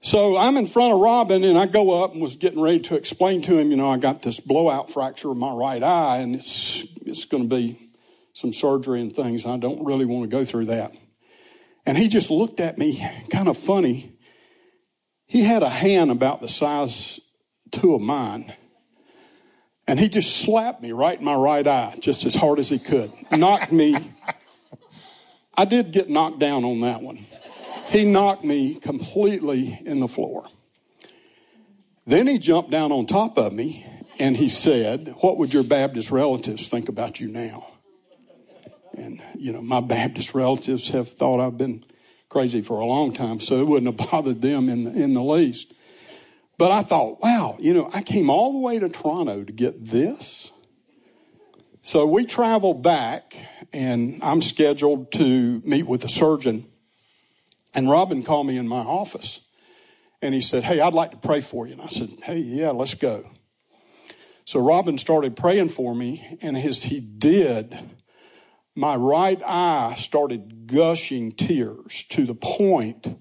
So 0.00 0.36
I'm 0.36 0.56
in 0.56 0.66
front 0.66 0.94
of 0.94 1.00
Robin, 1.00 1.42
and 1.44 1.58
I 1.58 1.66
go 1.66 2.02
up 2.02 2.12
and 2.12 2.22
was 2.22 2.36
getting 2.36 2.60
ready 2.60 2.80
to 2.80 2.94
explain 2.94 3.42
to 3.42 3.58
him, 3.58 3.70
you 3.70 3.76
know, 3.76 3.90
I 3.90 3.98
got 3.98 4.22
this 4.22 4.38
blowout 4.38 4.92
fracture 4.92 5.30
of 5.30 5.36
my 5.36 5.52
right 5.52 5.82
eye, 5.82 6.18
and 6.18 6.34
it's 6.36 6.84
it's 7.04 7.24
going 7.24 7.48
to 7.48 7.54
be 7.54 7.90
some 8.32 8.52
surgery 8.52 9.00
and 9.00 9.14
things. 9.14 9.44
I 9.44 9.56
don't 9.56 9.84
really 9.84 10.04
want 10.04 10.30
to 10.30 10.36
go 10.36 10.44
through 10.44 10.66
that. 10.66 10.92
And 11.84 11.98
he 11.98 12.08
just 12.08 12.30
looked 12.30 12.60
at 12.60 12.78
me, 12.78 13.04
kind 13.30 13.48
of 13.48 13.56
funny. 13.56 14.16
He 15.26 15.42
had 15.42 15.62
a 15.62 15.68
hand 15.68 16.10
about 16.10 16.40
the 16.40 16.48
size 16.48 17.18
two 17.70 17.94
of 17.94 18.00
mine 18.00 18.54
and 19.88 19.98
he 19.98 20.10
just 20.10 20.36
slapped 20.36 20.82
me 20.82 20.92
right 20.92 21.18
in 21.18 21.24
my 21.24 21.34
right 21.34 21.66
eye, 21.66 21.96
just 21.98 22.26
as 22.26 22.34
hard 22.34 22.58
as 22.58 22.68
he 22.68 22.78
could. 22.78 23.10
Knocked 23.32 23.72
me. 23.72 24.12
I 25.56 25.64
did 25.64 25.92
get 25.92 26.10
knocked 26.10 26.38
down 26.38 26.66
on 26.66 26.82
that 26.82 27.00
one. 27.00 27.26
He 27.88 28.04
knocked 28.04 28.44
me 28.44 28.74
completely 28.74 29.80
in 29.84 30.00
the 30.00 30.08
floor. 30.08 30.46
Then 32.06 32.26
he 32.26 32.38
jumped 32.38 32.70
down 32.70 32.92
on 32.92 33.06
top 33.06 33.38
of 33.38 33.52
me 33.52 33.86
and 34.18 34.36
he 34.36 34.48
said, 34.48 35.14
What 35.20 35.38
would 35.38 35.54
your 35.54 35.62
Baptist 35.62 36.10
relatives 36.10 36.68
think 36.68 36.88
about 36.88 37.20
you 37.20 37.28
now? 37.28 37.66
And, 38.96 39.22
you 39.36 39.52
know, 39.52 39.62
my 39.62 39.80
Baptist 39.80 40.34
relatives 40.34 40.90
have 40.90 41.12
thought 41.12 41.40
I've 41.40 41.56
been 41.56 41.84
crazy 42.28 42.62
for 42.62 42.80
a 42.80 42.84
long 42.84 43.12
time, 43.14 43.40
so 43.40 43.60
it 43.60 43.66
wouldn't 43.66 43.98
have 43.98 44.10
bothered 44.10 44.42
them 44.42 44.68
in 44.68 44.84
the, 44.84 44.90
in 44.90 45.14
the 45.14 45.22
least. 45.22 45.72
But 46.58 46.72
I 46.72 46.82
thought, 46.82 47.22
wow, 47.22 47.56
you 47.60 47.72
know, 47.72 47.88
I 47.94 48.02
came 48.02 48.28
all 48.28 48.52
the 48.52 48.58
way 48.58 48.78
to 48.80 48.88
Toronto 48.88 49.44
to 49.44 49.52
get 49.52 49.86
this. 49.86 50.50
So 51.82 52.04
we 52.04 52.26
traveled 52.26 52.82
back, 52.82 53.36
and 53.72 54.18
I'm 54.22 54.42
scheduled 54.42 55.12
to 55.12 55.62
meet 55.64 55.86
with 55.86 56.04
a 56.04 56.08
surgeon. 56.08 56.66
And 57.74 57.90
Robin 57.90 58.22
called 58.22 58.46
me 58.46 58.56
in 58.56 58.66
my 58.66 58.80
office, 58.80 59.40
and 60.22 60.34
he 60.34 60.40
said, 60.40 60.64
Hey, 60.64 60.80
I'd 60.80 60.94
like 60.94 61.10
to 61.12 61.16
pray 61.16 61.40
for 61.40 61.66
you. 61.66 61.74
And 61.74 61.82
I 61.82 61.88
said, 61.88 62.10
Hey, 62.22 62.38
yeah, 62.38 62.70
let's 62.70 62.94
go. 62.94 63.30
So 64.44 64.60
Robin 64.60 64.96
started 64.96 65.36
praying 65.36 65.68
for 65.68 65.94
me, 65.94 66.38
and 66.40 66.56
as 66.56 66.84
he 66.84 67.00
did, 67.00 67.78
my 68.74 68.96
right 68.96 69.42
eye 69.44 69.94
started 69.98 70.66
gushing 70.66 71.32
tears 71.32 72.04
to 72.10 72.24
the 72.24 72.34
point 72.34 73.18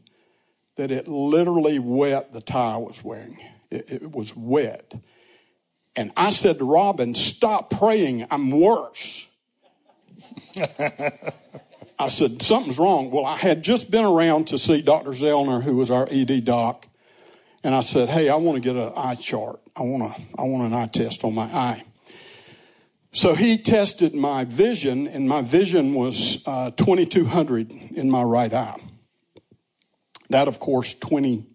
that 0.77 0.91
it 0.91 1.07
literally 1.07 1.79
wet 1.79 2.31
the 2.31 2.41
tie 2.41 2.75
I 2.75 2.77
was 2.77 3.03
wearing. 3.03 3.39
It, 3.69 3.91
it, 3.91 4.11
was 4.11 4.35
wet. 4.35 4.93
And 5.95 6.11
I 6.15 6.29
said 6.29 6.59
to 6.59 6.63
Robin, 6.63 7.13
Stop 7.15 7.71
praying, 7.71 8.27
I'm 8.31 8.51
worse. 8.51 9.25
I 11.99 12.09
said, 12.09 12.41
Something's 12.41 12.77
wrong. 12.77 13.11
Well, 13.11 13.25
I 13.25 13.37
had 13.37 13.63
just 13.63 13.89
been 13.89 14.05
around 14.05 14.47
to 14.47 14.57
see 14.57 14.81
Dr. 14.81 15.11
Zellner, 15.11 15.63
who 15.63 15.75
was 15.75 15.89
our 15.89 16.07
ED 16.09 16.45
doc. 16.45 16.87
And 17.63 17.73
I 17.73 17.81
said, 17.81 18.09
Hey, 18.09 18.29
I 18.29 18.35
want 18.35 18.61
to 18.61 18.61
get 18.61 18.75
an 18.75 18.93
eye 18.95 19.15
chart. 19.15 19.59
I 19.75 19.83
want, 19.83 20.03
a, 20.03 20.21
I 20.39 20.43
want 20.43 20.67
an 20.67 20.73
eye 20.73 20.87
test 20.87 21.23
on 21.23 21.33
my 21.33 21.45
eye. 21.45 21.83
So 23.11 23.33
he 23.33 23.57
tested 23.57 24.13
my 24.13 24.43
vision, 24.43 25.07
and 25.07 25.27
my 25.27 25.41
vision 25.41 25.93
was 25.93 26.43
uh, 26.45 26.71
2200 26.71 27.71
in 27.71 28.11
my 28.11 28.21
right 28.21 28.53
eye. 28.53 28.79
That, 30.29 30.47
of 30.47 30.59
course, 30.59 30.93
20, 30.93 31.45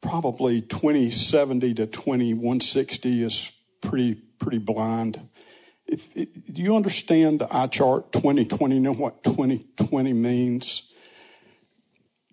probably 0.00 0.62
2070 0.62 1.74
to 1.74 1.86
2160 1.86 3.22
is 3.22 3.52
pretty, 3.82 4.14
pretty 4.14 4.58
blind. 4.58 5.28
If, 5.92 6.08
if, 6.16 6.28
do 6.32 6.62
you 6.62 6.74
understand 6.74 7.40
the 7.40 7.54
eye 7.54 7.66
chart 7.66 8.12
2020? 8.12 8.76
You 8.76 8.80
Know 8.80 8.92
what 8.92 9.22
2020 9.24 10.14
means? 10.14 10.84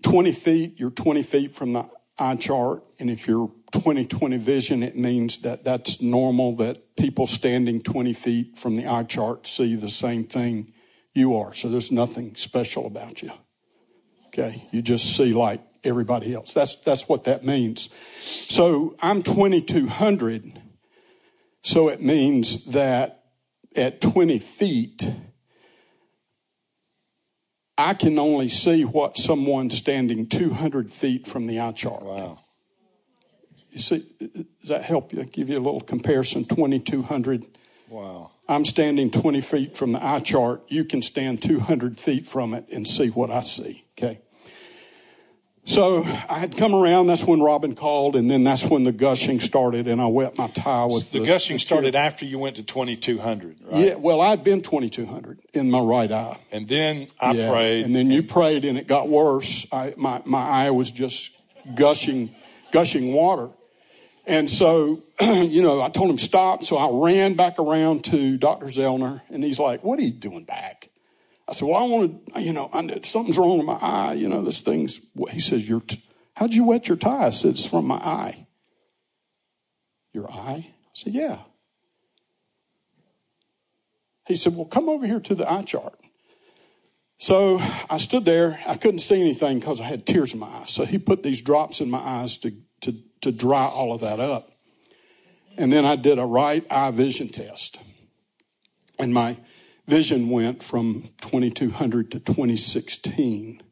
20 0.02 0.32
feet, 0.32 0.80
you're 0.80 0.90
20 0.90 1.24
feet 1.24 1.54
from 1.54 1.74
the 1.74 1.90
eye 2.18 2.38
chart. 2.38 2.86
And 3.00 3.10
if 3.10 3.28
you're 3.28 3.52
2020 3.74 4.38
vision, 4.38 4.82
it 4.82 4.98
means 4.98 5.40
that 5.40 5.66
that's 5.66 6.02
normal, 6.02 6.56
that 6.56 6.96
people 6.96 7.28
standing 7.28 7.82
20 7.82 8.14
feet 8.14 8.58
from 8.58 8.78
the 8.78 8.88
eye 8.88 9.04
chart 9.04 9.46
see 9.46 9.76
the 9.76 9.90
same 9.90 10.24
thing 10.24 10.72
you 11.14 11.36
are. 11.36 11.54
So 11.54 11.68
there's 11.68 11.92
nothing 11.92 12.38
special 12.38 12.86
about 12.86 13.22
you. 13.22 13.32
Okay, 14.28 14.70
you 14.72 14.82
just 14.82 15.18
see 15.18 15.34
like 15.34 15.62
everybody 15.84 16.34
else. 16.34 16.54
That's 16.54 16.78
that's 16.78 17.10
what 17.10 17.26
that 17.26 17.44
means. 17.44 17.90
So 18.22 18.96
I'm 19.02 19.22
2200. 19.22 20.62
So 21.62 21.90
it 21.90 22.02
means 22.02 22.64
that 22.68 23.19
at 23.76 24.02
20 24.02 24.40
feet, 24.40 25.10
I 27.78 27.94
can 27.94 28.20
only 28.20 28.50
see 28.50 28.84
what 28.84 29.18
someone 29.18 29.70
standing 29.70 30.28
200 30.28 30.92
feet 30.92 31.28
from 31.28 31.48
the 31.48 31.60
eye 31.60 31.72
chart. 31.72 32.04
Wow. 32.04 32.40
You 33.72 33.80
see, 33.80 34.06
does 34.60 34.70
that 34.70 34.84
help 34.84 35.14
you? 35.14 35.24
Give 35.24 35.50
you 35.50 35.58
a 35.58 35.62
little 35.62 35.82
comparison 35.82 36.44
2200. 36.46 37.46
Wow. 37.88 38.32
I'm 38.48 38.66
standing 38.66 39.12
20 39.12 39.42
feet 39.42 39.78
from 39.78 39.92
the 39.94 40.04
eye 40.04 40.20
chart. 40.20 40.64
You 40.68 40.84
can 40.84 41.02
stand 41.02 41.42
200 41.42 42.00
feet 42.00 42.28
from 42.28 42.54
it 42.54 42.66
and 42.72 42.88
see 42.88 43.10
what 43.10 43.30
I 43.30 43.42
see. 43.42 43.86
Okay. 43.98 44.20
So 45.66 46.04
I 46.04 46.40
had 46.40 46.58
come 46.58 46.74
around. 46.74 47.08
That's 47.08 47.24
when 47.24 47.42
Robin 47.42 47.76
called, 47.76 48.16
and 48.16 48.30
then 48.30 48.44
that's 48.44 48.64
when 48.66 48.84
the 48.84 48.92
gushing 48.92 49.40
started, 49.40 49.88
and 49.88 50.02
I 50.02 50.08
wet 50.08 50.38
my 50.38 50.48
tie 50.48 50.86
with 50.86 51.12
the, 51.12 51.20
the 51.20 51.26
gushing 51.26 51.58
the 51.58 51.62
started 51.62 51.96
after 51.96 52.26
you 52.26 52.40
went 52.40 52.56
to 52.56 52.64
2200. 52.64 53.58
Right? 53.62 53.86
Yeah. 53.86 53.96
Well, 53.96 54.20
I'd 54.20 54.44
been 54.44 54.62
2200 54.62 55.40
in 55.54 55.70
my 55.70 55.80
right 55.80 56.12
eye, 56.12 56.40
and 56.52 56.68
then 56.68 57.08
I 57.20 57.34
yeah, 57.34 57.52
prayed, 57.52 57.86
and 57.86 57.96
then 57.96 58.08
and 58.08 58.14
you 58.14 58.24
prayed, 58.24 58.66
and 58.66 58.78
it 58.78 58.88
got 58.88 59.10
worse. 59.10 59.68
I, 59.72 59.94
my 59.96 60.22
my 60.26 60.42
eye 60.42 60.72
was 60.72 60.90
just 60.92 61.32
gushing, 61.76 62.34
gushing 62.72 63.14
water. 63.14 63.50
And 64.26 64.50
so, 64.50 65.04
you 65.22 65.62
know, 65.62 65.82
I 65.82 65.90
told 65.90 66.10
him 66.10 66.18
stop. 66.18 66.64
So 66.64 66.78
I 66.78 66.90
ran 66.92 67.34
back 67.34 67.58
around 67.58 68.06
to 68.06 68.38
Dr. 68.38 68.68
Zellner, 68.68 69.22
and 69.30 69.44
he's 69.44 69.60
like, 69.60 69.84
What 69.84 70.00
are 70.00 70.04
you 70.04 70.14
doing 70.14 70.44
back? 70.46 70.90
I 71.50 71.54
said, 71.54 71.68
Well, 71.68 71.78
I 71.78 71.84
want 71.84 72.36
to, 72.36 72.42
you 72.42 72.54
know, 72.54 72.70
I, 72.72 73.00
something's 73.04 73.38
wrong 73.38 73.58
with 73.58 73.66
my 73.66 73.74
eye. 73.74 74.14
You 74.14 74.30
know, 74.30 74.44
this 74.44 74.62
thing's, 74.62 75.02
he 75.32 75.40
says, 75.40 75.68
You're, 75.68 75.82
t- 75.82 76.04
how'd 76.36 76.54
you 76.54 76.64
wet 76.64 76.88
your 76.88 76.98
tie? 76.98 77.26
I 77.26 77.30
said, 77.32 77.56
It's 77.56 77.66
from 77.66 77.88
my 77.88 77.96
eye. 77.96 78.46
Your 80.14 80.32
eye? 80.32 80.68
I 80.68 80.92
said, 80.94 81.14
Yeah. 81.14 81.40
He 84.28 84.36
said, 84.36 84.56
Well, 84.56 84.66
come 84.66 84.88
over 84.88 85.08
here 85.08 85.20
to 85.20 85.34
the 85.34 85.52
eye 85.52 85.64
chart. 85.64 86.00
So 87.18 87.60
I 87.90 87.98
stood 87.98 88.26
there. 88.26 88.62
I 88.66 88.76
couldn't 88.76 89.00
see 89.00 89.20
anything 89.20 89.60
because 89.60 89.82
I 89.82 89.86
had 89.86 90.06
tears 90.06 90.34
in 90.34 90.40
my 90.40 90.48
eyes. 90.48 90.70
So 90.70 90.86
he 90.86 91.00
put 91.00 91.24
these 91.24 91.42
drops 91.42 91.82
in 91.82 91.90
my 91.90 92.00
eyes 92.00 92.38
to, 92.38 92.54
to, 92.82 92.96
to 93.22 93.32
dry 93.32 93.66
all 93.66 93.92
of 93.92 94.02
that 94.02 94.20
up. 94.20 94.52
And 95.58 95.74
then 95.74 95.84
I 95.84 95.96
did 95.96 96.20
a 96.20 96.26
right 96.26 96.66
eye 96.70 96.92
vision 96.92 97.28
test. 97.28 97.80
And 99.00 99.14
my 99.14 99.38
vision 99.90 100.30
went 100.30 100.62
from 100.62 101.10
2200 101.22 102.12
to 102.12 102.20
2016. 102.20 103.64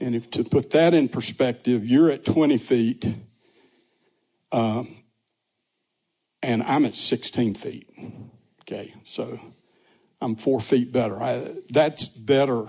And 0.00 0.14
if 0.16 0.30
to 0.32 0.42
put 0.42 0.70
that 0.70 0.94
in 0.94 1.08
perspective, 1.08 1.86
you're 1.86 2.10
at 2.10 2.24
20 2.24 2.58
feet, 2.58 3.14
um, 4.50 4.96
and 6.42 6.62
I'm 6.62 6.84
at 6.86 6.94
16 6.94 7.54
feet. 7.54 7.88
Okay, 8.62 8.94
so 9.04 9.38
I'm 10.20 10.34
four 10.34 10.60
feet 10.60 10.92
better. 10.92 11.22
I, 11.22 11.56
that's 11.70 12.08
better 12.08 12.66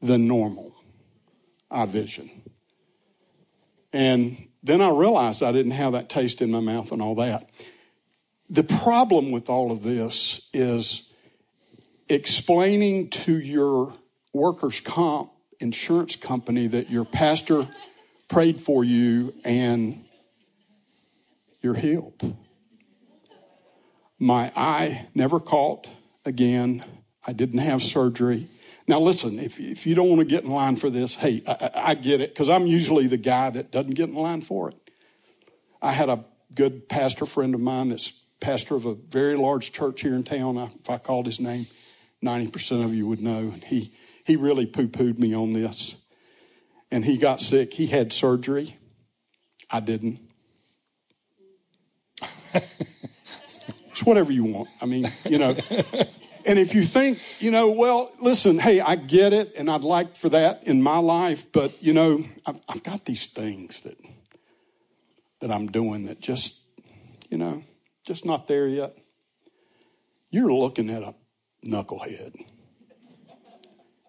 than 0.00 0.26
normal 0.26 0.74
eye 1.70 1.86
vision. 1.86 2.30
And 3.92 4.48
then 4.62 4.80
I 4.80 4.90
realized 4.90 5.42
I 5.42 5.52
didn't 5.52 5.72
have 5.72 5.92
that 5.92 6.08
taste 6.08 6.40
in 6.40 6.50
my 6.50 6.60
mouth 6.60 6.90
and 6.90 7.02
all 7.02 7.16
that. 7.16 7.50
The 8.48 8.64
problem 8.64 9.30
with 9.30 9.48
all 9.48 9.70
of 9.70 9.82
this 9.82 10.40
is 10.52 11.09
explaining 12.10 13.08
to 13.10 13.38
your 13.38 13.94
workers' 14.32 14.80
comp 14.80 15.30
insurance 15.60 16.16
company 16.16 16.66
that 16.66 16.90
your 16.90 17.04
pastor 17.04 17.68
prayed 18.28 18.60
for 18.60 18.84
you 18.84 19.34
and 19.44 20.04
you're 21.62 21.74
healed. 21.74 22.36
My 24.18 24.52
eye 24.56 25.08
never 25.14 25.40
caught 25.40 25.86
again. 26.24 26.84
I 27.26 27.32
didn't 27.32 27.58
have 27.58 27.82
surgery. 27.82 28.48
Now, 28.86 29.00
listen, 29.00 29.38
if, 29.38 29.60
if 29.60 29.86
you 29.86 29.94
don't 29.94 30.08
want 30.08 30.20
to 30.20 30.24
get 30.24 30.44
in 30.44 30.50
line 30.50 30.76
for 30.76 30.90
this, 30.90 31.14
hey, 31.14 31.42
I, 31.46 31.70
I 31.74 31.94
get 31.94 32.20
it, 32.20 32.30
because 32.30 32.48
I'm 32.48 32.66
usually 32.66 33.06
the 33.06 33.16
guy 33.16 33.50
that 33.50 33.70
doesn't 33.70 33.94
get 33.94 34.08
in 34.08 34.14
line 34.14 34.40
for 34.40 34.70
it. 34.70 34.76
I 35.80 35.92
had 35.92 36.08
a 36.08 36.24
good 36.54 36.88
pastor 36.88 37.26
friend 37.26 37.54
of 37.54 37.60
mine 37.60 37.90
that's 37.90 38.12
pastor 38.40 38.74
of 38.74 38.86
a 38.86 38.94
very 38.94 39.36
large 39.36 39.70
church 39.72 40.00
here 40.00 40.14
in 40.14 40.24
town. 40.24 40.56
If 40.58 40.90
I 40.90 40.98
called 40.98 41.26
his 41.26 41.38
name, 41.38 41.66
90% 42.24 42.84
of 42.84 42.94
you 42.94 43.06
would 43.06 43.20
know. 43.20 43.54
He, 43.66 43.92
he 44.24 44.36
really 44.36 44.66
poo 44.66 44.88
pooed 44.88 45.18
me 45.18 45.34
on 45.34 45.52
this. 45.52 45.96
And 46.90 47.04
he 47.04 47.16
got 47.16 47.40
sick. 47.40 47.74
He 47.74 47.86
had 47.86 48.12
surgery. 48.12 48.76
I 49.70 49.80
didn't. 49.80 50.18
It's 54.00 54.06
whatever 54.06 54.32
you 54.32 54.44
want. 54.44 54.70
I 54.80 54.86
mean, 54.86 55.12
you 55.28 55.36
know. 55.36 55.54
and 56.46 56.58
if 56.58 56.74
you 56.74 56.84
think, 56.84 57.18
you 57.38 57.50
know, 57.50 57.70
well, 57.70 58.10
listen, 58.18 58.58
hey, 58.58 58.80
I 58.80 58.96
get 58.96 59.34
it, 59.34 59.52
and 59.58 59.70
I'd 59.70 59.82
like 59.82 60.16
for 60.16 60.30
that 60.30 60.66
in 60.66 60.80
my 60.80 60.96
life, 60.96 61.44
but 61.52 61.82
you 61.82 61.92
know, 61.92 62.24
I've, 62.46 62.56
I've 62.66 62.82
got 62.82 63.04
these 63.04 63.26
things 63.26 63.82
that 63.82 63.98
that 65.40 65.50
I'm 65.50 65.66
doing 65.66 66.04
that 66.04 66.20
just, 66.20 66.54
you 67.28 67.36
know, 67.36 67.62
just 68.02 68.24
not 68.24 68.48
there 68.48 68.66
yet. 68.66 68.96
You're 70.30 70.50
looking 70.50 70.88
at 70.88 71.02
a 71.02 71.14
knucklehead. 71.64 72.44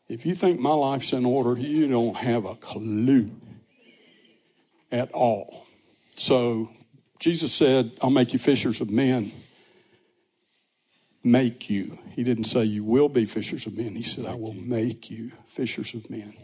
If 0.08 0.26
you 0.26 0.36
think 0.36 0.60
my 0.60 0.74
life's 0.74 1.14
in 1.14 1.26
order, 1.26 1.60
you 1.60 1.88
don't 1.88 2.18
have 2.18 2.46
a 2.46 2.56
clue 2.56 3.32
at 4.92 5.12
all. 5.12 5.66
So 6.16 6.70
Jesus 7.20 7.54
said, 7.54 7.92
I'll 8.02 8.10
make 8.10 8.34
you 8.34 8.40
fishers 8.40 8.82
of 8.82 8.90
men 8.90 9.32
make 11.24 11.70
you. 11.70 12.00
He 12.12 12.24
didn't 12.24 12.46
say 12.46 12.64
you 12.64 12.84
will 12.84 13.10
be 13.10 13.26
fishers 13.26 13.66
of 13.66 13.78
men. 13.78 13.96
He 13.96 14.04
said, 14.04 14.26
I 14.26 14.36
will 14.36 14.54
make 14.54 15.10
you 15.10 15.32
fishers 15.48 15.94
of 15.94 16.10
men. 16.10 16.36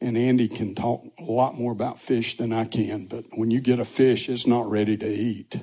And 0.00 0.16
Andy 0.16 0.48
can 0.48 0.74
talk 0.74 1.04
a 1.18 1.24
lot 1.24 1.58
more 1.58 1.72
about 1.72 2.00
fish 2.00 2.36
than 2.36 2.52
I 2.52 2.66
can, 2.66 3.06
but 3.06 3.24
when 3.34 3.50
you 3.50 3.60
get 3.60 3.80
a 3.80 3.84
fish, 3.84 4.28
it's 4.28 4.46
not 4.46 4.70
ready 4.70 4.96
to 4.96 5.08
eat. 5.08 5.58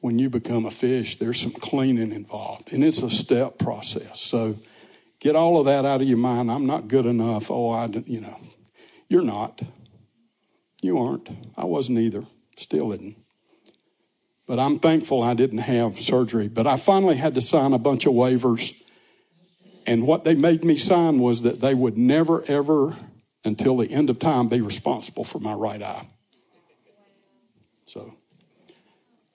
When 0.00 0.18
you 0.18 0.30
become 0.30 0.64
a 0.64 0.70
fish, 0.70 1.18
there's 1.18 1.40
some 1.40 1.52
cleaning 1.52 2.12
involved, 2.12 2.72
and 2.72 2.84
it's 2.84 3.02
a 3.02 3.10
step 3.10 3.58
process. 3.58 4.20
So 4.20 4.56
get 5.18 5.34
all 5.34 5.58
of 5.58 5.66
that 5.66 5.84
out 5.84 6.00
of 6.00 6.06
your 6.06 6.18
mind. 6.18 6.50
I'm 6.50 6.66
not 6.66 6.88
good 6.88 7.04
enough. 7.04 7.50
Oh, 7.50 7.70
I, 7.70 7.86
you 8.06 8.20
know, 8.20 8.38
you're 9.08 9.22
not. 9.22 9.60
You 10.80 10.98
aren't. 10.98 11.28
I 11.56 11.64
wasn't 11.64 11.98
either. 11.98 12.24
Still 12.56 12.92
isn't. 12.92 13.16
But 14.46 14.58
I'm 14.58 14.78
thankful 14.78 15.22
I 15.22 15.34
didn't 15.34 15.58
have 15.58 16.00
surgery. 16.00 16.48
But 16.48 16.66
I 16.66 16.76
finally 16.76 17.16
had 17.16 17.34
to 17.34 17.40
sign 17.40 17.72
a 17.72 17.78
bunch 17.78 18.06
of 18.06 18.14
waivers. 18.14 18.74
And 19.86 20.06
what 20.06 20.24
they 20.24 20.34
made 20.34 20.64
me 20.64 20.76
sign 20.76 21.18
was 21.18 21.42
that 21.42 21.60
they 21.60 21.74
would 21.74 21.98
never, 21.98 22.44
ever, 22.46 22.96
until 23.44 23.76
the 23.76 23.90
end 23.90 24.10
of 24.10 24.18
time, 24.18 24.48
be 24.48 24.60
responsible 24.60 25.24
for 25.24 25.38
my 25.38 25.52
right 25.52 25.82
eye. 25.82 26.08
So 27.86 28.14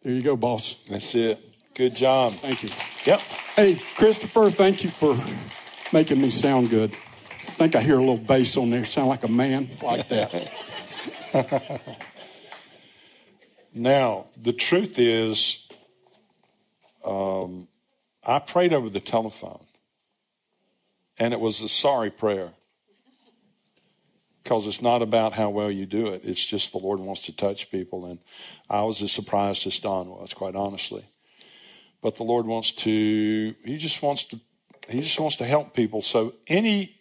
there 0.04 0.14
you 0.14 0.22
go, 0.22 0.36
boss. 0.36 0.76
That's 0.90 1.16
it. 1.16 1.40
Good 1.74 1.96
job. 1.96 2.34
Thank 2.34 2.64
you. 2.64 2.70
Yep. 3.06 3.20
Hey, 3.56 3.82
Christopher, 3.96 4.52
thank 4.52 4.84
you 4.84 4.90
for 4.90 5.18
making 5.92 6.22
me 6.22 6.30
sound 6.30 6.70
good. 6.70 6.92
I 7.48 7.52
think 7.52 7.76
I 7.76 7.82
hear 7.82 7.96
a 7.96 8.00
little 8.00 8.18
bass 8.18 8.58
on 8.58 8.70
there. 8.70 8.86
Sound 8.86 9.10
like 9.10 9.24
a 9.24 9.28
man 9.28 9.70
like 9.82 10.08
that. 10.10 10.52
Now, 13.74 14.28
the 14.40 14.54
truth 14.54 15.00
is, 15.00 15.68
um, 17.04 17.68
I 18.24 18.38
prayed 18.38 18.72
over 18.72 18.88
the 18.88 19.00
telephone, 19.00 19.66
and 21.18 21.34
it 21.34 21.40
was 21.40 21.60
a 21.62 21.68
sorry 21.68 22.12
prayer 22.12 22.52
because 24.44 24.68
it's 24.68 24.82
not 24.82 25.02
about 25.02 25.34
how 25.34 25.50
well 25.50 25.72
you 25.72 25.86
do 25.86 26.08
it. 26.08 26.22
It's 26.24 26.44
just 26.44 26.72
the 26.72 26.78
Lord 26.78 27.00
wants 27.00 27.24
to 27.24 27.36
touch 27.36 27.72
people, 27.72 28.06
and 28.06 28.20
I 28.70 28.82
was 28.84 29.02
as 29.02 29.12
surprised 29.12 29.66
as 29.66 29.80
Don 29.80 30.10
was, 30.10 30.34
quite 30.34 30.56
honestly. 30.56 31.06
But 32.02 32.18
the 32.18 32.24
Lord 32.24 32.46
wants 32.46 32.72
to. 32.72 33.56
He 33.64 33.78
just 33.78 34.02
wants 34.02 34.26
to. 34.26 34.40
He 34.90 35.00
just 35.02 35.20
wants 35.20 35.38
to 35.38 35.46
help 35.46 35.74
people. 35.74 36.02
So 36.02 36.34
any, 36.48 37.00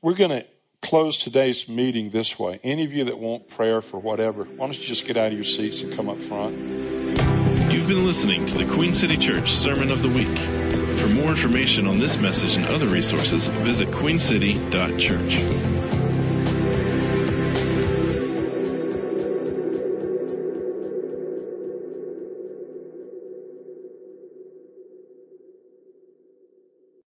we're 0.00 0.14
going 0.14 0.30
to 0.30 0.46
close 0.80 1.18
today's 1.18 1.68
meeting 1.68 2.10
this 2.10 2.38
way. 2.38 2.58
Any 2.62 2.84
of 2.84 2.92
you 2.92 3.04
that 3.04 3.18
want 3.18 3.48
prayer 3.50 3.82
for 3.82 3.98
whatever, 3.98 4.44
why 4.44 4.66
don't 4.66 4.78
you 4.78 4.84
just 4.86 5.04
get 5.04 5.18
out 5.18 5.26
of 5.26 5.34
your 5.34 5.44
seats 5.44 5.82
and 5.82 5.92
come 5.92 6.08
up 6.08 6.18
front? 6.22 6.56
You've 7.70 7.86
been 7.86 8.06
listening 8.06 8.46
to 8.46 8.56
the 8.56 8.64
Queen 8.64 8.94
City 8.94 9.18
Church 9.18 9.52
Sermon 9.52 9.90
of 9.90 10.00
the 10.00 10.08
Week. 10.08 10.38
For 10.98 11.08
more 11.08 11.30
information 11.30 11.86
on 11.86 11.98
this 11.98 12.16
message 12.16 12.56
and 12.56 12.64
other 12.64 12.86
resources, 12.86 13.48
visit 13.48 13.88
queencity.church. 13.88 15.77